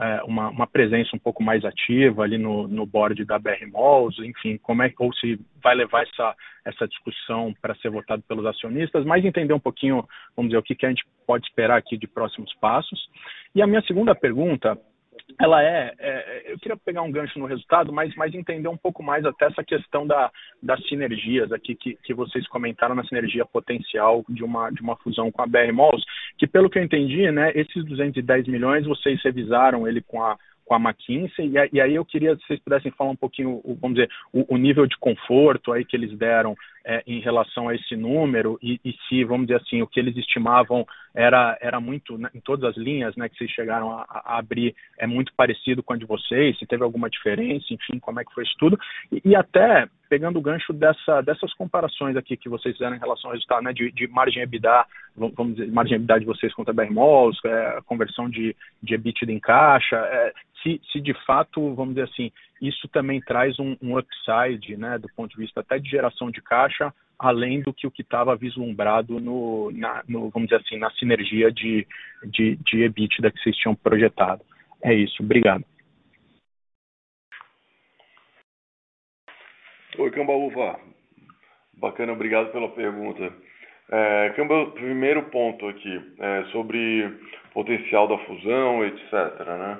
é, 0.00 0.22
uma, 0.24 0.48
uma, 0.48 0.66
presença 0.66 1.14
um 1.14 1.18
pouco 1.18 1.42
mais 1.42 1.62
ativa 1.64 2.22
ali 2.22 2.38
no, 2.38 2.66
no 2.66 2.86
board 2.86 3.22
da 3.24 3.38
BR 3.38 3.66
Malls, 3.70 4.18
enfim, 4.20 4.56
como 4.56 4.82
é 4.82 4.90
ou 4.98 5.12
se 5.12 5.38
vai 5.62 5.74
levar 5.74 6.04
essa, 6.04 6.34
essa 6.64 6.88
discussão 6.88 7.54
para 7.60 7.74
ser 7.76 7.90
votado 7.90 8.22
pelos 8.22 8.46
acionistas, 8.46 9.04
mas 9.04 9.24
entender 9.24 9.52
um 9.52 9.60
pouquinho, 9.60 10.08
vamos 10.34 10.50
dizer, 10.50 10.58
o 10.58 10.62
que, 10.62 10.74
que 10.74 10.86
a 10.86 10.88
gente 10.88 11.04
pode 11.26 11.46
esperar 11.46 11.76
aqui 11.76 11.98
de 11.98 12.06
próximos 12.06 12.52
passos. 12.54 12.98
E 13.54 13.60
a 13.60 13.66
minha 13.66 13.82
segunda 13.82 14.14
pergunta 14.14 14.78
ela 15.38 15.62
é, 15.62 15.94
é, 15.98 16.52
eu 16.52 16.58
queria 16.58 16.76
pegar 16.76 17.02
um 17.02 17.10
gancho 17.10 17.38
no 17.38 17.46
resultado, 17.46 17.92
mas, 17.92 18.14
mas 18.14 18.34
entender 18.34 18.68
um 18.68 18.76
pouco 18.76 19.02
mais 19.02 19.24
até 19.24 19.46
essa 19.46 19.62
questão 19.62 20.06
da, 20.06 20.30
das 20.62 20.82
sinergias 20.88 21.52
aqui 21.52 21.74
que, 21.74 21.96
que 22.02 22.14
vocês 22.14 22.46
comentaram 22.48 22.94
na 22.94 23.04
sinergia 23.04 23.44
potencial 23.44 24.24
de 24.28 24.42
uma, 24.42 24.70
de 24.70 24.80
uma 24.80 24.96
fusão 24.96 25.30
com 25.30 25.42
a 25.42 25.46
BR 25.46 25.72
Malls, 25.72 26.04
que 26.38 26.46
pelo 26.46 26.70
que 26.70 26.78
eu 26.78 26.82
entendi, 26.82 27.30
né, 27.30 27.52
esses 27.54 27.84
210 27.84 28.48
milhões 28.48 28.86
vocês 28.86 29.22
revisaram 29.22 29.86
ele 29.86 30.00
com 30.00 30.22
a 30.22 30.36
com 30.70 30.76
a 30.76 30.78
McKinsey, 30.78 31.48
e, 31.48 31.76
e, 31.76 31.80
aí 31.80 31.96
eu 31.96 32.04
queria 32.04 32.36
se 32.36 32.46
vocês 32.46 32.60
pudessem 32.60 32.92
falar 32.92 33.10
um 33.10 33.16
pouquinho, 33.16 33.60
vamos 33.80 33.96
dizer, 33.96 34.08
o, 34.32 34.54
o 34.54 34.56
nível 34.56 34.86
de 34.86 34.96
conforto 34.98 35.72
aí 35.72 35.84
que 35.84 35.96
eles 35.96 36.16
deram 36.16 36.54
é, 36.84 37.02
em 37.06 37.20
relação 37.20 37.68
a 37.68 37.74
esse 37.74 37.96
número 37.96 38.58
e, 38.62 38.80
e, 38.84 38.94
se, 39.08 39.24
vamos 39.24 39.46
dizer 39.46 39.60
assim, 39.60 39.82
o 39.82 39.86
que 39.86 40.00
eles 40.00 40.16
estimavam 40.16 40.86
era, 41.14 41.58
era 41.60 41.80
muito, 41.80 42.16
né, 42.16 42.30
em 42.34 42.40
todas 42.40 42.70
as 42.70 42.76
linhas 42.76 43.14
né, 43.16 43.28
que 43.28 43.36
vocês 43.36 43.50
chegaram 43.50 43.90
a, 43.90 44.06
a, 44.08 44.38
abrir, 44.38 44.74
é 44.98 45.06
muito 45.06 45.32
parecido 45.34 45.82
com 45.82 45.92
a 45.92 45.96
de 45.96 46.06
vocês, 46.06 46.58
se 46.58 46.66
teve 46.66 46.82
alguma 46.82 47.10
diferença, 47.10 47.66
enfim, 47.70 47.98
como 47.98 48.20
é 48.20 48.24
que 48.24 48.32
foi 48.32 48.44
isso 48.44 48.54
tudo. 48.58 48.78
E, 49.12 49.20
e 49.24 49.36
até 49.36 49.88
pegando 50.08 50.38
o 50.38 50.42
gancho 50.42 50.72
dessa, 50.72 51.20
dessas 51.20 51.52
comparações 51.54 52.16
aqui 52.16 52.36
que 52.36 52.48
vocês 52.48 52.74
fizeram 52.76 52.96
em 52.96 53.00
relação 53.00 53.30
ao 53.30 53.34
resultado 53.34 53.62
né, 53.62 53.72
de, 53.72 53.92
de 53.92 54.08
margem 54.08 54.42
EBITDA, 54.42 54.84
vamos 55.16 55.54
dizer, 55.54 55.70
margem 55.70 55.96
EBITDA 55.96 56.20
de 56.20 56.26
vocês 56.26 56.52
contra 56.54 56.74
BR 56.74 56.92
Malls, 56.92 57.38
é, 57.44 57.80
conversão 57.86 58.28
de, 58.28 58.56
de 58.82 58.94
EBITDA 58.94 59.32
em 59.32 59.38
caixa, 59.38 59.96
é, 59.96 60.32
se, 60.62 60.80
se 60.92 61.00
de 61.00 61.14
fato, 61.24 61.74
vamos 61.74 61.94
dizer 61.94 62.08
assim, 62.10 62.32
isso 62.60 62.88
também 62.88 63.20
traz 63.20 63.58
um, 63.58 63.76
um 63.80 63.98
upside, 63.98 64.76
né, 64.76 64.98
do 64.98 65.08
ponto 65.14 65.30
de 65.30 65.38
vista 65.38 65.60
até 65.60 65.78
de 65.78 65.88
geração 65.88 66.30
de 66.30 66.42
caixa, 66.42 66.92
além 67.18 67.60
do 67.60 67.72
que 67.72 67.86
o 67.86 67.90
que 67.90 68.02
estava 68.02 68.36
vislumbrado 68.36 69.20
no, 69.20 69.70
na, 69.72 70.02
no, 70.08 70.30
vamos 70.30 70.48
dizer 70.48 70.62
assim, 70.62 70.78
na 70.78 70.90
sinergia 70.92 71.50
de, 71.50 71.86
de, 72.24 72.56
de 72.56 72.82
EBITDA 72.82 73.30
que 73.30 73.42
vocês 73.42 73.56
tinham 73.56 73.74
projetado. 73.74 74.42
É 74.82 74.94
isso, 74.94 75.22
obrigado. 75.22 75.64
Oi, 79.98 80.10
Cambaúva. 80.12 80.80
Bacana, 81.74 82.12
obrigado 82.12 82.52
pela 82.52 82.70
pergunta. 82.70 83.32
É, 83.90 84.30
primeiro 84.74 85.24
ponto 85.30 85.66
aqui, 85.68 86.00
é, 86.18 86.44
sobre 86.52 87.18
potencial 87.52 88.06
da 88.06 88.16
fusão, 88.18 88.84
etc. 88.84 89.12
Né? 89.46 89.78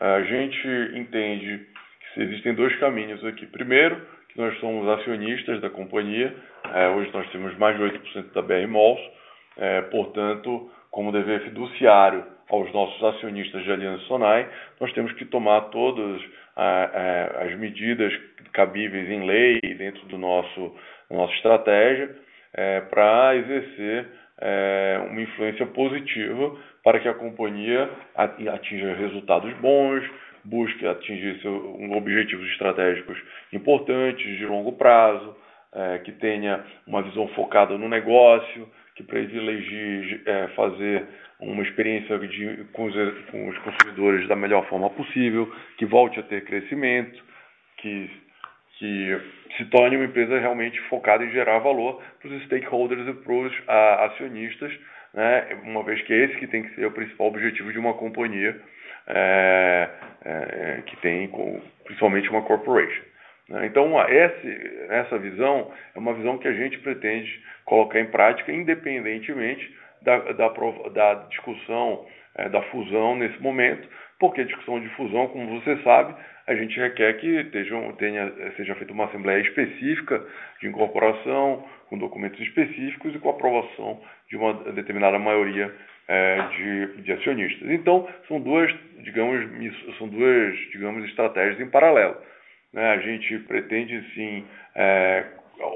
A 0.00 0.22
gente 0.22 0.68
entende 0.96 1.66
existem 2.16 2.54
dois 2.54 2.74
caminhos 2.76 3.24
aqui. 3.24 3.46
Primeiro, 3.46 4.00
que 4.28 4.38
nós 4.38 4.58
somos 4.60 4.88
acionistas 4.88 5.60
da 5.60 5.70
companhia, 5.70 6.34
é, 6.74 6.88
hoje 6.88 7.10
nós 7.12 7.28
temos 7.30 7.56
mais 7.58 7.76
de 7.76 7.82
8% 7.82 8.32
da 8.32 8.42
BR 8.42 8.66
Malls, 8.68 9.00
é, 9.56 9.80
portanto, 9.82 10.70
como 10.90 11.12
dever 11.12 11.42
fiduciário 11.42 12.24
aos 12.48 12.72
nossos 12.72 13.02
acionistas 13.04 13.62
de 13.64 13.72
Aliança 13.72 14.02
Sonai, 14.04 14.48
nós 14.80 14.92
temos 14.92 15.12
que 15.12 15.24
tomar 15.26 15.62
todas 15.70 16.20
as 16.56 17.56
medidas 17.56 18.12
cabíveis 18.52 19.08
em 19.08 19.24
lei 19.24 19.60
dentro 19.76 20.04
do 20.06 20.18
nosso 20.18 20.74
nossa 21.10 21.32
estratégia 21.34 22.14
é, 22.54 22.80
para 22.82 23.36
exercer 23.36 24.06
é, 24.40 25.00
uma 25.10 25.20
influência 25.20 25.66
positiva 25.66 26.56
para 26.82 27.00
que 27.00 27.08
a 27.08 27.14
companhia 27.14 27.88
atinja 28.14 28.94
resultados 28.94 29.52
bons, 29.54 30.04
busque 30.48 30.86
atingir 30.86 31.40
seu, 31.40 31.78
objetivos 31.92 32.48
estratégicos 32.50 33.18
importantes 33.52 34.38
de 34.38 34.46
longo 34.46 34.72
prazo, 34.72 35.36
é, 35.74 35.98
que 35.98 36.12
tenha 36.12 36.64
uma 36.86 37.02
visão 37.02 37.28
focada 37.28 37.76
no 37.76 37.88
negócio, 37.88 38.68
que 38.94 39.02
privilegie 39.02 40.22
é, 40.26 40.48
fazer 40.48 41.06
uma 41.40 41.62
experiência 41.62 42.18
de, 42.18 42.64
com, 42.72 42.86
os, 42.86 42.94
com, 43.30 43.48
os, 43.48 43.58
consumidores 43.58 44.26
da 44.26 44.34
melhor 44.34 44.66
forma 44.68 44.90
possível, 44.90 45.52
que 45.76 45.84
volte 45.84 46.18
a 46.18 46.22
ter 46.22 46.44
crescimento, 46.44 47.22
que, 47.76 48.10
que 48.78 49.20
se 49.56 49.64
torne 49.66 49.96
uma 49.96 50.06
empresa 50.06 50.38
realmente 50.38 50.80
focada 50.88 51.24
em 51.24 51.30
gerar 51.30 51.58
valor 51.60 52.02
para 52.20 52.30
os 52.30 52.42
stakeholders 52.44 53.06
e 53.06 53.12
para 53.12 53.32
os 53.32 53.52
acionistas, 53.68 54.72
né, 55.14 55.60
uma 55.64 55.84
vez 55.84 56.02
que 56.02 56.12
esse 56.12 56.36
que 56.36 56.46
tem 56.46 56.64
que 56.64 56.74
ser 56.74 56.86
o 56.86 56.92
principal 56.92 57.28
objetivo 57.28 57.72
de 57.72 57.78
uma 57.78 57.94
companhia 57.94 58.60
é, 59.08 59.88
é, 60.24 60.82
que 60.86 60.96
tem 60.98 61.30
principalmente 61.84 62.28
uma 62.28 62.42
corporation. 62.42 63.02
Né. 63.48 63.66
Então, 63.66 63.98
esse, 64.08 64.86
essa 64.90 65.18
visão 65.18 65.72
é 65.94 65.98
uma 65.98 66.12
visão 66.14 66.38
que 66.38 66.48
a 66.48 66.52
gente 66.52 66.78
pretende 66.78 67.42
colocar 67.64 67.98
em 67.98 68.06
prática 68.06 68.52
independentemente 68.52 69.74
da, 70.02 70.18
da, 70.32 70.48
da 70.92 71.14
discussão 71.30 72.06
é, 72.34 72.48
da 72.48 72.62
fusão 72.62 73.16
nesse 73.16 73.40
momento, 73.42 73.88
porque 74.18 74.42
a 74.42 74.44
discussão 74.44 74.80
de 74.80 74.88
fusão, 74.90 75.28
como 75.28 75.60
você 75.60 75.76
sabe, 75.82 76.14
a 76.46 76.54
gente 76.54 76.78
requer 76.78 77.12
que 77.14 77.44
tenha, 77.98 78.32
seja 78.56 78.74
feita 78.76 78.92
uma 78.92 79.04
assembleia 79.06 79.40
específica 79.42 80.24
de 80.60 80.68
incorporação, 80.68 81.64
com 81.88 81.98
documentos 81.98 82.40
específicos 82.40 83.14
e 83.14 83.18
com 83.18 83.30
aprovação 83.30 84.00
de 84.28 84.36
uma 84.36 84.54
determinada 84.72 85.18
maioria 85.18 85.74
é, 86.08 86.42
de, 86.56 87.02
de, 87.02 87.12
acionistas. 87.12 87.70
Então, 87.70 88.08
são 88.26 88.40
duas, 88.40 88.74
digamos, 89.02 89.46
são 89.98 90.08
duas, 90.08 90.56
digamos, 90.72 91.04
estratégias 91.04 91.60
em 91.60 91.70
paralelo. 91.70 92.16
Né? 92.72 92.90
A 92.90 92.98
gente 92.98 93.38
pretende 93.40 94.02
sim 94.14 94.44
é, 94.74 95.24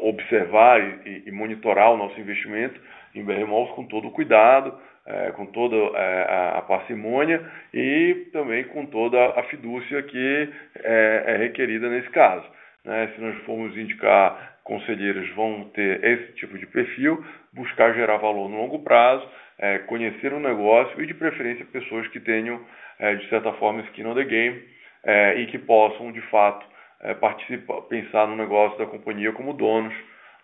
observar 0.03 0.80
e, 1.07 1.24
e, 1.26 1.30
monitorar 1.30 1.93
o 1.93 1.97
nosso 1.97 2.18
investimento 2.18 2.80
em 3.14 3.24
BR 3.24 3.47
Malls 3.47 3.70
com 3.74 3.85
todo 3.85 4.09
o 4.09 4.12
cuidado, 4.12 4.78
é, 5.07 5.33
com 5.33 5.47
toda 5.47 5.76
é, 5.76 6.26
a, 6.28 6.59
a, 6.59 6.62
parcimônia 6.62 7.45
e 7.74 8.28
também 8.33 8.64
com 8.64 8.87
toda 8.87 9.18
a 9.39 9.43
fidúcia 9.45 10.03
que 10.03 10.49
é, 10.83 11.24
é 11.26 11.37
requerida 11.37 11.89
nesse 11.91 12.09
caso. 12.11 12.47
Né? 12.85 13.12
Se 13.14 13.20
nós 13.20 13.37
formos 13.45 13.76
indicar 13.76 14.51
conselheiros 14.64 15.28
vão 15.30 15.70
ter 15.74 16.04
esse 16.04 16.32
tipo 16.34 16.56
de 16.58 16.66
perfil, 16.66 17.24
buscar 17.52 17.94
gerar 17.94 18.16
valor 18.18 18.48
no 18.48 18.56
longo 18.56 18.80
prazo, 18.80 19.26
é, 19.58 19.78
conhecer 19.80 20.32
o 20.32 20.40
negócio 20.40 21.00
e, 21.02 21.06
de 21.06 21.14
preferência, 21.14 21.64
pessoas 21.66 22.06
que 22.08 22.20
tenham, 22.20 22.60
é, 22.98 23.14
de 23.14 23.28
certa 23.28 23.52
forma, 23.54 23.82
skin 23.82 24.06
on 24.06 24.14
the 24.14 24.24
game 24.24 24.62
é, 25.04 25.40
e 25.40 25.46
que 25.46 25.58
possam, 25.58 26.12
de 26.12 26.20
fato, 26.22 26.64
é, 27.02 27.14
participar, 27.14 27.82
pensar 27.82 28.26
no 28.26 28.36
negócio 28.36 28.78
da 28.78 28.86
companhia 28.86 29.32
como 29.32 29.52
donos, 29.52 29.94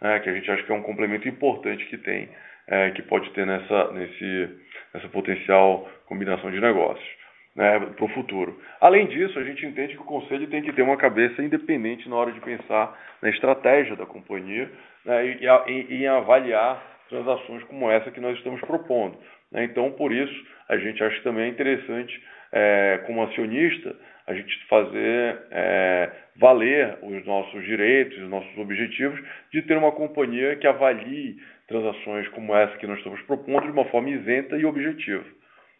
né, 0.00 0.18
que 0.20 0.28
a 0.28 0.34
gente 0.34 0.50
acha 0.50 0.62
que 0.62 0.72
é 0.72 0.74
um 0.74 0.82
complemento 0.82 1.28
importante 1.28 1.84
que 1.86 1.98
tem, 1.98 2.28
é, 2.66 2.90
que 2.90 3.02
pode 3.02 3.30
ter 3.30 3.46
nessa, 3.46 3.92
nesse, 3.92 4.48
essa 4.94 5.08
potencial 5.08 5.88
combinação 6.06 6.50
de 6.50 6.60
negócios 6.60 7.17
né, 7.55 7.80
para 7.80 8.05
o 8.05 8.09
futuro. 8.09 8.59
Além 8.80 9.07
disso, 9.07 9.38
a 9.38 9.44
gente 9.44 9.64
entende 9.66 9.94
que 9.94 10.03
o 10.03 10.05
conselho 10.05 10.46
tem 10.49 10.62
que 10.62 10.72
ter 10.72 10.82
uma 10.82 10.96
cabeça 10.96 11.42
independente 11.42 12.09
na 12.09 12.16
hora 12.16 12.32
de 12.32 12.40
pensar 12.40 12.96
na 13.20 13.30
estratégia 13.30 13.96
da 13.96 14.07
companhia 14.07 14.70
né, 15.05 15.26
e, 15.26 15.46
e, 15.72 16.01
e 16.01 16.07
avaliar 16.07 16.82
transações 17.09 17.62
como 17.64 17.90
essa 17.90 18.11
que 18.11 18.20
nós 18.20 18.36
estamos 18.38 18.61
propondo. 18.61 19.16
Né? 19.51 19.64
Então, 19.64 19.90
por 19.92 20.12
isso, 20.12 20.46
a 20.68 20.76
gente 20.76 21.03
acha 21.03 21.20
também 21.22 21.51
interessante, 21.51 22.22
é, 22.53 23.03
como 23.07 23.22
acionista, 23.22 23.94
a 24.26 24.34
gente 24.34 24.66
fazer 24.66 25.38
é, 25.51 26.11
valer 26.36 26.99
os 27.03 27.24
nossos 27.24 27.64
direitos, 27.64 28.18
os 28.18 28.28
nossos 28.28 28.59
objetivos 28.59 29.18
de 29.51 29.62
ter 29.62 29.76
uma 29.76 29.90
companhia 29.92 30.55
que 30.57 30.66
avalie 30.66 31.36
transações 31.66 32.28
como 32.28 32.55
essa 32.55 32.76
que 32.76 32.86
nós 32.86 32.99
estamos 32.99 33.20
propondo 33.22 33.64
de 33.64 33.72
uma 33.72 33.86
forma 33.86 34.11
isenta 34.11 34.57
e 34.57 34.66
objetiva. 34.66 35.24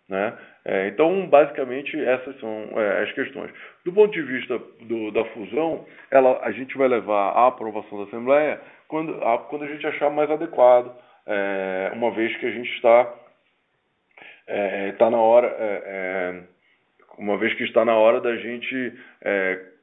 Né? 0.09 0.39
É, 0.65 0.89
então, 0.89 1.27
basicamente, 1.27 1.99
essas 2.03 2.39
são 2.41 2.69
é, 2.77 3.03
as 3.03 3.13
questões. 3.13 3.51
Do 3.85 3.93
ponto 3.93 4.13
de 4.13 4.23
vista 4.23 4.59
do, 4.81 5.11
da 5.11 5.25
fusão, 5.27 5.85
ela, 6.11 6.41
a 6.43 6.51
gente 6.51 6.77
vai 6.79 6.89
levar 6.89 7.31
à 7.33 7.47
aprovação 7.49 7.99
da 7.99 8.05
Assembleia 8.05 8.61
quando 8.87 9.23
a, 9.23 9.39
quando 9.39 9.65
a 9.65 9.69
gente 9.69 9.87
achar 9.87 10.11
mais 10.11 10.31
adequado, 10.31 10.97
é, 11.27 11.91
uma 11.93 12.11
vez 12.11 12.35
que 12.39 12.47
a 12.47 12.51
gente 12.51 12.71
está 12.75 13.15
é, 14.47 14.93
tá 14.93 15.11
na 15.11 15.19
hora, 15.19 15.47
é, 15.59 15.83
é, 15.85 16.43
uma 17.19 17.37
vez 17.37 17.53
que 17.55 17.65
está 17.65 17.85
na 17.85 17.95
hora 17.95 18.21
da 18.21 18.35
gente 18.37 18.93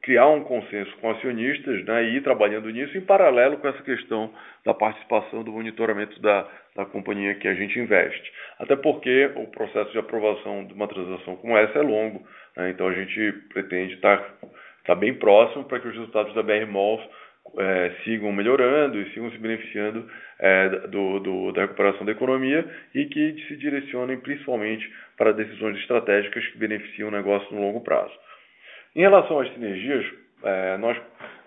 criar 0.05 0.27
um 0.27 0.43
consenso 0.43 0.95
com 0.97 1.09
acionistas 1.09 1.83
né, 1.83 2.03
e 2.03 2.17
ir 2.17 2.21
trabalhando 2.21 2.69
nisso 2.69 2.95
em 2.95 3.01
paralelo 3.01 3.57
com 3.57 3.67
essa 3.67 3.81
questão 3.81 4.31
da 4.63 4.71
participação 4.71 5.43
do 5.43 5.51
monitoramento 5.51 6.21
da, 6.21 6.47
da 6.75 6.85
companhia 6.85 7.33
que 7.33 7.47
a 7.47 7.55
gente 7.55 7.79
investe. 7.79 8.31
Até 8.59 8.75
porque 8.75 9.31
o 9.35 9.47
processo 9.47 9.91
de 9.91 9.97
aprovação 9.97 10.63
de 10.65 10.75
uma 10.75 10.87
transação 10.87 11.35
como 11.37 11.57
essa 11.57 11.79
é 11.79 11.81
longo, 11.81 12.23
né, 12.55 12.69
então 12.69 12.87
a 12.87 12.93
gente 12.93 13.31
pretende 13.51 13.95
estar, 13.95 14.23
estar 14.77 14.93
bem 14.93 15.15
próximo 15.15 15.65
para 15.65 15.79
que 15.79 15.87
os 15.87 15.95
resultados 15.95 16.35
da 16.35 16.43
BR 16.43 16.67
Malls 16.71 17.03
é, 17.57 17.91
sigam 18.03 18.31
melhorando 18.31 19.01
e 19.01 19.09
sigam 19.09 19.31
se 19.31 19.39
beneficiando 19.39 20.07
é, 20.37 20.69
do, 20.87 21.19
do, 21.19 21.51
da 21.51 21.61
recuperação 21.61 22.05
da 22.05 22.11
economia 22.11 22.63
e 22.93 23.05
que 23.05 23.43
se 23.47 23.55
direcionem 23.57 24.19
principalmente 24.19 24.87
para 25.17 25.31
decisões 25.31 25.79
estratégicas 25.79 26.45
que 26.47 26.59
beneficiam 26.59 27.07
o 27.07 27.11
negócio 27.11 27.53
no 27.55 27.61
longo 27.61 27.81
prazo. 27.81 28.13
Em 28.95 29.01
relação 29.01 29.39
às 29.39 29.51
sinergias, 29.51 30.05
é, 30.41 30.77
nós, 30.77 30.97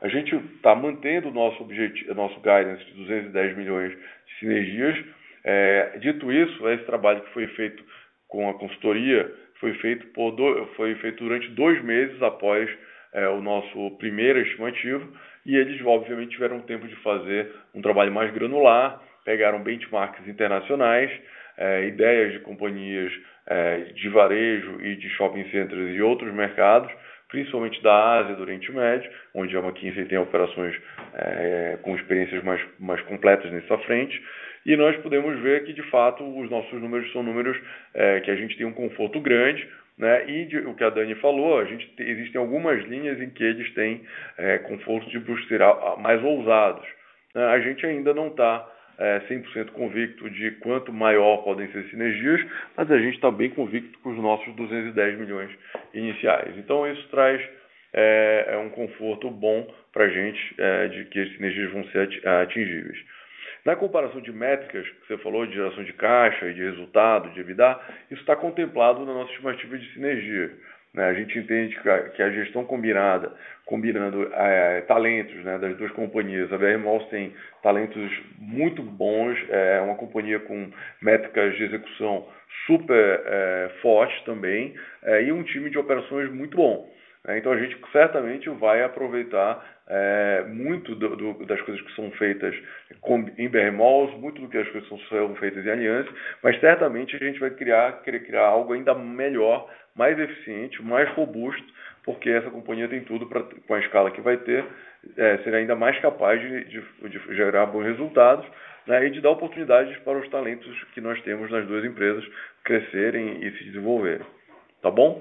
a 0.02 0.08
gente 0.08 0.36
está 0.56 0.74
mantendo 0.74 1.28
o 1.28 1.32
nosso 1.32 1.66
nosso 2.14 2.36
guidance 2.40 2.84
de 2.84 2.92
210 2.92 3.56
milhões 3.56 3.92
de 3.92 4.38
sinergias. 4.38 5.02
É, 5.44 5.98
dito 5.98 6.30
isso, 6.30 6.68
esse 6.68 6.84
trabalho 6.84 7.22
que 7.22 7.32
foi 7.32 7.46
feito 7.48 7.82
com 8.28 8.50
a 8.50 8.54
consultoria 8.54 9.32
foi 9.60 9.72
feito, 9.74 10.06
por 10.08 10.32
do, 10.32 10.66
foi 10.76 10.94
feito 10.96 11.24
durante 11.24 11.48
dois 11.48 11.82
meses 11.82 12.22
após 12.22 12.68
é, 13.14 13.26
o 13.28 13.40
nosso 13.40 13.96
primeiro 13.98 14.40
estimativo 14.40 15.10
e 15.46 15.56
eles, 15.56 15.80
obviamente, 15.86 16.32
tiveram 16.32 16.60
tempo 16.60 16.86
de 16.86 16.96
fazer 16.96 17.50
um 17.74 17.80
trabalho 17.80 18.12
mais 18.12 18.30
granular, 18.32 19.00
pegaram 19.24 19.62
benchmarks 19.62 20.28
internacionais, 20.28 21.10
é, 21.56 21.86
ideias 21.86 22.32
de 22.32 22.40
companhias 22.40 23.10
é, 23.46 23.78
de 23.94 24.08
varejo 24.10 24.82
e 24.82 24.96
de 24.96 25.08
shopping 25.10 25.48
centers 25.50 25.96
e 25.96 26.02
outros 26.02 26.32
mercados 26.34 26.92
principalmente 27.28 27.82
da 27.82 28.18
Ásia, 28.18 28.34
do 28.34 28.42
Oriente 28.42 28.70
Médio, 28.72 29.10
onde 29.34 29.56
a 29.56 29.60
McKinsey 29.60 30.06
tem 30.06 30.18
operações 30.18 30.74
é, 31.14 31.78
com 31.82 31.94
experiências 31.94 32.42
mais, 32.42 32.60
mais 32.78 33.00
completas 33.02 33.50
nessa 33.52 33.76
frente, 33.78 34.20
e 34.66 34.76
nós 34.76 34.96
podemos 34.98 35.38
ver 35.40 35.64
que, 35.64 35.72
de 35.72 35.82
fato, 35.90 36.22
os 36.22 36.50
nossos 36.50 36.80
números 36.80 37.10
são 37.12 37.22
números 37.22 37.56
é, 37.94 38.20
que 38.20 38.30
a 38.30 38.36
gente 38.36 38.56
tem 38.56 38.66
um 38.66 38.72
conforto 38.72 39.20
grande, 39.20 39.66
né? 39.96 40.30
E 40.30 40.44
de, 40.44 40.58
o 40.58 40.74
que 40.74 40.84
a 40.84 40.90
Dani 40.90 41.14
falou, 41.16 41.58
a 41.58 41.64
gente 41.64 41.90
existem 41.98 42.40
algumas 42.40 42.84
linhas 42.84 43.20
em 43.20 43.30
que 43.30 43.42
eles 43.42 43.72
têm 43.74 44.02
é, 44.36 44.58
conforto 44.58 45.08
de 45.10 45.18
buscar 45.18 45.96
mais 45.98 46.22
ousados. 46.22 46.86
Né? 47.34 47.44
A 47.44 47.58
gente 47.60 47.84
ainda 47.84 48.14
não 48.14 48.28
está 48.28 48.66
é, 48.98 49.20
100% 49.28 49.70
convicto 49.70 50.28
de 50.30 50.50
quanto 50.60 50.92
maior 50.92 51.38
podem 51.38 51.70
ser 51.72 51.84
sinergias, 51.90 52.44
mas 52.76 52.90
a 52.90 52.98
gente 52.98 53.14
está 53.14 53.30
bem 53.30 53.50
convicto 53.50 53.98
com 54.00 54.10
os 54.10 54.18
nossos 54.18 54.54
210 54.56 55.18
milhões 55.18 55.50
iniciais. 55.94 56.56
Então, 56.58 56.90
isso 56.90 57.08
traz 57.08 57.40
é, 57.92 58.46
é 58.48 58.58
um 58.58 58.70
conforto 58.70 59.30
bom 59.30 59.72
para 59.92 60.04
a 60.04 60.08
gente 60.08 60.54
é, 60.58 60.88
de 60.88 61.04
que 61.06 61.20
as 61.20 61.32
sinergias 61.32 61.72
vão 61.72 61.84
ser 61.88 62.08
atingíveis. 62.42 62.98
Na 63.64 63.76
comparação 63.76 64.20
de 64.20 64.32
métricas 64.32 64.88
que 64.88 65.06
você 65.06 65.18
falou, 65.18 65.46
de 65.46 65.54
geração 65.54 65.84
de 65.84 65.92
caixa 65.92 66.46
e 66.46 66.54
de 66.54 66.62
resultado, 66.62 67.30
de 67.30 67.40
EBITDA, 67.40 67.78
isso 68.10 68.20
está 68.20 68.36
contemplado 68.36 69.04
na 69.04 69.12
nossa 69.12 69.30
estimativa 69.32 69.76
de 69.76 69.92
sinergia. 69.92 70.52
Né? 70.94 71.04
A 71.04 71.14
gente 71.14 71.38
entende 71.38 71.78
que 72.14 72.22
a, 72.22 72.30
gestão 72.30 72.64
combinada, 72.64 73.32
combinando 73.66 74.30
é, 74.32 74.80
talentos 74.82 75.36
né, 75.44 75.58
das 75.58 75.76
duas 75.76 75.92
companhias, 75.92 76.52
a 76.52 76.58
BR 76.58 76.78
Malls 76.78 77.08
tem 77.10 77.32
talentos 77.62 78.10
muito 78.38 78.82
bons, 78.82 79.38
é 79.50 79.80
uma 79.80 79.96
companhia 79.96 80.40
com 80.40 80.70
métricas 81.02 81.54
de 81.56 81.64
execução 81.64 82.26
super 82.66 83.22
é, 83.24 83.70
fortes 83.82 84.20
também, 84.24 84.74
é, 85.02 85.22
e 85.22 85.32
um 85.32 85.42
time 85.42 85.70
de 85.70 85.78
operações 85.78 86.30
muito 86.32 86.56
bom. 86.56 86.90
Né? 87.24 87.38
Então 87.38 87.52
a 87.52 87.58
gente 87.58 87.76
certamente 87.92 88.48
vai 88.48 88.82
aproveitar 88.82 89.64
é, 89.86 90.44
muito 90.48 90.94
do, 90.94 91.16
do, 91.16 91.46
das 91.46 91.60
coisas 91.62 91.82
que 91.84 91.94
são 91.94 92.10
feitas 92.12 92.54
em 93.38 93.48
BR 93.48 93.72
Malls, 93.72 94.18
muito 94.18 94.40
do 94.40 94.48
que 94.48 94.58
as 94.58 94.68
coisas 94.68 94.88
são 95.08 95.34
feitas 95.36 95.64
em 95.64 95.70
Aliança, 95.70 96.10
mas 96.42 96.58
certamente 96.60 97.16
a 97.16 97.18
gente 97.18 97.38
vai 97.38 97.50
criar, 97.50 98.02
querer 98.02 98.20
criar 98.24 98.46
algo 98.46 98.72
ainda 98.72 98.94
melhor 98.94 99.68
mais 99.98 100.18
eficiente, 100.18 100.80
mais 100.80 101.10
robusto, 101.10 101.66
porque 102.04 102.30
essa 102.30 102.50
companhia 102.50 102.88
tem 102.88 103.02
tudo 103.02 103.26
para, 103.26 103.42
com 103.42 103.74
a 103.74 103.80
escala 103.80 104.12
que 104.12 104.20
vai 104.20 104.36
ter, 104.38 104.64
é, 105.16 105.38
ser 105.38 105.52
ainda 105.54 105.74
mais 105.74 105.98
capaz 105.98 106.40
de, 106.40 106.64
de, 106.64 107.08
de 107.08 107.34
gerar 107.34 107.66
bons 107.66 107.84
resultados 107.84 108.46
né, 108.86 109.06
e 109.06 109.10
de 109.10 109.20
dar 109.20 109.30
oportunidades 109.30 109.94
para 109.98 110.18
os 110.18 110.28
talentos 110.30 110.72
que 110.94 111.00
nós 111.00 111.20
temos 111.22 111.50
nas 111.50 111.66
duas 111.66 111.84
empresas 111.84 112.24
crescerem 112.64 113.44
e 113.44 113.50
se 113.58 113.64
desenvolverem. 113.64 114.26
Tá 114.80 114.90
bom? 114.90 115.20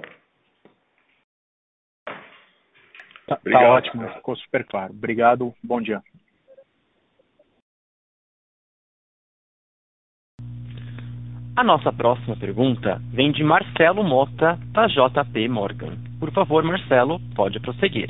Tá, 3.25 3.36
tá 3.36 3.69
ótimo, 3.69 4.07
ficou 4.13 4.36
super 4.38 4.63
claro. 4.65 4.93
Obrigado, 4.93 5.53
bom 5.61 5.82
dia. 5.82 6.01
A 11.58 11.64
nossa 11.64 11.91
próxima 11.91 12.38
pergunta 12.38 13.01
vem 13.12 13.32
de 13.32 13.43
Marcelo 13.43 14.03
Mota, 14.03 14.60
da 14.72 14.86
JP 14.86 15.47
Morgan. 15.49 15.97
Por 16.20 16.32
favor, 16.32 16.64
Marcelo, 16.64 17.20
pode 17.36 17.60
prosseguir. 17.60 18.10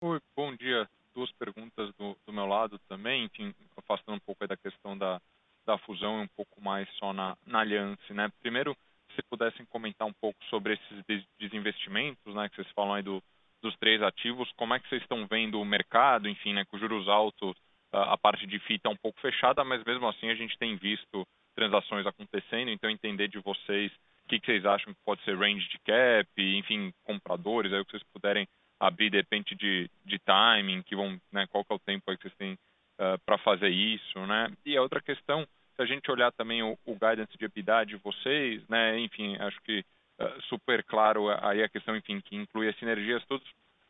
Oi, 0.00 0.18
bom 0.36 0.52
dia. 0.56 0.88
Duas 1.14 1.30
perguntas 1.38 1.94
do, 1.94 2.16
do 2.26 2.32
meu 2.32 2.44
lado 2.44 2.76
também, 2.88 3.26
enfim, 3.26 3.54
afastando 3.76 4.16
um 4.16 4.20
pouco 4.26 4.44
da 4.48 4.56
questão 4.56 4.98
da, 4.98 5.20
da 5.64 5.78
fusão 5.78 6.18
e 6.18 6.24
um 6.24 6.28
pouco 6.36 6.60
mais 6.60 6.88
só 6.98 7.12
na, 7.12 7.36
na 7.46 7.60
aliança. 7.60 8.12
Né? 8.12 8.28
Primeiro, 8.40 8.76
se 9.14 9.22
pudessem 9.30 9.64
comentar 9.66 10.08
um 10.08 10.14
pouco 10.20 10.44
sobre 10.50 10.72
esses 10.74 11.24
desinvestimentos, 11.38 12.34
né, 12.34 12.48
que 12.48 12.56
vocês 12.56 12.74
falam 12.74 12.94
aí 12.94 13.02
do, 13.04 13.22
dos 13.62 13.76
três 13.76 14.02
ativos, 14.02 14.50
como 14.56 14.74
é 14.74 14.80
que 14.80 14.88
vocês 14.88 15.02
estão 15.02 15.24
vendo 15.28 15.60
o 15.60 15.64
mercado, 15.64 16.28
enfim, 16.28 16.52
né, 16.52 16.64
com 16.64 16.78
juros 16.78 17.08
altos, 17.08 17.54
a 17.92 18.18
parte 18.18 18.44
de 18.44 18.58
FII 18.58 18.74
está 18.74 18.90
um 18.90 18.96
pouco 18.96 19.20
fechada, 19.20 19.62
mas 19.62 19.84
mesmo 19.84 20.08
assim 20.08 20.28
a 20.28 20.34
gente 20.34 20.58
tem 20.58 20.74
visto 20.74 21.24
transações 21.56 22.06
acontecendo, 22.06 22.70
então 22.70 22.90
entender 22.90 23.28
de 23.28 23.38
vocês 23.38 23.90
o 24.24 24.28
que, 24.28 24.38
que, 24.38 24.46
vocês 24.46 24.66
acham 24.66 24.92
que 24.92 25.00
pode 25.04 25.22
ser 25.22 25.36
range 25.36 25.68
de 25.68 25.78
cap, 25.78 26.28
enfim, 26.36 26.92
compradores, 27.04 27.72
aí 27.72 27.80
o 27.80 27.84
que 27.84 27.92
vocês 27.92 28.02
puderem 28.12 28.46
abrir 28.78 29.08
de 29.08 29.16
repente 29.16 29.54
de, 29.54 29.90
de 30.04 30.18
timing, 30.18 30.82
que 30.82 30.94
vão, 30.94 31.18
né, 31.32 31.46
qual 31.46 31.64
que 31.64 31.72
é 31.72 31.76
o 31.76 31.80
tempo 31.80 32.10
aí 32.10 32.16
que 32.16 32.24
vocês 32.24 32.34
têm 32.34 32.52
uh, 32.52 32.58
ah, 32.98 33.18
para 33.24 33.38
fazer 33.38 33.68
isso, 33.68 34.18
né? 34.26 34.52
E 34.64 34.76
a 34.76 34.82
outra 34.82 35.00
questão, 35.00 35.46
se 35.74 35.82
a 35.82 35.86
gente 35.86 36.10
olhar 36.10 36.30
também 36.32 36.62
o, 36.62 36.76
o 36.84 36.92
guidance 36.92 37.38
de 37.38 37.44
EBITDA 37.44 37.86
de 37.86 37.96
vocês, 37.96 38.66
né, 38.68 38.98
enfim, 38.98 39.36
acho 39.36 39.60
que 39.62 39.84
uh, 40.20 40.42
super 40.48 40.82
claro 40.84 41.30
aí 41.46 41.62
a 41.62 41.68
questão, 41.68 41.96
enfim, 41.96 42.20
que 42.20 42.36
inclui 42.36 42.68
as 42.68 42.76
sinergias 42.78 43.24
todos, 43.26 43.46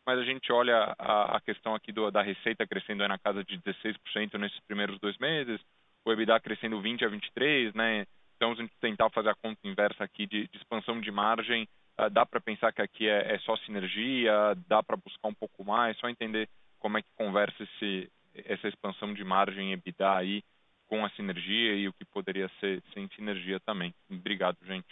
mas 0.07 0.21
a 0.21 0.25
gente 0.25 0.53
olha 0.53 0.95
a, 0.99 1.37
a 1.37 1.41
questão 1.41 1.75
aqui 1.75 1.91
do, 1.91 2.11
da 2.11 2.23
receita 2.23 2.67
crescendo 2.67 3.07
na 3.09 3.19
casa 3.19 3.43
de 3.43 3.59
16% 3.59 4.39
nesses 4.39 4.61
primeiros 4.61 5.01
dois 5.01 5.19
meses, 5.19 5.61
o 6.07 6.13
EBITDA 6.13 6.41
crescendo 6.41 6.81
20 6.81 7.05
a 7.05 7.09
23, 7.09 7.75
né? 7.75 8.07
Então, 8.37 8.55
se 8.55 8.61
a 8.61 8.65
gente 8.65 8.77
tentar 8.81 9.11
fazer 9.11 9.31
a 9.31 9.35
conta 9.35 9.59
inversa 9.65 10.05
aqui 10.05 10.27
de, 10.27 10.47
de 10.49 10.57
expansão 10.57 11.01
de 11.01 11.11
margem, 11.11 11.69
uh, 11.99 12.11
dá 12.11 12.25
para 12.25 12.41
pensar 12.41 12.73
que 12.73 12.83
aqui 12.83 13.09
é, 13.09 13.35
é 13.35 13.39
só 13.41 13.57
sinergia, 13.59 14.33
dá 14.69 14.83
para 14.83 14.97
buscar 14.97 15.29
um 15.29 15.35
pouco 15.35 15.65
mais, 15.65 15.97
só 15.99 16.09
entender 16.09 16.49
como 16.79 16.99
é 16.99 17.03
que 17.03 17.09
conversa 17.17 17.63
esse, 17.63 18.11
essa 18.45 18.69
expansão 18.69 19.13
de 19.15 19.25
margem 19.25 19.73
EBITDA 19.73 20.17
aí 20.17 20.43
com 20.87 21.05
a 21.05 21.11
sinergia 21.11 21.75
e 21.75 21.89
o 21.89 21.93
que 21.93 22.05
poderia 22.05 22.49
ser 22.61 22.83
sem 22.95 23.09
sinergia 23.17 23.59
também. 23.61 23.93
Obrigado, 24.11 24.57
gente. 24.65 24.87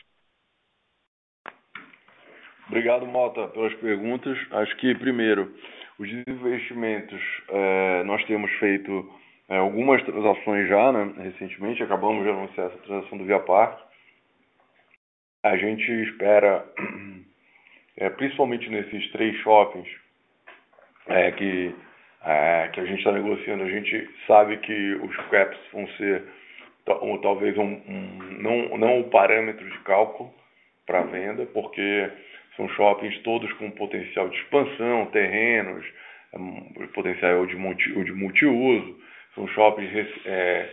Obrigado, 2.66 3.06
Mota, 3.06 3.46
pelas 3.48 3.74
perguntas. 3.74 4.38
Acho 4.50 4.74
que, 4.76 4.94
primeiro, 4.94 5.54
os 5.98 6.08
investimentos, 6.26 7.20
é, 7.48 8.02
nós 8.04 8.24
temos 8.24 8.50
feito 8.52 9.08
é, 9.48 9.58
algumas 9.58 10.02
transações 10.04 10.68
já, 10.68 10.92
né, 10.92 11.12
recentemente, 11.18 11.82
acabamos 11.82 12.22
de 12.24 12.30
anunciar 12.30 12.68
essa 12.68 12.78
transação 12.78 13.18
do 13.18 13.24
Via 13.24 13.40
Parque, 13.40 13.82
a 15.42 15.56
gente 15.56 15.90
espera, 16.08 16.64
é, 17.98 18.08
principalmente 18.10 18.68
nesses 18.70 19.10
três 19.12 19.36
shoppings 19.42 19.88
é, 21.08 21.30
que, 21.32 21.74
é, 22.24 22.70
que 22.72 22.80
a 22.80 22.84
gente 22.86 22.98
está 22.98 23.12
negociando, 23.12 23.64
a 23.64 23.70
gente 23.70 24.10
sabe 24.26 24.56
que 24.58 24.94
os 24.94 25.16
caps 25.28 25.58
vão 25.72 25.86
ser 25.98 26.24
ou, 26.86 27.18
talvez 27.18 27.56
um, 27.56 27.62
um, 27.62 28.18
não, 28.40 28.78
não 28.78 29.00
o 29.00 29.10
parâmetro 29.10 29.68
de 29.68 29.78
cálculo 29.80 30.32
para 30.86 31.02
venda, 31.02 31.46
porque 31.46 32.10
são 32.56 32.68
shoppings 32.70 33.18
todos 33.22 33.50
com 33.54 33.70
potencial 33.70 34.28
de 34.28 34.36
expansão, 34.36 35.06
terrenos, 35.06 35.84
é, 36.32 36.86
potencial 36.88 37.46
de, 37.46 37.56
multi, 37.56 38.04
de 38.04 38.12
multiuso, 38.12 38.98
são 39.34 39.46
shoppings 39.48 40.08
é, 40.24 40.68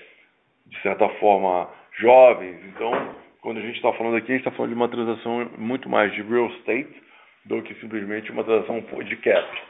de 0.68 0.82
certa 0.82 1.07
forma 1.20 1.70
jovens. 1.99 2.59
Então, 2.68 3.16
quando 3.41 3.57
a 3.57 3.62
gente 3.62 3.76
está 3.76 3.91
falando 3.93 4.16
aqui, 4.16 4.32
a 4.32 4.36
gente 4.36 4.45
está 4.45 4.51
falando 4.51 4.72
de 4.72 4.76
uma 4.76 4.89
transação 4.89 5.49
muito 5.57 5.89
mais 5.89 6.14
de 6.14 6.22
real 6.22 6.47
estate 6.47 7.01
do 7.45 7.62
que 7.64 7.74
simplesmente 7.76 8.32
uma 8.32 8.43
transação 8.43 8.82
de 9.03 9.16
cap. 9.18 9.62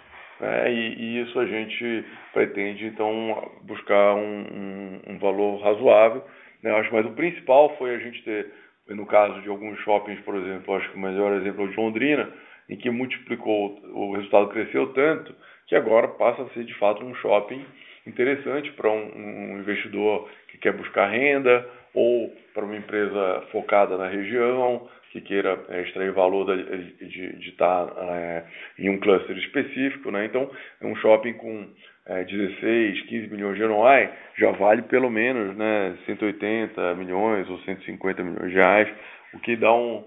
É, 0.41 0.71
e, 0.71 0.95
e, 0.95 1.21
isso 1.21 1.39
a 1.39 1.45
gente 1.45 2.05
pretende, 2.33 2.85
então, 2.85 3.51
buscar 3.63 4.15
um, 4.15 4.41
um, 4.41 5.01
um 5.13 5.19
valor 5.19 5.61
razoável. 5.61 6.23
Né? 6.63 6.71
Acho, 6.71 6.91
mas 6.93 7.05
o 7.05 7.13
principal 7.13 7.75
foi 7.77 7.95
a 7.95 7.99
gente 7.99 8.23
ter, 8.23 8.51
no 8.89 9.05
caso 9.05 9.39
de 9.41 9.49
alguns 9.49 9.79
shoppings, 9.81 10.19
por 10.21 10.35
exemplo, 10.35 10.75
acho 10.75 10.89
que 10.89 10.97
o 10.97 10.99
melhor 10.99 11.33
exemplo 11.39 11.63
é 11.63 11.65
o 11.65 11.69
de 11.69 11.77
Londrina, 11.77 12.33
em 12.69 12.75
que 12.75 12.89
multiplicou, 12.89 13.79
o 13.93 14.15
resultado 14.15 14.49
cresceu 14.49 14.91
tanto, 14.93 15.35
que 15.67 15.75
agora 15.75 16.07
passa 16.07 16.41
a 16.41 16.49
ser 16.49 16.63
de 16.63 16.73
fato 16.75 17.05
um 17.05 17.13
shopping 17.15 17.63
interessante 18.05 18.71
para 18.71 18.89
um, 18.89 19.11
um 19.15 19.59
investidor 19.59 20.29
que 20.47 20.57
quer 20.57 20.73
buscar 20.73 21.07
renda 21.07 21.67
ou 21.93 22.33
para 22.53 22.65
uma 22.65 22.75
empresa 22.75 23.43
focada 23.51 23.97
na 23.97 24.07
região, 24.07 24.87
que 25.11 25.19
queira 25.19 25.59
é, 25.69 25.81
extrair 25.81 26.11
valor 26.11 26.45
de, 26.55 27.49
estar 27.49 27.93
é, 27.97 28.45
em 28.79 28.89
um 28.89 28.99
cluster 28.99 29.37
específico. 29.37 30.09
Né? 30.09 30.25
Então, 30.25 30.49
um 30.81 30.95
shopping 30.95 31.33
com 31.33 31.67
é, 32.05 32.23
16, 32.23 33.01
15 33.01 33.27
milhões 33.27 33.57
de 33.57 33.65
NOI, 33.65 34.09
já 34.37 34.51
vale 34.51 34.83
pelo 34.83 35.09
menos 35.09 35.55
né, 35.57 35.97
180 36.05 36.95
milhões 36.95 37.49
ou 37.49 37.59
150 37.59 38.23
milhões 38.23 38.49
de 38.51 38.55
reais, 38.55 38.87
o 39.33 39.39
que 39.39 39.55
dá 39.55 39.73
um, 39.73 40.03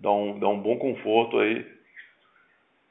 dá 0.00 0.10
um, 0.10 0.38
dá 0.38 0.48
um 0.48 0.60
bom 0.60 0.78
conforto 0.78 1.38
aí 1.38 1.77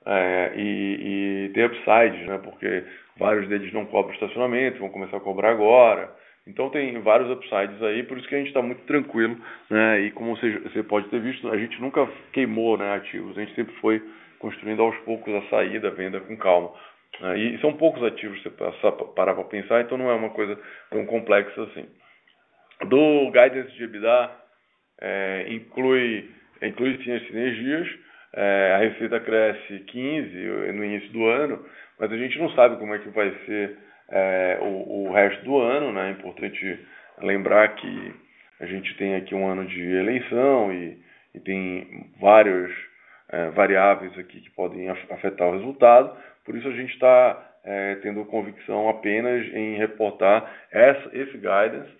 é, 0.07 0.53
e, 0.55 1.47
e 1.47 1.49
tem 1.53 1.65
upsides, 1.65 2.25
né? 2.27 2.39
porque 2.41 2.83
vários 3.17 3.47
deles 3.49 3.73
não 3.73 3.85
cobram 3.85 4.13
estacionamento, 4.13 4.79
vão 4.79 4.89
começar 4.89 5.17
a 5.17 5.21
cobrar 5.21 5.51
agora. 5.51 6.09
Então 6.47 6.69
tem 6.69 6.97
vários 7.01 7.29
upsides 7.29 7.83
aí, 7.83 8.03
por 8.03 8.17
isso 8.17 8.27
que 8.29 8.35
a 8.35 8.37
gente 8.37 8.47
está 8.47 8.61
muito 8.61 8.81
tranquilo, 8.83 9.37
né? 9.69 9.99
E 9.99 10.11
como 10.11 10.33
você, 10.37 10.59
você 10.59 10.81
pode 10.81 11.09
ter 11.09 11.19
visto, 11.19 11.49
a 11.49 11.57
gente 11.57 11.81
nunca 11.81 12.07
queimou 12.31 12.77
né, 12.77 12.95
ativos, 12.95 13.37
a 13.37 13.41
gente 13.41 13.53
sempre 13.53 13.75
foi 13.81 14.01
construindo 14.39 14.81
aos 14.81 14.95
poucos 14.99 15.33
a 15.33 15.41
saída, 15.49 15.89
a 15.89 15.91
venda 15.91 16.21
com 16.21 16.37
calma. 16.37 16.71
Né? 17.19 17.37
E 17.37 17.59
são 17.59 17.73
poucos 17.73 18.01
ativos 18.01 18.41
você 18.41 18.49
parar 19.13 19.35
para 19.35 19.43
pensar, 19.43 19.81
então 19.81 19.97
não 19.97 20.09
é 20.09 20.13
uma 20.13 20.29
coisa 20.29 20.57
tão 20.89 21.05
complexa 21.05 21.63
assim. 21.63 21.85
Do 22.85 23.29
guidance 23.31 23.75
de 23.75 23.83
EBITDA, 23.83 24.31
é, 25.01 25.45
inclui, 25.49 26.29
inclui 26.61 26.97
sim 27.03 27.11
as 27.11 27.27
sinergias, 27.27 27.89
é, 28.33 28.73
a 28.75 28.77
receita 28.79 29.19
cresce 29.19 29.83
15% 29.87 30.71
no 30.71 30.83
início 30.83 31.09
do 31.11 31.25
ano, 31.25 31.65
mas 31.99 32.11
a 32.11 32.17
gente 32.17 32.37
não 32.37 32.49
sabe 32.51 32.77
como 32.77 32.93
é 32.93 32.99
que 32.99 33.09
vai 33.09 33.31
ser 33.45 33.77
é, 34.09 34.57
o, 34.61 35.07
o, 35.07 35.11
resto 35.11 35.43
do 35.43 35.57
ano, 35.59 35.91
né? 35.91 36.09
É 36.09 36.11
importante 36.11 36.79
lembrar 37.21 37.67
que 37.75 38.13
a 38.59 38.65
gente 38.65 38.95
tem 38.97 39.15
aqui 39.15 39.33
um 39.35 39.47
ano 39.47 39.65
de 39.65 39.81
eleição 39.81 40.71
e, 40.71 40.97
e 41.35 41.39
tem 41.39 42.11
vários 42.19 42.71
é, 43.29 43.49
variáveis 43.49 44.17
aqui 44.17 44.41
que 44.41 44.49
podem 44.51 44.89
afetar 44.89 45.47
o 45.47 45.53
resultado, 45.53 46.15
por 46.45 46.55
isso 46.55 46.67
a 46.67 46.73
gente 46.73 46.93
está 46.93 47.43
é, 47.65 47.95
tendo 47.95 48.23
convicção 48.25 48.87
apenas 48.87 49.45
em 49.53 49.75
reportar 49.77 50.49
essa, 50.71 51.09
esse 51.13 51.33
guidance, 51.33 51.91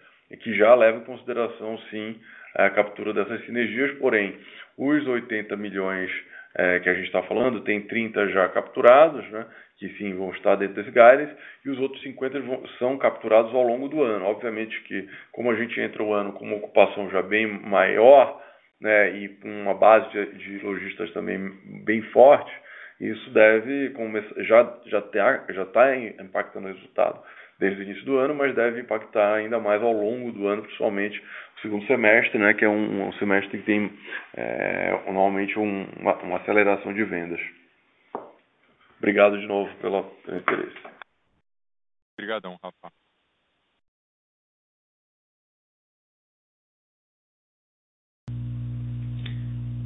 que 0.41 0.57
já 0.57 0.73
leva 0.75 0.97
em 0.97 1.03
consideração, 1.05 1.77
sim, 1.89 2.19
a 2.57 2.69
captura 2.71 3.13
dessas 3.13 3.45
sinergias, 3.45 3.97
porém, 3.99 4.35
os 4.77 5.07
80 5.07 5.55
milhões 5.55 6.11
é, 6.55 6.79
que 6.79 6.89
a 6.89 6.93
gente 6.93 7.05
está 7.05 7.21
falando, 7.23 7.61
tem 7.61 7.81
30 7.81 8.29
já 8.29 8.49
capturados, 8.49 9.23
né, 9.29 9.45
que 9.77 9.89
sim 9.97 10.15
vão 10.15 10.31
estar 10.31 10.55
dentro 10.55 10.75
desse 10.75 10.89
guidance, 10.89 11.35
e 11.63 11.69
os 11.69 11.79
outros 11.79 12.01
50 12.01 12.39
vão, 12.39 12.67
são 12.79 12.97
capturados 12.97 13.53
ao 13.53 13.61
longo 13.61 13.87
do 13.87 14.01
ano. 14.01 14.25
Obviamente 14.25 14.81
que, 14.81 15.07
como 15.31 15.51
a 15.51 15.55
gente 15.55 15.79
entra 15.79 16.01
o 16.01 16.13
ano 16.13 16.33
com 16.33 16.45
uma 16.45 16.57
ocupação 16.57 17.09
já 17.11 17.21
bem 17.21 17.45
maior, 17.45 18.43
né, 18.81 19.11
e 19.17 19.29
com 19.29 19.49
uma 19.49 19.75
base 19.75 20.09
de, 20.09 20.25
de 20.37 20.65
lojistas 20.65 21.11
também 21.13 21.37
bem 21.85 22.01
forte, 22.11 22.51
isso 22.99 23.29
deve 23.29 23.91
começar, 23.91 24.43
já 24.43 24.77
já 24.87 24.97
está 24.97 25.45
já 25.49 25.65
tá 25.65 25.95
impactando 25.95 26.67
o 26.67 26.73
resultado 26.73 27.21
desde 27.59 27.81
o 27.81 27.83
início 27.83 28.05
do 28.05 28.17
ano, 28.17 28.35
mas 28.35 28.55
deve 28.55 28.81
impactar 28.81 29.35
ainda 29.35 29.59
mais 29.59 29.81
ao 29.81 29.91
longo 29.91 30.31
do 30.31 30.47
ano, 30.47 30.63
principalmente 30.63 31.19
o 31.57 31.61
segundo 31.61 31.85
semestre, 31.87 32.37
né, 32.37 32.53
que 32.53 32.63
é 32.63 32.69
um, 32.69 33.07
um 33.07 33.13
semestre 33.13 33.57
que 33.57 33.65
tem 33.65 33.91
é, 34.35 34.91
normalmente 35.05 35.57
um, 35.57 35.85
uma, 35.99 36.15
uma, 36.17 36.37
aceleração 36.37 36.93
de 36.93 37.03
vendas. 37.03 37.39
Obrigado 38.97 39.39
de 39.39 39.47
novo 39.47 39.73
pelo, 39.77 40.03
pelo 40.03 40.37
interesse. 40.37 40.77
Obrigadão, 42.17 42.57
Rafa. 42.63 42.91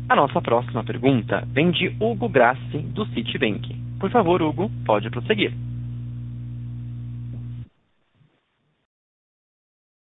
A 0.09 0.15
nossa 0.15 0.41
próxima 0.41 0.83
pergunta 0.83 1.45
vem 1.53 1.71
de 1.71 1.87
Hugo 2.01 2.27
Grassi, 2.27 2.79
do 2.79 3.05
Citibank. 3.13 3.73
Por 3.97 4.11
favor, 4.11 4.41
Hugo, 4.41 4.69
pode 4.85 5.09
prosseguir. 5.09 5.70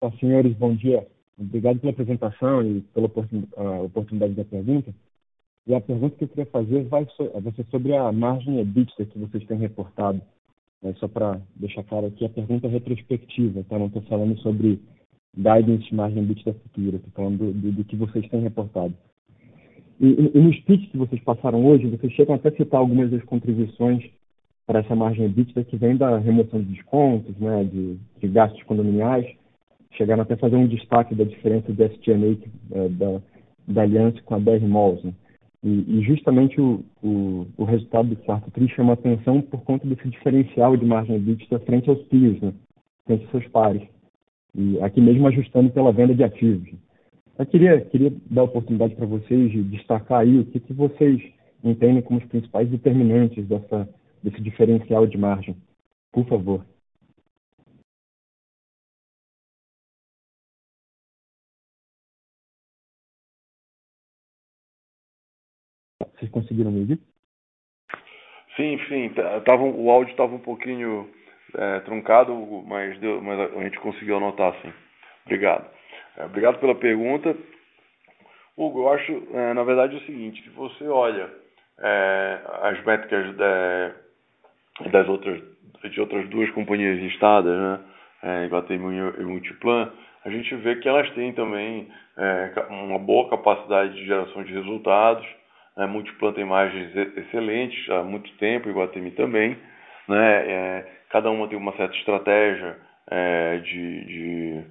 Olá, 0.05 0.13
senhores, 0.19 0.53
bom 0.53 0.75
dia. 0.75 1.03
Obrigado 1.35 1.79
pela 1.79 1.91
apresentação 1.91 2.61
e 2.61 2.81
pela 2.93 3.07
oportunidade 3.07 4.33
da 4.35 4.45
pergunta. 4.45 4.93
E 5.65 5.73
a 5.73 5.81
pergunta 5.81 6.15
que 6.15 6.25
eu 6.25 6.27
queria 6.27 6.45
fazer 6.45 6.83
vai, 6.83 7.07
ser 7.07 7.65
sobre 7.71 7.95
a 7.95 8.11
margem 8.11 8.59
EBITDA 8.59 9.03
que 9.05 9.17
vocês 9.17 9.43
têm 9.47 9.57
reportado. 9.57 10.21
É, 10.83 10.93
só 10.93 11.07
para 11.07 11.41
deixar 11.55 11.81
claro 11.85 12.05
aqui, 12.05 12.23
a 12.23 12.29
pergunta 12.29 12.67
é 12.67 12.69
retrospectiva, 12.69 13.65
tá? 13.67 13.79
Não 13.79 13.87
estou 13.87 14.03
falando 14.03 14.37
sobre 14.41 14.79
guidance 15.35 15.95
margem 15.95 16.21
EBITDA 16.21 16.53
futura, 16.53 16.97
estou 16.97 17.11
falando 17.11 17.37
do, 17.39 17.51
do, 17.53 17.71
do, 17.71 17.83
que 17.83 17.95
vocês 17.95 18.29
têm 18.29 18.41
reportado. 18.41 18.93
E, 19.99 20.05
e, 20.35 20.39
nos 20.39 20.59
pitches 20.59 20.91
que 20.91 20.97
vocês 20.99 21.23
passaram 21.23 21.65
hoje, 21.65 21.87
vocês 21.87 22.13
chegam 22.13 22.35
até 22.35 22.49
a 22.49 22.55
citar 22.55 22.79
algumas 22.79 23.09
das 23.09 23.23
contribuições 23.23 24.07
para 24.67 24.81
essa 24.81 24.95
margem 24.95 25.25
EBITDA 25.25 25.63
que 25.63 25.77
vem 25.77 25.97
da 25.97 26.19
remoção 26.19 26.61
de 26.61 26.73
descontos, 26.73 27.35
né, 27.39 27.63
de, 27.63 27.97
de 28.21 28.27
gastos 28.27 28.61
condominiais, 28.65 29.25
chegaram 29.97 30.23
até 30.23 30.33
a 30.33 30.37
fazer 30.37 30.55
um 30.55 30.67
destaque 30.67 31.15
da 31.15 31.23
diferença 31.23 31.71
do 31.71 31.83
SG&A 31.83 32.77
é, 32.77 32.89
da, 32.89 33.21
da 33.67 33.81
aliança 33.81 34.21
com 34.23 34.35
a 34.35 34.39
BR 34.39 34.65
Malls. 34.67 35.03
Né? 35.03 35.13
E, 35.63 35.97
e, 35.97 36.01
justamente 36.03 36.59
o, 36.61 36.83
o, 37.01 37.47
o, 37.57 37.63
resultado 37.63 38.09
do 38.09 38.15
quarto 38.17 38.51
TRI 38.51 38.69
chama 38.69 38.93
atenção 38.93 39.41
por 39.41 39.63
conta 39.63 39.87
desse 39.87 40.07
diferencial 40.07 40.77
de 40.77 40.85
margem 40.85 41.15
EBITDA 41.15 41.59
frente 41.59 41.89
aos 41.89 42.01
peers, 42.03 42.39
né? 42.39 42.53
frente 43.05 43.23
aos 43.23 43.31
seus 43.31 43.47
pares. 43.47 43.81
E 44.53 44.79
aqui 44.81 45.01
mesmo 45.01 45.27
ajustando 45.27 45.71
pela 45.71 45.91
venda 45.91 46.13
de 46.13 46.23
ativos. 46.23 46.69
Eu 47.37 47.45
queria, 47.45 47.81
queria 47.81 48.13
dar 48.29 48.41
a 48.41 48.45
oportunidade 48.45 48.95
para 48.95 49.05
vocês 49.05 49.51
de 49.51 49.63
destacar 49.63 50.21
aí 50.21 50.39
o 50.39 50.45
que, 50.45 50.59
que 50.59 50.71
vocês 50.71 51.21
entendem 51.63 52.01
como 52.01 52.19
os 52.19 52.25
principais 52.27 52.69
determinantes 52.69 53.45
dessa, 53.47 53.89
desse 54.23 54.39
diferencial 54.41 55.05
de 55.05 55.17
margem. 55.17 55.55
Por 56.11 56.25
favor. 56.27 56.65
Vocês 66.25 66.31
conseguiram 66.31 66.71
me 66.71 66.81
ouvir? 66.81 66.99
Sim, 68.55 68.79
sim. 68.87 69.11
Tava, 69.45 69.63
o 69.63 69.91
áudio 69.91 70.11
estava 70.11 70.33
um 70.33 70.39
pouquinho 70.39 71.09
é, 71.55 71.79
truncado, 71.81 72.33
mas, 72.65 72.97
deu, 72.99 73.21
mas 73.21 73.39
a 73.39 73.63
gente 73.63 73.79
conseguiu 73.79 74.17
anotar 74.17 74.55
sim. 74.61 74.73
Obrigado. 75.25 75.69
É, 76.17 76.25
obrigado 76.25 76.59
pela 76.59 76.75
pergunta. 76.75 77.35
Hugo, 78.57 78.79
eu 78.79 78.89
acho, 78.89 79.11
é, 79.33 79.53
na 79.53 79.63
verdade, 79.63 79.95
é 79.95 79.99
o 79.99 80.05
seguinte, 80.05 80.41
se 80.41 80.49
você 80.49 80.87
olha 80.87 81.29
é, 81.79 82.39
as 82.63 82.83
métricas 82.85 83.35
de, 83.35 84.89
das 84.89 85.07
outras, 85.09 85.43
de 85.91 85.99
outras 85.99 86.27
duas 86.29 86.49
companhias 86.51 86.99
listadas, 86.99 87.53
né, 87.53 87.79
é, 88.23 88.45
Iguatemi 88.45 88.97
e 89.19 89.23
Multiplan, 89.23 89.91
a 90.23 90.29
gente 90.29 90.55
vê 90.55 90.77
que 90.77 90.87
elas 90.87 91.09
têm 91.11 91.33
também 91.33 91.91
é, 92.17 92.53
uma 92.69 92.97
boa 92.97 93.29
capacidade 93.29 93.93
de 93.93 94.05
geração 94.05 94.43
de 94.43 94.53
resultados, 94.53 95.27
é, 95.77 95.85
Multiplan 95.85 96.33
tem 96.33 96.43
imagens 96.43 96.95
excelentes 97.17 97.89
há 97.89 98.03
muito 98.03 98.31
tempo, 98.37 98.69
Iguatemi 98.69 99.11
também. 99.11 99.57
Né? 100.07 100.51
É, 100.51 100.85
cada 101.09 101.29
uma 101.29 101.47
tem 101.47 101.57
uma 101.57 101.75
certa 101.75 101.95
estratégia 101.95 102.77
é, 103.09 103.57
de, 103.57 104.05
de, 104.05 104.63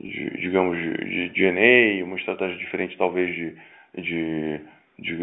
de, 0.00 0.30
digamos, 0.40 0.76
de, 0.76 0.92
de 0.92 1.28
DNA, 1.30 2.04
uma 2.04 2.16
estratégia 2.16 2.56
diferente 2.58 2.96
talvez 2.98 3.34
de, 3.34 3.56
de, 4.02 4.60
de, 4.98 5.16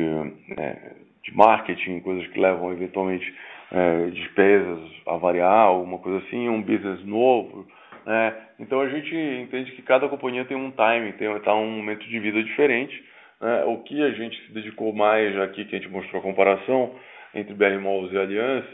é, 0.58 0.94
de 1.24 1.36
marketing, 1.36 2.00
coisas 2.00 2.26
que 2.28 2.40
levam 2.40 2.72
eventualmente 2.72 3.34
é, 3.72 4.10
despesas 4.10 4.80
a 5.06 5.16
variar, 5.18 5.68
alguma 5.68 6.00
coisa 6.00 6.26
assim, 6.26 6.50
um 6.50 6.62
business 6.62 7.04
novo. 7.06 7.68
Né? 8.06 8.36
Então 8.60 8.82
a 8.82 8.90
gente 8.90 9.16
entende 9.16 9.72
que 9.74 9.82
cada 9.82 10.08
companhia 10.10 10.46
tem 10.46 10.58
um 10.58 10.72
time, 10.72 11.14
tem 11.14 11.40
tá 11.42 11.54
um 11.54 11.70
momento 11.70 12.08
de 12.08 12.20
vida 12.20 12.42
diferente. 12.44 13.09
Né? 13.42 13.64
O 13.66 13.78
que 13.80 14.02
a 14.04 14.12
gente 14.12 14.40
se 14.46 14.52
dedicou 14.52 14.94
mais 14.94 15.38
aqui, 15.40 15.66
que 15.66 15.76
a 15.76 15.80
gente 15.80 15.92
mostrou 15.92 16.20
a 16.20 16.24
comparação 16.24 16.96
entre 17.34 17.54
BR 17.54 17.80
Malls 17.82 18.12
e 18.12 18.18
Allianz, 18.18 18.66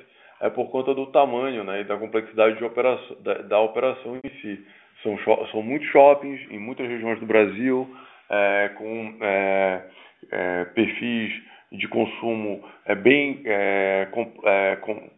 é 0.42 0.50
por 0.50 0.70
conta 0.70 0.94
do 0.94 1.06
tamanho 1.08 1.64
né, 1.64 1.82
e 1.82 1.84
da 1.84 1.98
complexidade 1.98 2.58
de 2.58 2.64
operação, 2.64 3.18
da, 3.22 3.34
da 3.36 3.60
operação 3.60 4.20
em 4.24 4.30
si. 4.42 4.66
São, 5.02 5.18
são 5.52 5.62
muitos 5.62 5.88
shoppings 5.90 6.42
em 6.52 6.60
muitas 6.60 6.88
regiões 6.88 7.20
do 7.20 7.26
Brasil, 7.26 7.88
é, 8.30 8.72
com 8.76 9.18
é, 9.22 9.82
é, 10.32 10.66
perfis 10.66 11.34
de 11.72 11.88
consumo 11.88 12.64
é, 12.86 12.96
bem 12.96 13.42
é, 13.46 14.08
com, 14.12 14.32
é, 14.46 14.76
com, 14.78 15.10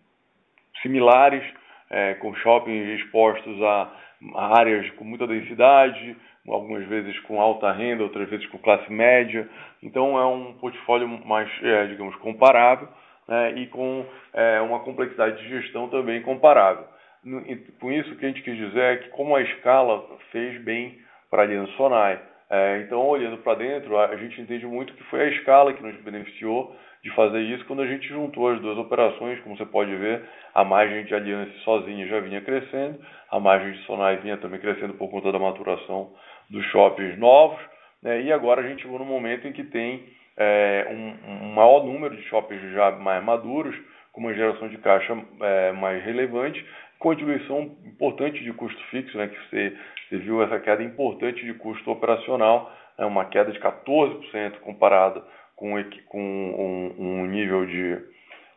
similares, 0.81 1.43
é, 1.89 2.15
com 2.15 2.33
shoppings 2.35 3.01
expostos 3.01 3.61
a 3.63 3.91
áreas 4.35 4.89
com 4.91 5.03
muita 5.03 5.27
densidade, 5.27 6.15
algumas 6.47 6.85
vezes 6.87 7.19
com 7.21 7.41
alta 7.41 7.71
renda, 7.71 8.03
outras 8.03 8.29
vezes 8.29 8.45
com 8.47 8.57
classe 8.57 8.91
média. 8.91 9.47
Então 9.83 10.17
é 10.17 10.25
um 10.25 10.53
portfólio 10.53 11.07
mais, 11.07 11.49
digamos, 11.89 12.15
comparável 12.17 12.87
né, 13.27 13.53
e 13.57 13.67
com 13.67 14.05
é, 14.33 14.61
uma 14.61 14.79
complexidade 14.79 15.41
de 15.41 15.49
gestão 15.49 15.89
também 15.89 16.21
comparável. 16.21 16.85
Com 17.79 17.91
isso, 17.91 18.13
o 18.13 18.15
que 18.17 18.25
a 18.25 18.29
gente 18.29 18.41
quis 18.41 18.55
dizer 18.55 18.79
é 18.79 18.97
que 18.97 19.09
como 19.09 19.35
a 19.35 19.41
escala 19.41 20.05
fez 20.31 20.61
bem 20.63 20.97
para 21.29 21.41
a 21.41 21.45
Aliança 21.45 21.71
Sonai. 21.73 22.19
É, 22.49 22.81
então, 22.85 23.05
olhando 23.05 23.37
para 23.39 23.57
dentro, 23.57 23.97
a 23.99 24.15
gente 24.15 24.39
entende 24.39 24.65
muito 24.65 24.93
que 24.93 25.03
foi 25.05 25.21
a 25.21 25.27
escala 25.27 25.73
que 25.73 25.83
nos 25.83 25.95
beneficiou 26.01 26.73
de 27.03 27.11
fazer 27.11 27.41
isso 27.41 27.65
quando 27.65 27.81
a 27.81 27.87
gente 27.87 28.07
juntou 28.07 28.49
as 28.49 28.61
duas 28.61 28.77
operações. 28.77 29.39
Como 29.41 29.57
você 29.57 29.65
pode 29.65 29.93
ver, 29.95 30.23
a 30.53 30.63
margem 30.63 31.03
de 31.03 31.13
Aliança 31.13 31.51
sozinha 31.65 32.07
já 32.07 32.19
vinha 32.21 32.41
crescendo, 32.41 32.99
a 33.29 33.39
margem 33.39 33.73
de 33.73 33.79
Sonai 33.85 34.17
vinha 34.17 34.37
também 34.37 34.59
crescendo 34.59 34.93
por 34.93 35.09
conta 35.09 35.31
da 35.31 35.39
maturação 35.39 36.13
dos 36.49 36.65
shoppings 36.67 37.17
novos, 37.17 37.59
né, 38.01 38.21
e 38.21 38.31
agora 38.31 38.61
a 38.61 38.67
gente 38.67 38.81
chegou 38.81 38.99
no 38.99 39.05
momento 39.05 39.47
em 39.47 39.51
que 39.51 39.63
tem 39.63 40.03
é, 40.37 40.87
um, 40.89 41.47
um, 41.47 41.53
maior 41.53 41.83
número 41.83 42.15
de 42.15 42.23
shoppings 42.23 42.61
já 42.73 42.91
mais 42.91 43.23
maduros, 43.23 43.75
com 44.11 44.21
uma 44.21 44.33
geração 44.33 44.67
de 44.67 44.77
caixa 44.77 45.17
é, 45.41 45.71
mais 45.73 46.03
relevante, 46.03 46.63
com 46.99 47.11
a 47.11 47.15
diluição 47.15 47.75
importante 47.85 48.43
de 48.43 48.51
custo 48.53 48.81
fixo, 48.89 49.17
né, 49.17 49.27
que 49.27 49.49
você, 49.49 49.77
você 50.09 50.17
viu 50.17 50.41
essa 50.41 50.59
queda 50.59 50.83
importante 50.83 51.45
de 51.45 51.53
custo 51.53 51.91
operacional, 51.91 52.71
é 52.97 53.05
uma 53.05 53.25
queda 53.25 53.51
de 53.51 53.59
14% 53.59 54.59
comparada 54.61 55.23
com, 55.55 55.71
com 56.07 56.19
um, 56.19 57.03
um, 57.03 57.25
nível 57.25 57.65
de, 57.65 57.97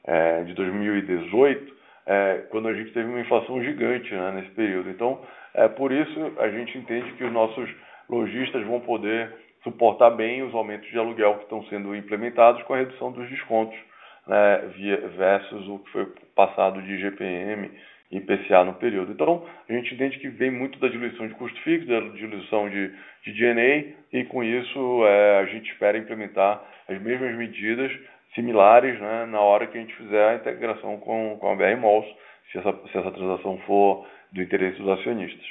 é, 0.05 0.45
de 0.45 0.55
2018, 0.55 1.75
é, 2.07 2.45
quando 2.51 2.69
a 2.69 2.75
gente 2.75 2.93
teve 2.93 3.09
uma 3.09 3.21
inflação 3.21 3.63
gigante 3.63 4.15
né, 4.15 4.33
nesse 4.33 4.51
período. 4.51 4.89
Então, 4.91 5.21
é, 5.55 5.69
por 5.69 5.93
isso, 5.93 6.33
a 6.39 6.49
gente 6.49 6.79
entende 6.79 7.13
que 7.13 7.25
os 7.25 7.33
nossos 7.33 7.69
lojistas 8.09 8.65
vão 8.67 8.81
poder 8.81 9.33
suportar 9.63 10.11
bem 10.11 10.43
os 10.43 10.55
aumentos 10.55 10.89
de 10.89 10.99
aluguel 10.99 11.37
que 11.37 11.45
estão 11.45 11.63
sendo 11.65 11.95
implementados 11.95 12.63
com 12.63 12.75
a 12.75 12.79
redução 12.79 13.13
dos 13.13 13.29
descontos, 13.29 13.79
né, 14.27 14.71
via, 14.77 14.97
versus 15.17 15.69
o 15.69 15.79
que 15.81 15.91
foi 15.91 16.07
passado 16.35 16.81
de 16.83 16.93
IGPM 16.93 17.71
e 18.11 18.17
IPCA 18.17 18.65
no 18.65 18.75
período. 18.75 19.13
Então, 19.13 19.45
a 19.69 19.73
gente 19.73 19.95
entende 19.95 20.19
que 20.19 20.29
vem 20.29 20.51
muito 20.51 20.79
da 20.79 20.89
diluição 20.89 21.27
de 21.27 21.35
custo 21.35 21.61
fixo, 21.63 21.87
da 21.87 22.01
diluição 22.01 22.69
de, 22.69 22.93
de 23.25 23.33
DNA, 23.33 23.95
e 24.13 24.25
com 24.25 24.43
isso 24.43 25.05
é, 25.07 25.39
a 25.39 25.45
gente 25.47 25.71
espera 25.71 25.99
implementar 25.99 26.63
as 26.89 27.01
mesmas 27.01 27.37
medidas 27.37 27.93
similares 28.35 28.99
né, 28.99 29.27
na 29.27 29.41
hora 29.41 29.67
que 29.67 29.77
a 29.77 29.81
gente 29.81 29.95
fizer 29.95 30.29
a 30.29 30.35
integração 30.37 30.99
com, 30.99 31.37
com 31.39 31.53
a 31.53 31.57
BR 31.57 31.77
Malls, 31.81 32.07
se 32.51 32.59
essa, 32.59 32.73
se 32.89 32.99
essa 32.99 33.11
transação 33.11 33.59
for 33.67 34.07
do 34.33 34.43
interesse 34.43 34.79
dos 34.79 34.89
acionistas. 34.89 35.47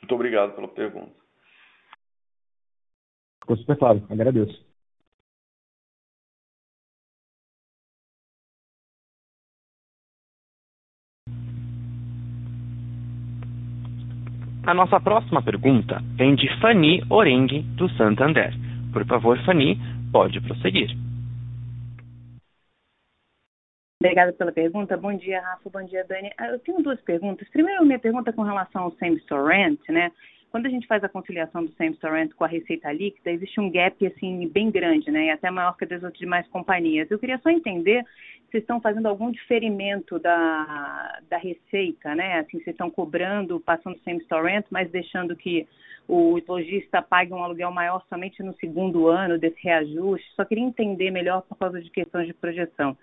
Muito 0.00 0.14
obrigado 0.14 0.54
pela 0.54 0.68
pergunta. 0.68 1.12
Ficou 3.40 3.56
super 3.56 3.76
claro. 3.76 4.06
Agradeço. 4.10 4.72
A 14.64 14.74
nossa 14.74 15.00
próxima 15.00 15.42
pergunta 15.42 16.00
vem 16.14 16.36
de 16.36 16.48
Fanny 16.60 17.02
Orengue, 17.10 17.62
do 17.76 17.88
Santander. 17.90 18.54
Por 18.92 19.04
favor, 19.06 19.36
Fanny, 19.44 19.76
pode 20.12 20.40
prosseguir. 20.40 21.01
Obrigada 24.02 24.32
pela 24.32 24.50
pergunta. 24.50 24.96
Bom 24.96 25.14
dia, 25.14 25.40
Rafa. 25.40 25.70
Bom 25.70 25.84
dia, 25.84 26.04
Dani. 26.04 26.32
Ah, 26.36 26.48
eu 26.48 26.58
tenho 26.58 26.82
duas 26.82 27.00
perguntas. 27.02 27.48
Primeiro, 27.50 27.86
minha 27.86 28.00
pergunta 28.00 28.32
com 28.32 28.42
relação 28.42 28.82
ao 28.82 28.92
same 28.96 29.16
store 29.18 29.56
rent, 29.56 29.78
né? 29.88 30.10
quando 30.50 30.66
a 30.66 30.68
gente 30.68 30.86
faz 30.86 31.02
a 31.02 31.08
conciliação 31.08 31.64
do 31.64 31.72
same 31.72 31.92
store 31.92 32.14
rent 32.14 32.34
com 32.34 32.44
a 32.44 32.48
receita 32.48 32.92
líquida, 32.92 33.30
existe 33.30 33.58
um 33.58 33.70
gap 33.70 34.06
assim 34.06 34.46
bem 34.48 34.70
grande, 34.70 35.10
né? 35.10 35.26
E 35.26 35.30
até 35.30 35.50
maior 35.50 35.74
que 35.78 35.86
das 35.86 36.02
outras 36.02 36.18
demais 36.18 36.46
companhias. 36.48 37.10
Eu 37.10 37.18
queria 37.18 37.38
só 37.38 37.48
entender 37.48 38.04
se 38.50 38.58
estão 38.58 38.78
fazendo 38.78 39.06
algum 39.06 39.30
diferimento 39.30 40.18
da, 40.18 41.20
da 41.30 41.38
receita, 41.38 42.14
né? 42.14 42.40
Assim, 42.40 42.60
se 42.60 42.70
estão 42.70 42.90
cobrando, 42.90 43.60
passando 43.60 43.98
same 44.00 44.20
store 44.22 44.46
rent, 44.46 44.66
mas 44.68 44.90
deixando 44.90 45.34
que 45.34 45.66
o 46.06 46.38
lojista 46.46 47.00
pague 47.00 47.32
um 47.32 47.42
aluguel 47.42 47.70
maior 47.70 48.04
somente 48.10 48.42
no 48.42 48.52
segundo 48.56 49.06
ano 49.06 49.38
desse 49.38 49.62
reajuste. 49.62 50.28
Só 50.34 50.44
queria 50.44 50.64
entender 50.64 51.10
melhor 51.10 51.42
por 51.42 51.56
causa 51.56 51.80
de 51.80 51.88
questões 51.88 52.26
de 52.26 52.34
projeção. 52.34 52.94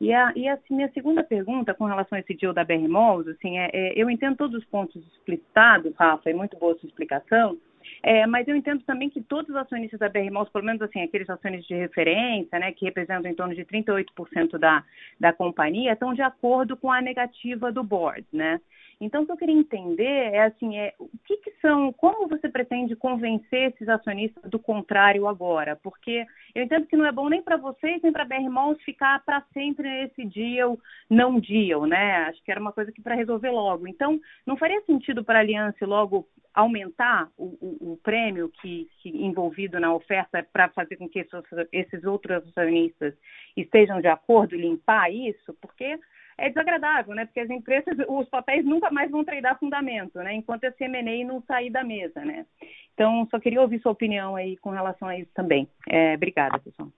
E 0.00 0.12
a, 0.12 0.32
e 0.34 0.48
a 0.48 0.58
minha 0.70 0.90
segunda 0.92 1.22
pergunta 1.22 1.72
com 1.72 1.84
relação 1.84 2.16
a 2.16 2.20
esse 2.20 2.34
deal 2.34 2.52
da 2.52 2.64
BR 2.64 2.88
Malls, 2.88 3.28
assim, 3.28 3.58
é, 3.58 3.70
é, 3.72 3.92
eu 3.96 4.10
entendo 4.10 4.36
todos 4.36 4.58
os 4.58 4.64
pontos 4.66 5.02
explicados, 5.14 5.94
Rafa, 5.96 6.30
é 6.30 6.34
muito 6.34 6.58
boa 6.58 6.72
a 6.72 6.76
sua 6.76 6.88
explicação, 6.88 7.56
é, 8.02 8.26
mas 8.26 8.46
eu 8.48 8.56
entendo 8.56 8.82
também 8.82 9.08
que 9.08 9.22
todos 9.22 9.50
os 9.50 9.56
acionistas 9.56 10.00
da 10.00 10.08
BR 10.08 10.30
Malls, 10.30 10.50
pelo 10.52 10.64
menos 10.64 10.82
assim, 10.82 11.00
aqueles 11.00 11.28
acionistas 11.28 11.68
de 11.68 11.74
referência, 11.74 12.58
né, 12.58 12.72
que 12.72 12.84
representam 12.84 13.30
em 13.30 13.34
torno 13.34 13.54
de 13.54 13.64
38% 13.64 14.58
da, 14.58 14.84
da 15.18 15.32
companhia, 15.32 15.92
estão 15.92 16.12
de 16.12 16.22
acordo 16.22 16.76
com 16.76 16.90
a 16.90 17.00
negativa 17.00 17.70
do 17.70 17.82
board, 17.82 18.26
né? 18.32 18.60
Então, 19.00 19.22
o 19.22 19.26
que 19.26 19.32
eu 19.32 19.36
queria 19.36 19.54
entender 19.54 20.32
é 20.32 20.44
assim, 20.44 20.78
é, 20.78 20.94
o 20.98 21.08
que, 21.24 21.36
que, 21.38 21.50
são, 21.60 21.92
como 21.92 22.28
você 22.28 22.48
pretende 22.48 22.94
convencer 22.96 23.72
esses 23.72 23.88
acionistas 23.88 24.50
do 24.50 24.58
contrário 24.58 25.26
agora? 25.26 25.76
Porque 25.76 26.26
eu 26.54 26.62
entendo 26.62 26.86
que 26.86 26.96
não 26.96 27.06
é 27.06 27.12
bom 27.12 27.28
nem 27.28 27.42
para 27.42 27.56
vocês, 27.56 28.00
nem 28.02 28.12
para 28.12 28.22
a 28.22 28.26
BR 28.26 28.48
Malls 28.48 28.82
ficar 28.82 29.24
para 29.24 29.42
sempre 29.52 29.88
nesse 29.88 30.24
deal, 30.24 30.78
não 31.08 31.40
deal, 31.40 31.86
né? 31.86 32.26
Acho 32.28 32.42
que 32.42 32.50
era 32.50 32.60
uma 32.60 32.72
coisa 32.72 32.92
que 32.92 33.02
para 33.02 33.14
resolver 33.14 33.50
logo. 33.50 33.86
Então, 33.86 34.20
não 34.46 34.56
faria 34.56 34.80
sentido 34.82 35.24
para 35.24 35.38
a 35.38 35.42
Aliança 35.42 35.84
logo 35.86 36.26
aumentar 36.54 37.28
o, 37.36 37.46
o, 37.60 37.92
o 37.92 37.96
prêmio 38.02 38.48
que, 38.60 38.88
que, 38.98 39.08
envolvido 39.08 39.80
na 39.80 39.92
oferta 39.92 40.46
para 40.52 40.68
fazer 40.68 40.96
com 40.96 41.08
que 41.08 41.18
esses, 41.18 41.32
esses 41.72 42.04
outros 42.04 42.46
acionistas 42.48 43.12
estejam 43.56 44.00
de 44.00 44.06
acordo 44.06 44.54
e 44.54 44.60
limpar 44.60 45.12
isso? 45.12 45.52
Porque 45.60 45.98
é 46.36 46.48
desagradável, 46.48 47.14
né? 47.14 47.24
Porque 47.26 47.40
as 47.40 47.50
empresas, 47.50 47.96
os 48.08 48.28
papéis 48.28 48.64
nunca 48.64 48.90
mais 48.90 49.10
vão 49.10 49.24
treinar 49.24 49.58
fundamento, 49.58 50.18
né? 50.18 50.34
Enquanto 50.34 50.64
esse 50.64 50.84
M&A 50.84 51.26
não 51.26 51.40
sair 51.42 51.70
da 51.70 51.84
mesa, 51.84 52.24
né? 52.24 52.46
Então, 52.94 53.26
só 53.30 53.38
queria 53.38 53.60
ouvir 53.60 53.80
sua 53.80 53.92
opinião 53.92 54.36
aí 54.36 54.56
com 54.58 54.70
relação 54.70 55.08
a 55.08 55.18
isso 55.18 55.30
também. 55.34 55.68
É, 55.88 56.14
obrigada, 56.14 56.58
pessoal. 56.58 56.88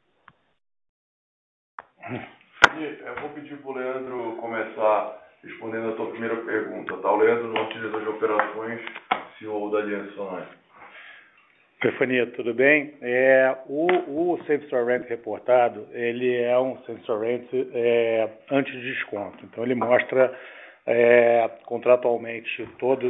Eu 2.79 3.21
vou 3.21 3.31
pedir 3.31 3.57
para 3.59 3.71
o 3.71 3.75
Leandro 3.75 4.37
começar 4.37 5.23
respondendo 5.43 5.91
a 5.91 5.97
tua 5.97 6.11
primeira 6.11 6.37
pergunta, 6.37 6.97
tá? 6.99 7.11
O 7.11 7.17
Leandro, 7.17 7.53
nosso 7.53 7.79
de 7.79 8.09
operações, 8.09 8.81
CEO 9.39 9.71
da 9.71 9.79
Aliança 9.79 10.13
Sonai. 10.13 10.49
Stefania, 11.77 12.27
tudo 12.29 12.55
bem? 12.55 12.95
É, 13.03 13.55
o, 13.67 13.87
o 14.09 14.39
Store 14.49 14.87
Rent 14.87 15.09
reportado, 15.09 15.87
ele 15.93 16.35
é 16.35 16.59
um 16.59 16.77
Safe 16.79 17.01
Store 17.01 17.27
Rent 17.27 17.49
é, 17.75 18.29
antes 18.51 18.73
de 18.73 18.95
desconto. 18.95 19.45
Então, 19.45 19.63
ele 19.63 19.75
mostra 19.75 20.35
é, 20.87 21.51
contratualmente 21.67 22.67
toda 22.79 23.07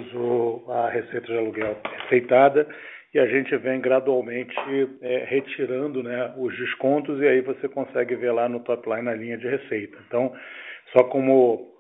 a 0.69 0.89
receita 0.89 1.27
de 1.27 1.39
aluguel 1.39 1.77
aceitada 2.05 2.67
e 3.15 3.21
a 3.21 3.27
gente 3.27 3.57
vem 3.57 3.81
gradualmente 3.81 4.55
é, 5.01 5.25
retirando 5.29 6.03
né, 6.03 6.35
os 6.37 6.57
descontos 6.59 7.21
e 7.21 7.27
aí 7.29 7.41
você 7.43 7.69
consegue 7.69 8.17
ver 8.17 8.33
lá 8.33 8.49
no 8.49 8.61
top 8.61 8.89
line 8.91 9.09
a 9.09 9.15
linha 9.15 9.39
de 9.39 9.47
receita. 9.47 9.97
Então, 10.09 10.35
só 10.93 11.05
como, 11.05 11.73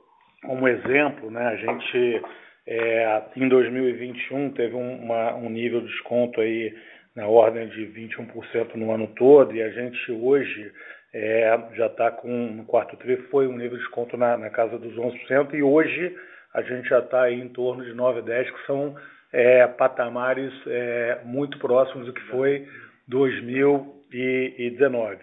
como 0.44 0.68
exemplo, 0.68 1.30
né, 1.30 1.46
a 1.46 1.56
gente 1.56 2.22
é, 2.66 3.22
em 3.36 3.48
2021 3.48 4.50
teve 4.50 4.74
uma, 4.74 5.34
um 5.34 5.48
nível 5.48 5.80
de 5.80 5.88
desconto 5.88 6.40
aí 6.40 6.74
na 7.14 7.26
ordem 7.26 7.68
de 7.68 7.86
21% 7.86 8.74
no 8.74 8.92
ano 8.92 9.06
todo 9.16 9.54
e 9.54 9.62
a 9.62 9.70
gente 9.70 10.12
hoje 10.12 10.72
é, 11.14 11.58
já 11.74 11.86
está 11.86 12.10
com, 12.10 12.28
no 12.28 12.64
quarto 12.64 12.96
tri, 12.96 13.16
foi 13.30 13.46
um 13.46 13.56
nível 13.56 13.78
de 13.78 13.84
desconto 13.84 14.16
na, 14.16 14.36
na 14.36 14.50
casa 14.50 14.78
dos 14.78 14.94
11% 14.94 15.54
e 15.54 15.62
hoje 15.62 16.14
a 16.52 16.62
gente 16.62 16.88
já 16.88 16.98
está 16.98 17.30
em 17.30 17.48
torno 17.48 17.84
de 17.84 17.92
9, 17.92 18.22
10, 18.22 18.50
que 18.50 18.66
são 18.66 18.96
é, 19.32 19.66
patamares 19.66 20.52
é, 20.66 21.18
muito 21.24 21.58
próximos 21.58 22.06
do 22.06 22.12
que 22.12 22.22
foi 22.22 22.66
2000 23.08 23.96
2019. 24.10 25.18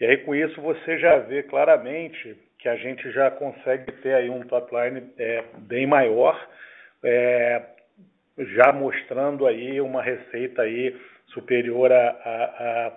E 0.00 0.04
aí, 0.04 0.16
com 0.18 0.34
isso, 0.34 0.60
você 0.60 0.98
já 0.98 1.18
vê 1.18 1.42
claramente 1.42 2.36
que 2.58 2.68
a 2.68 2.76
gente 2.76 3.10
já 3.12 3.30
consegue 3.30 3.92
ter 4.02 4.14
aí 4.14 4.28
um 4.28 4.42
top 4.42 4.74
line 4.74 5.02
é, 5.18 5.44
bem 5.58 5.86
maior, 5.86 6.38
é, 7.04 7.62
já 8.38 8.72
mostrando 8.72 9.46
aí 9.46 9.80
uma 9.80 10.02
receita 10.02 10.62
aí 10.62 10.96
superior 11.28 11.92
a, 11.92 12.08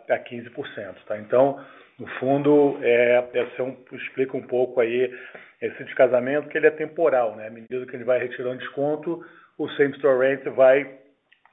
a, 0.08 0.14
a 0.14 0.20
15%. 0.20 0.96
Tá? 1.08 1.18
Então, 1.18 1.60
no 2.00 2.08
fundo, 2.20 2.78
é, 2.82 3.24
esse 3.34 3.60
é 3.60 3.64
um, 3.64 3.76
explica 3.94 4.38
um 4.38 4.42
pouco 4.42 4.80
aí 4.80 5.14
esse 5.62 5.84
descasamento, 5.84 6.48
que 6.48 6.58
ele 6.58 6.68
é 6.68 6.72
temporal. 6.72 7.36
Né? 7.36 7.48
À 7.48 7.52
medida 7.52 7.86
que 7.86 7.96
ele 7.96 8.06
vai 8.06 8.20
retirando 8.20 8.60
desconto, 8.60 9.24
o 9.58 9.70
same 9.72 9.94
store 9.96 10.28
rent 10.28 10.44
vai 10.56 11.00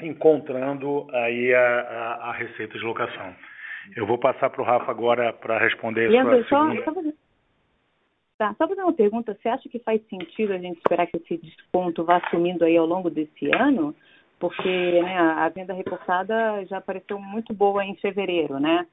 encontrando 0.01 1.07
aí 1.13 1.55
a, 1.55 1.81
a, 1.81 2.31
a 2.31 2.33
receita 2.33 2.79
de 2.79 2.85
locação. 2.85 3.35
Eu 3.97 4.07
vou 4.07 4.19
passar 4.19 4.51
para 4.51 4.63
o 4.63 4.65
Rafa 4.65 4.91
agora 4.91 5.33
para 5.33 5.59
responder 5.59 6.09
Leandro, 6.09 6.45
sua 6.45 6.71
segunda... 6.71 6.85
Só, 6.85 6.93
só, 6.93 7.26
tá, 8.39 8.55
só 8.59 8.69
fazer 8.69 8.83
uma 8.83 8.93
pergunta. 8.93 9.35
Você 9.35 9.49
acha 9.49 9.69
que 9.69 9.79
faz 9.79 10.01
sentido 10.09 10.53
a 10.53 10.59
gente 10.59 10.79
esperar 10.79 11.07
que 11.07 11.17
esse 11.17 11.37
desconto 11.39 12.05
vá 12.05 12.21
sumindo 12.31 12.65
aí 12.65 12.77
ao 12.77 12.87
longo 12.87 13.11
desse 13.11 13.51
ano? 13.55 13.95
Porque 14.39 15.03
né, 15.03 15.19
a 15.19 15.49
venda 15.49 15.73
reportada 15.73 16.65
já 16.67 16.79
apareceu 16.79 17.19
muito 17.19 17.55
boa 17.55 17.85
em 17.85 17.97
fevereiro, 17.97 18.61
né? 18.61 18.87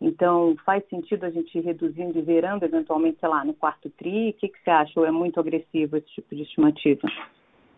Então, 0.00 0.56
faz 0.64 0.82
sentido 0.88 1.24
a 1.24 1.30
gente 1.30 1.56
ir 1.58 1.62
reduzindo 1.62 2.18
e 2.18 2.22
verando, 2.22 2.64
eventualmente, 2.64 3.18
sei 3.20 3.28
lá, 3.28 3.44
no 3.44 3.52
quarto 3.52 3.90
tri? 3.90 4.30
O 4.30 4.32
que, 4.32 4.48
que 4.48 4.58
você 4.62 4.70
acha? 4.70 4.98
Ou 4.98 5.06
é 5.06 5.10
muito 5.10 5.38
agressivo 5.38 5.96
esse 5.96 6.08
tipo 6.14 6.34
de 6.34 6.42
estimativa? 6.42 7.06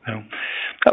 Não. 0.07 0.25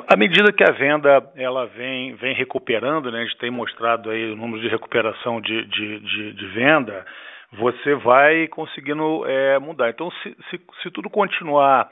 À 0.08 0.16
medida 0.16 0.52
que 0.52 0.64
a 0.64 0.72
venda 0.72 1.32
ela 1.36 1.66
vem, 1.68 2.16
vem 2.16 2.34
recuperando, 2.34 3.12
né, 3.12 3.22
a 3.22 3.26
gente 3.26 3.38
tem 3.38 3.50
mostrado 3.50 4.10
aí 4.10 4.32
o 4.32 4.36
número 4.36 4.62
de 4.62 4.68
recuperação 4.68 5.42
de, 5.42 5.66
de, 5.66 6.00
de, 6.00 6.34
de 6.34 6.46
venda, 6.48 7.06
você 7.54 7.96
vai 7.96 8.48
conseguindo 8.48 9.26
é, 9.26 9.60
mudar. 9.60 9.90
Então, 9.90 10.12
se, 10.24 10.36
se, 10.50 10.62
se 10.82 10.92
tudo 10.92 11.10
continuar 11.10 11.90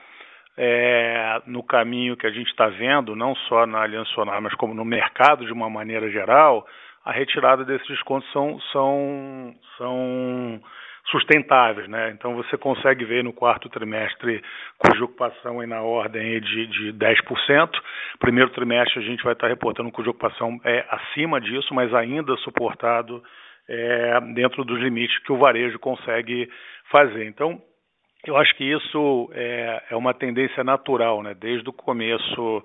é, 0.58 1.42
no 1.46 1.64
caminho 1.64 2.18
que 2.18 2.26
a 2.26 2.32
gente 2.32 2.50
está 2.50 2.68
vendo, 2.68 3.16
não 3.16 3.36
só 3.48 3.66
na 3.66 3.82
Aliança 3.82 4.10
Sonar, 4.12 4.42
mas 4.42 4.54
como 4.56 4.74
no 4.74 4.86
mercado 4.86 5.46
de 5.46 5.54
uma 5.54 5.70
maneira 5.70 6.10
geral, 6.10 6.66
a 7.06 7.12
retirada 7.12 7.64
desses 7.64 7.88
descontos 7.88 8.30
são, 8.32 8.60
são, 8.72 9.56
são 9.78 10.62
sustentáveis. 11.12 11.88
Né? 11.88 12.12
Então 12.12 12.36
você 12.36 12.58
consegue 12.58 13.06
ver 13.06 13.24
no 13.24 13.32
quarto 13.32 13.70
trimestre 13.70 14.44
cuja 14.78 15.06
ocupação 15.06 15.62
é 15.62 15.66
na 15.66 15.82
ordem 15.82 16.40
de, 16.42 16.68
de 16.68 16.94
10%. 16.94 17.70
Primeiro 18.20 18.50
trimestre 18.52 19.00
a 19.00 19.06
gente 19.06 19.24
vai 19.24 19.34
estar 19.34 19.48
reportando 19.48 19.92
cuja 19.92 20.10
ocupação 20.10 20.60
é 20.64 20.86
acima 20.90 21.40
disso, 21.40 21.74
mas 21.74 21.94
ainda 21.94 22.36
suportado 22.38 23.24
é, 23.68 24.20
dentro 24.34 24.64
dos 24.64 24.80
limites 24.80 25.18
que 25.20 25.32
o 25.32 25.38
varejo 25.38 25.78
consegue 25.80 26.50
fazer. 26.92 27.26
Então, 27.26 27.62
eu 28.26 28.38
acho 28.38 28.56
que 28.56 28.64
isso 28.64 29.30
é, 29.34 29.84
é 29.92 29.96
uma 29.96 30.14
tendência 30.14 30.64
natural, 30.64 31.22
né? 31.22 31.34
desde 31.34 31.70
o 31.70 31.74
começo 31.74 32.64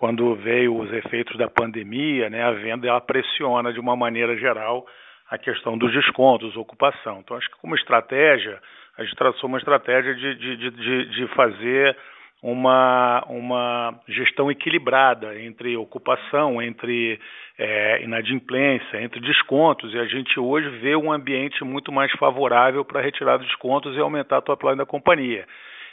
quando 0.00 0.34
veio 0.36 0.78
os 0.78 0.90
efeitos 0.92 1.36
da 1.36 1.46
pandemia, 1.46 2.30
né, 2.30 2.42
a 2.42 2.52
venda 2.52 2.88
ela 2.88 3.02
pressiona 3.02 3.70
de 3.70 3.78
uma 3.78 3.94
maneira 3.94 4.34
geral 4.38 4.86
a 5.28 5.36
questão 5.36 5.76
dos 5.76 5.92
descontos, 5.92 6.56
ocupação. 6.56 7.20
Então, 7.20 7.36
acho 7.36 7.50
que 7.50 7.60
como 7.60 7.76
estratégia, 7.76 8.58
a 8.96 9.04
gente 9.04 9.14
traçou 9.14 9.46
uma 9.46 9.58
estratégia 9.58 10.14
de, 10.14 10.34
de, 10.36 10.70
de, 10.70 11.04
de 11.04 11.26
fazer 11.34 11.96
uma, 12.42 13.22
uma 13.28 14.00
gestão 14.08 14.50
equilibrada 14.50 15.38
entre 15.40 15.76
ocupação, 15.76 16.60
entre 16.60 17.20
é, 17.58 18.02
inadimplência, 18.02 19.02
entre 19.02 19.20
descontos, 19.20 19.92
e 19.92 19.98
a 19.98 20.06
gente 20.06 20.40
hoje 20.40 20.68
vê 20.78 20.96
um 20.96 21.12
ambiente 21.12 21.62
muito 21.62 21.92
mais 21.92 22.10
favorável 22.12 22.84
para 22.84 23.02
retirar 23.02 23.38
descontos 23.38 23.94
e 23.94 24.00
aumentar 24.00 24.38
a 24.38 24.42
top 24.42 24.64
line 24.64 24.78
da 24.78 24.86
companhia. 24.86 25.46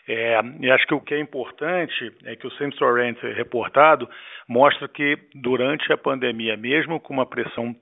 É, 0.07 0.39
e 0.61 0.71
acho 0.71 0.87
que 0.87 0.93
o 0.93 1.01
que 1.01 1.13
é 1.13 1.19
importante 1.19 2.13
é 2.23 2.35
que 2.37 2.47
o 2.47 2.51
Same 2.51 2.71
Store 2.71 3.01
Rent 3.01 3.21
reportado 3.35 4.09
mostra 4.47 4.87
que 4.87 5.17
durante 5.35 5.91
a 5.91 5.97
pandemia, 5.97 6.55
mesmo 6.55 6.97
com 6.97 7.13
uma 7.13 7.25
pressão 7.25 7.75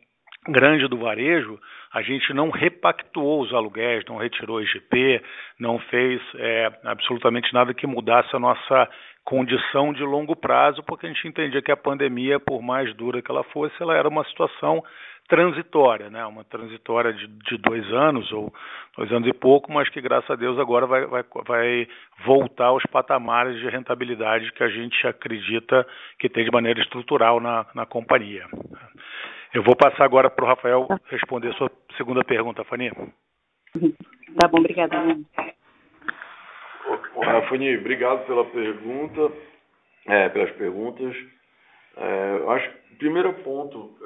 grande 0.47 0.87
do 0.87 0.97
varejo, 0.97 1.59
a 1.95 2.01
gente 2.01 2.33
não 2.33 2.49
repactuou 2.49 3.41
os 3.41 3.53
aluguéis, 3.53 4.03
não 4.05 4.17
retirou 4.17 4.61
IGP, 4.61 5.23
não 5.57 5.79
fez 5.79 6.21
é, 6.35 6.69
absolutamente 6.83 7.53
nada 7.53 7.73
que 7.73 7.87
mudasse 7.87 8.35
a 8.35 8.39
nossa 8.39 8.89
condição 9.23 9.93
de 9.93 10.03
longo 10.03 10.35
prazo, 10.35 10.83
porque 10.83 11.05
a 11.05 11.09
gente 11.09 11.25
entendia 11.25 11.61
que 11.61 11.71
a 11.71 11.77
pandemia, 11.77 12.37
por 12.37 12.61
mais 12.61 12.93
dura 12.95 13.21
que 13.21 13.31
ela 13.31 13.45
fosse, 13.45 13.73
ela 13.79 13.95
era 13.95 14.09
uma 14.09 14.25
situação 14.25 14.83
transitória, 15.29 16.09
né? 16.09 16.25
uma 16.25 16.43
transitória 16.43 17.13
de, 17.13 17.27
de, 17.27 17.57
dois 17.59 17.89
anos 17.93 18.29
ou 18.33 18.53
dois 18.97 19.09
anos 19.13 19.29
e 19.29 19.33
pouco, 19.33 19.71
mas 19.71 19.87
que 19.87 20.01
graças 20.01 20.29
a 20.29 20.35
Deus 20.35 20.59
agora 20.59 20.85
vai, 20.85 21.05
vai, 21.05 21.23
vai 21.47 21.87
voltar 22.25 22.65
aos 22.65 22.83
patamares 22.91 23.57
de 23.57 23.69
rentabilidade 23.69 24.51
que 24.51 24.63
a 24.63 24.69
gente 24.69 25.07
acredita 25.07 25.87
que 26.19 26.27
tem 26.27 26.43
de 26.43 26.51
maneira 26.51 26.81
estrutural 26.81 27.39
na, 27.39 27.65
na 27.73 27.85
companhia. 27.85 28.45
Eu 29.55 29.63
vou 29.63 29.73
passar 29.73 30.03
agora 30.03 30.29
para 30.29 30.43
o 30.43 30.47
Rafael 30.49 30.85
responder 31.09 31.53
sua 31.53 31.69
segunda 31.97 32.23
pergunta, 32.23 32.63
Fani. 32.63 32.89
Tá 34.39 34.47
bom, 34.47 34.59
obrigada. 34.59 34.95
Fani, 37.49 37.77
obrigado 37.77 38.25
pela 38.25 38.45
pergunta, 38.45 39.31
é, 40.07 40.29
pelas 40.29 40.51
perguntas. 40.51 41.15
É, 41.97 42.43
acho 42.49 42.69
que 42.69 42.93
o 42.93 42.97
primeiro 42.97 43.33
ponto 43.35 43.97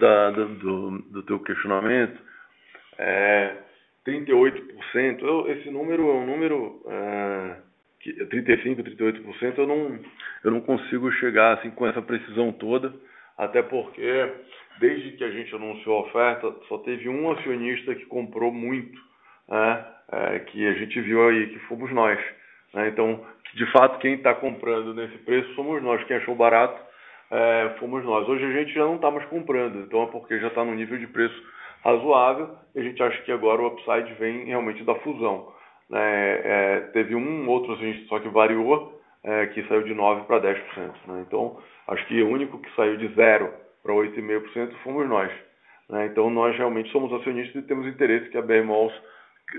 da, 0.00 0.30
do, 0.30 0.98
do 1.10 1.22
teu 1.22 1.40
questionamento 1.40 2.18
é 2.98 3.56
38%. 4.06 5.22
Eu, 5.22 5.50
esse 5.50 5.70
número 5.70 6.08
é 6.08 6.14
um 6.14 6.26
número 6.26 6.82
é, 6.86 7.56
que 8.00 8.12
35, 8.26 8.82
38%. 8.82 9.58
Eu 9.58 9.66
não, 9.66 10.00
eu 10.44 10.50
não 10.50 10.60
consigo 10.60 11.10
chegar 11.12 11.58
assim 11.58 11.70
com 11.70 11.86
essa 11.86 12.00
precisão 12.00 12.52
toda, 12.52 12.94
até 13.36 13.62
porque 13.62 14.32
desde 14.80 15.12
que 15.12 15.24
a 15.24 15.30
gente 15.30 15.54
anunciou 15.54 15.98
a 15.98 16.02
oferta, 16.02 16.54
só 16.68 16.78
teve 16.78 17.08
um 17.08 17.30
acionista 17.30 17.94
que 17.94 18.06
comprou 18.06 18.52
muito, 18.52 18.98
né, 19.48 19.86
é, 20.12 20.38
que 20.40 20.66
a 20.66 20.72
gente 20.74 21.00
viu 21.00 21.28
aí, 21.28 21.48
que 21.48 21.58
fomos 21.60 21.90
nós. 21.92 22.18
Né? 22.74 22.88
Então, 22.88 23.24
de 23.54 23.66
fato, 23.72 23.98
quem 23.98 24.14
está 24.14 24.34
comprando 24.34 24.94
nesse 24.94 25.16
preço 25.18 25.54
somos 25.54 25.82
nós. 25.82 26.02
Quem 26.04 26.16
achou 26.16 26.34
barato 26.34 26.80
é, 27.30 27.74
fomos 27.78 28.04
nós. 28.04 28.28
Hoje 28.28 28.44
a 28.44 28.52
gente 28.52 28.72
já 28.72 28.84
não 28.84 28.96
está 28.96 29.10
mais 29.10 29.26
comprando, 29.28 29.80
então 29.80 30.02
é 30.02 30.06
porque 30.06 30.38
já 30.38 30.48
está 30.48 30.64
no 30.64 30.74
nível 30.74 30.98
de 30.98 31.06
preço 31.06 31.42
razoável 31.82 32.50
e 32.74 32.80
a 32.80 32.82
gente 32.82 33.02
acha 33.02 33.20
que 33.22 33.32
agora 33.32 33.62
o 33.62 33.68
upside 33.68 34.12
vem 34.14 34.44
realmente 34.44 34.84
da 34.84 34.94
fusão. 34.96 35.52
Né? 35.88 36.40
É, 36.44 36.80
teve 36.92 37.14
um 37.14 37.48
outro 37.48 37.72
acionista 37.72 38.06
só 38.08 38.18
que 38.18 38.28
variou, 38.28 38.95
é, 39.26 39.46
que 39.48 39.66
saiu 39.66 39.82
de 39.82 39.92
9% 39.92 40.24
para 40.24 40.40
10%. 40.40 40.94
Né? 41.08 41.24
Então, 41.26 41.60
acho 41.88 42.06
que 42.06 42.22
o 42.22 42.28
único 42.28 42.58
que 42.58 42.74
saiu 42.76 42.96
de 42.96 43.08
0% 43.08 43.50
para 43.82 43.92
8,5% 43.92 44.72
fomos 44.84 45.08
nós. 45.08 45.32
Né? 45.90 46.06
Então, 46.06 46.30
nós 46.30 46.56
realmente 46.56 46.90
somos 46.92 47.12
acionistas 47.12 47.56
e 47.62 47.66
temos 47.66 47.86
interesse 47.86 48.30
que 48.30 48.38
a 48.38 48.42
Malls 48.42 48.94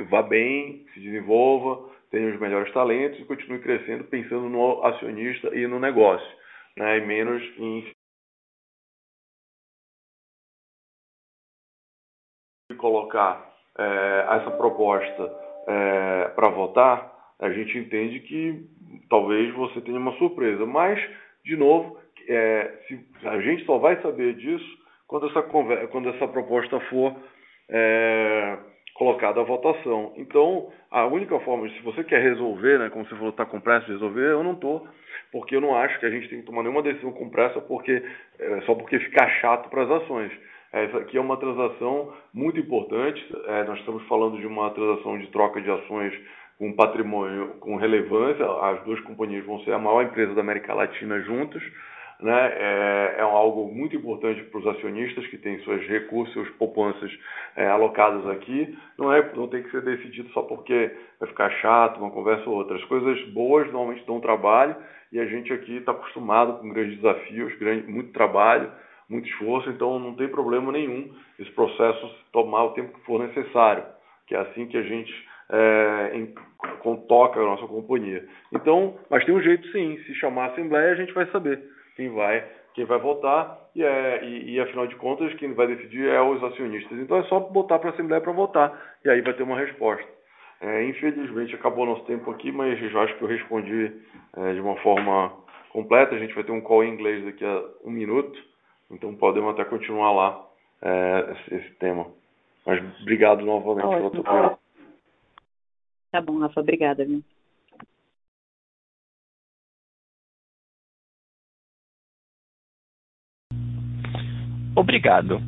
vá 0.10 0.22
bem, 0.22 0.86
se 0.94 1.02
desenvolva, 1.02 1.90
tenha 2.10 2.34
os 2.34 2.40
melhores 2.40 2.72
talentos 2.74 3.20
e 3.20 3.26
continue 3.26 3.60
crescendo 3.60 4.06
pensando 4.06 4.48
no 4.50 4.84
acionista 4.84 5.54
e 5.54 5.68
no 5.68 5.80
negócio, 5.80 6.28
né? 6.78 6.98
e 6.98 7.02
menos 7.02 7.44
em 7.60 7.94
colocar 12.78 13.54
é, 13.78 14.28
essa 14.30 14.52
proposta 14.52 15.32
é, 15.68 16.30
para 16.30 16.50
votar, 16.50 17.17
a 17.40 17.50
gente 17.52 17.78
entende 17.78 18.20
que 18.22 18.66
talvez 19.10 19.54
você 19.54 19.82
tenha 19.82 19.98
uma 19.98 20.14
surpresa. 20.14 20.66
Mas, 20.66 21.00
de 21.46 21.56
novo, 21.56 21.98
é, 22.28 22.72
se, 22.88 23.00
a 23.24 23.40
gente 23.40 23.66
só 23.66 23.78
vai 23.78 24.02
saber 24.02 24.36
disso 24.36 24.78
quando 25.08 25.28
essa, 25.28 25.42
quando 25.44 26.10
essa 26.10 26.28
proposta 26.28 26.80
for 26.82 27.16
é, 27.70 28.58
colocada 28.96 29.40
à 29.40 29.44
votação. 29.44 30.14
Então, 30.18 30.72
a 30.90 31.06
única 31.06 31.40
forma, 31.42 31.70
se 31.70 31.82
você 31.82 32.04
quer 32.04 32.22
resolver, 32.22 32.80
né, 32.80 32.90
como 32.90 33.06
você 33.06 33.16
falou, 33.16 33.30
está 33.30 33.46
com 33.46 33.60
pressa 33.60 33.86
de 33.86 33.94
resolver, 33.94 34.32
eu 34.32 34.44
não 34.44 34.54
estou, 34.54 34.88
porque 35.32 35.56
eu 35.56 35.62
não 35.62 35.76
acho 35.76 36.00
que 36.00 36.06
a 36.06 36.10
gente 36.10 36.28
tem 36.30 36.40
que 36.40 36.46
tomar 36.46 36.64
nenhuma 36.64 36.82
decisão 36.82 37.12
com 37.12 37.30
pressa 37.30 37.62
porque, 37.62 38.04
é, 38.40 38.62
só 38.62 38.74
porque 38.74 39.00
ficar 39.00 39.30
chato 39.40 39.70
para 39.70 39.84
as 39.84 39.92
ações. 40.04 40.32
Essa 40.72 40.98
aqui 40.98 41.18
é 41.18 41.22
uma 41.22 41.38
transação 41.38 42.14
muito 42.34 42.60
importante. 42.60 43.24
É, 43.46 43.64
nós 43.64 43.80
estamos 43.80 44.06
falando 44.08 44.38
de 44.38 44.46
uma 44.46 44.70
transação 44.72 45.18
de 45.18 45.28
troca 45.28 45.62
de 45.62 45.72
ações 45.72 46.14
com 46.58 46.74
patrimônio 46.74 47.56
com 47.60 47.76
relevância. 47.76 48.46
As 48.46 48.84
duas 48.84 49.00
companhias 49.02 49.46
vão 49.46 49.60
ser 49.62 49.74
a 49.74 49.80
maior 49.80 50.04
empresa 50.04 50.34
da 50.34 50.42
América 50.42 50.74
Latina 50.74 51.22
juntas 51.22 51.64
né, 52.20 52.54
é, 52.58 53.16
é 53.20 53.22
algo 53.22 53.72
muito 53.72 53.96
importante 53.96 54.42
para 54.44 54.60
os 54.60 54.68
acionistas 54.68 55.26
que 55.28 55.38
têm 55.38 55.64
seus 55.64 55.86
recursos, 55.88 56.34
suas 56.34 56.50
poupanças 56.52 57.12
é, 57.56 57.68
aqui. 58.32 58.78
Não, 58.98 59.14
é, 59.14 59.34
não 59.36 59.48
tem 59.48 59.62
que 59.64 59.72
ser 59.72 59.82
decidido 59.84 60.30
só 60.30 60.42
porque 60.42 60.92
vai 61.20 61.30
ficar 61.30 61.50
chato, 61.62 62.00
uma 62.00 62.10
conversa 62.10 62.50
ou 62.50 62.56
outra. 62.56 62.76
As 62.76 62.84
coisas 62.86 63.22
boas 63.30 63.68
normalmente 63.68 64.06
dão 64.06 64.20
trabalho 64.20 64.76
e 65.12 65.20
a 65.20 65.26
gente 65.26 65.54
aqui 65.54 65.78
está 65.78 65.92
acostumado 65.92 66.60
com 66.60 66.70
grandes 66.70 66.98
desafios, 66.98 67.56
grande, 67.60 67.90
muito 67.90 68.12
trabalho, 68.12 68.72
muito 69.08 69.28
esforço, 69.30 69.70
então 69.70 70.00
não 70.00 70.16
tem 70.16 70.28
problema 70.28 70.72
nenhum 70.72 71.14
esse 71.40 71.52
processo 71.52 72.12
tomar 72.34 72.66
o 72.66 72.72
tempo 72.72 72.98
que 72.98 73.06
for 73.06 73.20
necessário, 73.20 73.84
que 74.26 74.36
é 74.36 74.40
assim 74.40 74.66
que 74.66 74.76
a 74.76 74.82
gente 74.82 75.14
é, 75.50 76.12
em, 76.14 76.34
toca 77.08 77.40
a 77.40 77.44
nossa 77.44 77.68
companhia. 77.68 78.26
Então, 78.54 78.96
mas 79.10 79.24
tem 79.26 79.34
um 79.34 79.42
jeito 79.42 79.68
sim, 79.72 79.98
se 80.06 80.14
chamar 80.16 80.46
a 80.46 80.48
Assembleia 80.48 80.92
a 80.92 80.96
gente 80.96 81.14
vai 81.14 81.26
saber 81.28 81.62
quem 81.96 82.10
vai 82.10 82.44
quem 82.74 82.86
vai 82.86 83.00
votar 83.00 83.60
e, 83.76 83.84
é, 83.84 84.24
e, 84.24 84.52
e, 84.52 84.60
afinal 84.60 84.86
de 84.86 84.96
contas 84.98 85.34
quem 85.36 85.52
vai 85.54 85.66
decidir 85.66 86.08
é 86.10 86.22
os 86.22 86.44
acionistas. 86.44 86.98
Então 87.00 87.18
é 87.18 87.24
só 87.24 87.40
botar 87.40 87.80
para 87.80 87.90
a 87.90 87.94
Assembleia 87.94 88.22
para 88.22 88.32
votar 88.32 88.96
e 89.04 89.10
aí 89.10 89.20
vai 89.22 89.34
ter 89.34 89.42
uma 89.42 89.58
resposta. 89.58 90.06
É, 90.62 90.84
infelizmente 90.86 91.56
acabou 91.56 91.86
nosso 91.86 92.04
tempo 92.06 92.30
aqui, 92.30 92.52
mas 92.52 92.80
eu 92.82 93.02
acho 93.02 93.16
que 93.18 93.24
eu 93.24 93.28
respondi 93.28 93.92
é, 94.36 94.54
de 94.54 94.60
uma 94.60 94.76
forma 94.78 95.34
completa. 95.72 96.16
A 96.16 96.20
gente 96.20 96.36
vai 96.36 96.44
ter 96.44 96.52
um 96.52 96.62
call 96.62 96.84
em 96.84 96.94
inglês 96.94 97.26
daqui 97.26 97.44
a 97.44 97.64
um 97.84 97.92
minuto, 97.92 98.40
então 98.92 99.16
podemos 99.16 99.52
até 99.52 99.66
continuar 99.66 100.12
lá 100.12 100.46
é, 100.82 101.34
esse, 101.34 101.56
esse, 101.56 101.76
tema. 101.76 102.08
Mas 102.66 102.80
obrigado 103.02 103.44
novamente 103.44 103.88
pela 103.88 104.12
tua 104.12 104.24
pergunta. 104.24 104.67
Tá 106.12 106.22
bom, 106.22 106.40
Rafa, 106.40 106.62
obrigada. 106.62 107.06
Viu? 107.06 107.24
Obrigado. 114.76 115.42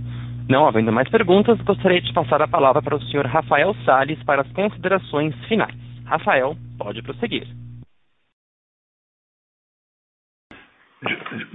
Não 0.49 0.67
havendo 0.67 0.91
mais 0.91 1.07
perguntas, 1.07 1.61
gostaria 1.61 2.01
de 2.01 2.11
passar 2.11 2.41
a 2.41 2.47
palavra 2.47 2.81
para 2.81 2.95
o 2.95 3.01
senhor 3.03 3.27
Rafael 3.27 3.75
Sales 3.85 4.21
para 4.23 4.41
as 4.41 4.51
considerações 4.53 5.35
finais. 5.47 5.75
Rafael, 6.03 6.55
pode 6.79 7.03
prosseguir. 7.03 7.47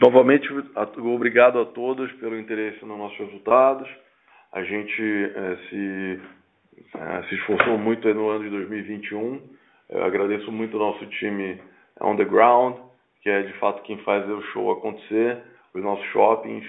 Novamente, 0.00 0.48
obrigado 0.98 1.58
a 1.58 1.66
todos 1.66 2.10
pelo 2.12 2.38
interesse 2.38 2.84
nos 2.84 2.96
nossos 2.96 3.18
resultados. 3.18 3.88
A 4.52 4.62
gente 4.62 5.02
eh, 5.02 5.58
se, 5.68 6.20
se 7.28 7.34
esforçou 7.34 7.78
muito 7.78 8.12
no 8.14 8.28
ano 8.28 8.44
de 8.44 8.50
2021. 8.50 9.40
Eu 9.90 10.04
agradeço 10.04 10.50
muito 10.50 10.76
ao 10.76 10.92
nosso 10.92 11.06
time 11.06 11.60
on 12.00 12.16
the 12.16 12.24
ground, 12.24 12.76
que 13.22 13.30
é 13.30 13.42
de 13.42 13.52
fato 13.54 13.82
quem 13.82 13.98
faz 13.98 14.28
o 14.28 14.42
show 14.52 14.72
acontecer, 14.72 15.38
os 15.74 15.82
nossos 15.82 16.04
shoppings, 16.06 16.64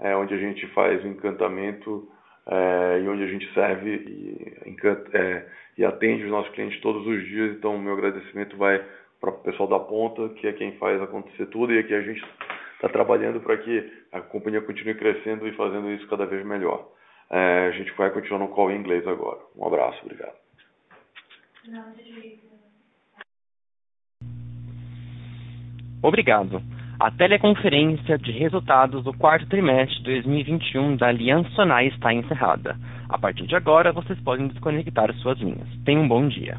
é, 0.00 0.14
onde 0.16 0.34
a 0.34 0.38
gente 0.38 0.66
faz 0.68 1.02
o 1.04 1.08
encantamento 1.08 2.08
é, 2.46 3.00
e 3.02 3.08
onde 3.08 3.22
a 3.22 3.26
gente 3.26 3.52
serve 3.54 3.90
e, 3.90 4.70
encanta, 4.70 5.16
é, 5.16 5.46
e 5.78 5.84
atende 5.84 6.24
os 6.24 6.30
nossos 6.30 6.52
clientes 6.54 6.80
todos 6.80 7.06
os 7.06 7.24
dias. 7.24 7.56
Então, 7.56 7.78
meu 7.78 7.94
agradecimento 7.94 8.56
vai 8.56 8.84
para 9.20 9.30
o 9.30 9.38
pessoal 9.38 9.68
da 9.68 9.80
ponta, 9.80 10.28
que 10.34 10.46
é 10.46 10.52
quem 10.52 10.72
faz 10.72 11.00
acontecer 11.00 11.46
tudo 11.46 11.72
e 11.72 11.78
aqui 11.78 11.94
a 11.94 12.02
gente 12.02 12.22
está 12.74 12.88
trabalhando 12.88 13.40
para 13.40 13.56
que 13.56 13.90
a 14.12 14.20
companhia 14.20 14.60
continue 14.60 14.94
crescendo 14.94 15.48
e 15.48 15.52
fazendo 15.52 15.90
isso 15.90 16.06
cada 16.08 16.26
vez 16.26 16.44
melhor. 16.44 16.88
É, 17.30 17.66
a 17.66 17.70
gente 17.72 17.92
vai 17.92 18.10
continuar 18.10 18.40
no 18.40 18.48
call 18.48 18.70
em 18.70 18.78
inglês 18.78 19.06
agora. 19.06 19.40
Um 19.56 19.66
abraço, 19.66 19.98
obrigado. 20.04 20.34
Obrigado. 26.02 26.62
A 26.98 27.10
teleconferência 27.10 28.16
de 28.16 28.30
resultados 28.30 29.04
do 29.04 29.12
quarto 29.12 29.46
trimestre 29.48 29.98
de 29.98 30.04
2021 30.04 30.96
da 30.96 31.08
Aliança 31.08 31.50
Sonai 31.50 31.88
está 31.88 32.12
encerrada. 32.14 32.76
A 33.08 33.18
partir 33.18 33.46
de 33.46 33.54
agora, 33.54 33.92
vocês 33.92 34.18
podem 34.20 34.48
desconectar 34.48 35.12
suas 35.16 35.38
linhas. 35.38 35.68
Tenham 35.84 36.02
um 36.02 36.08
bom 36.08 36.26
dia. 36.26 36.58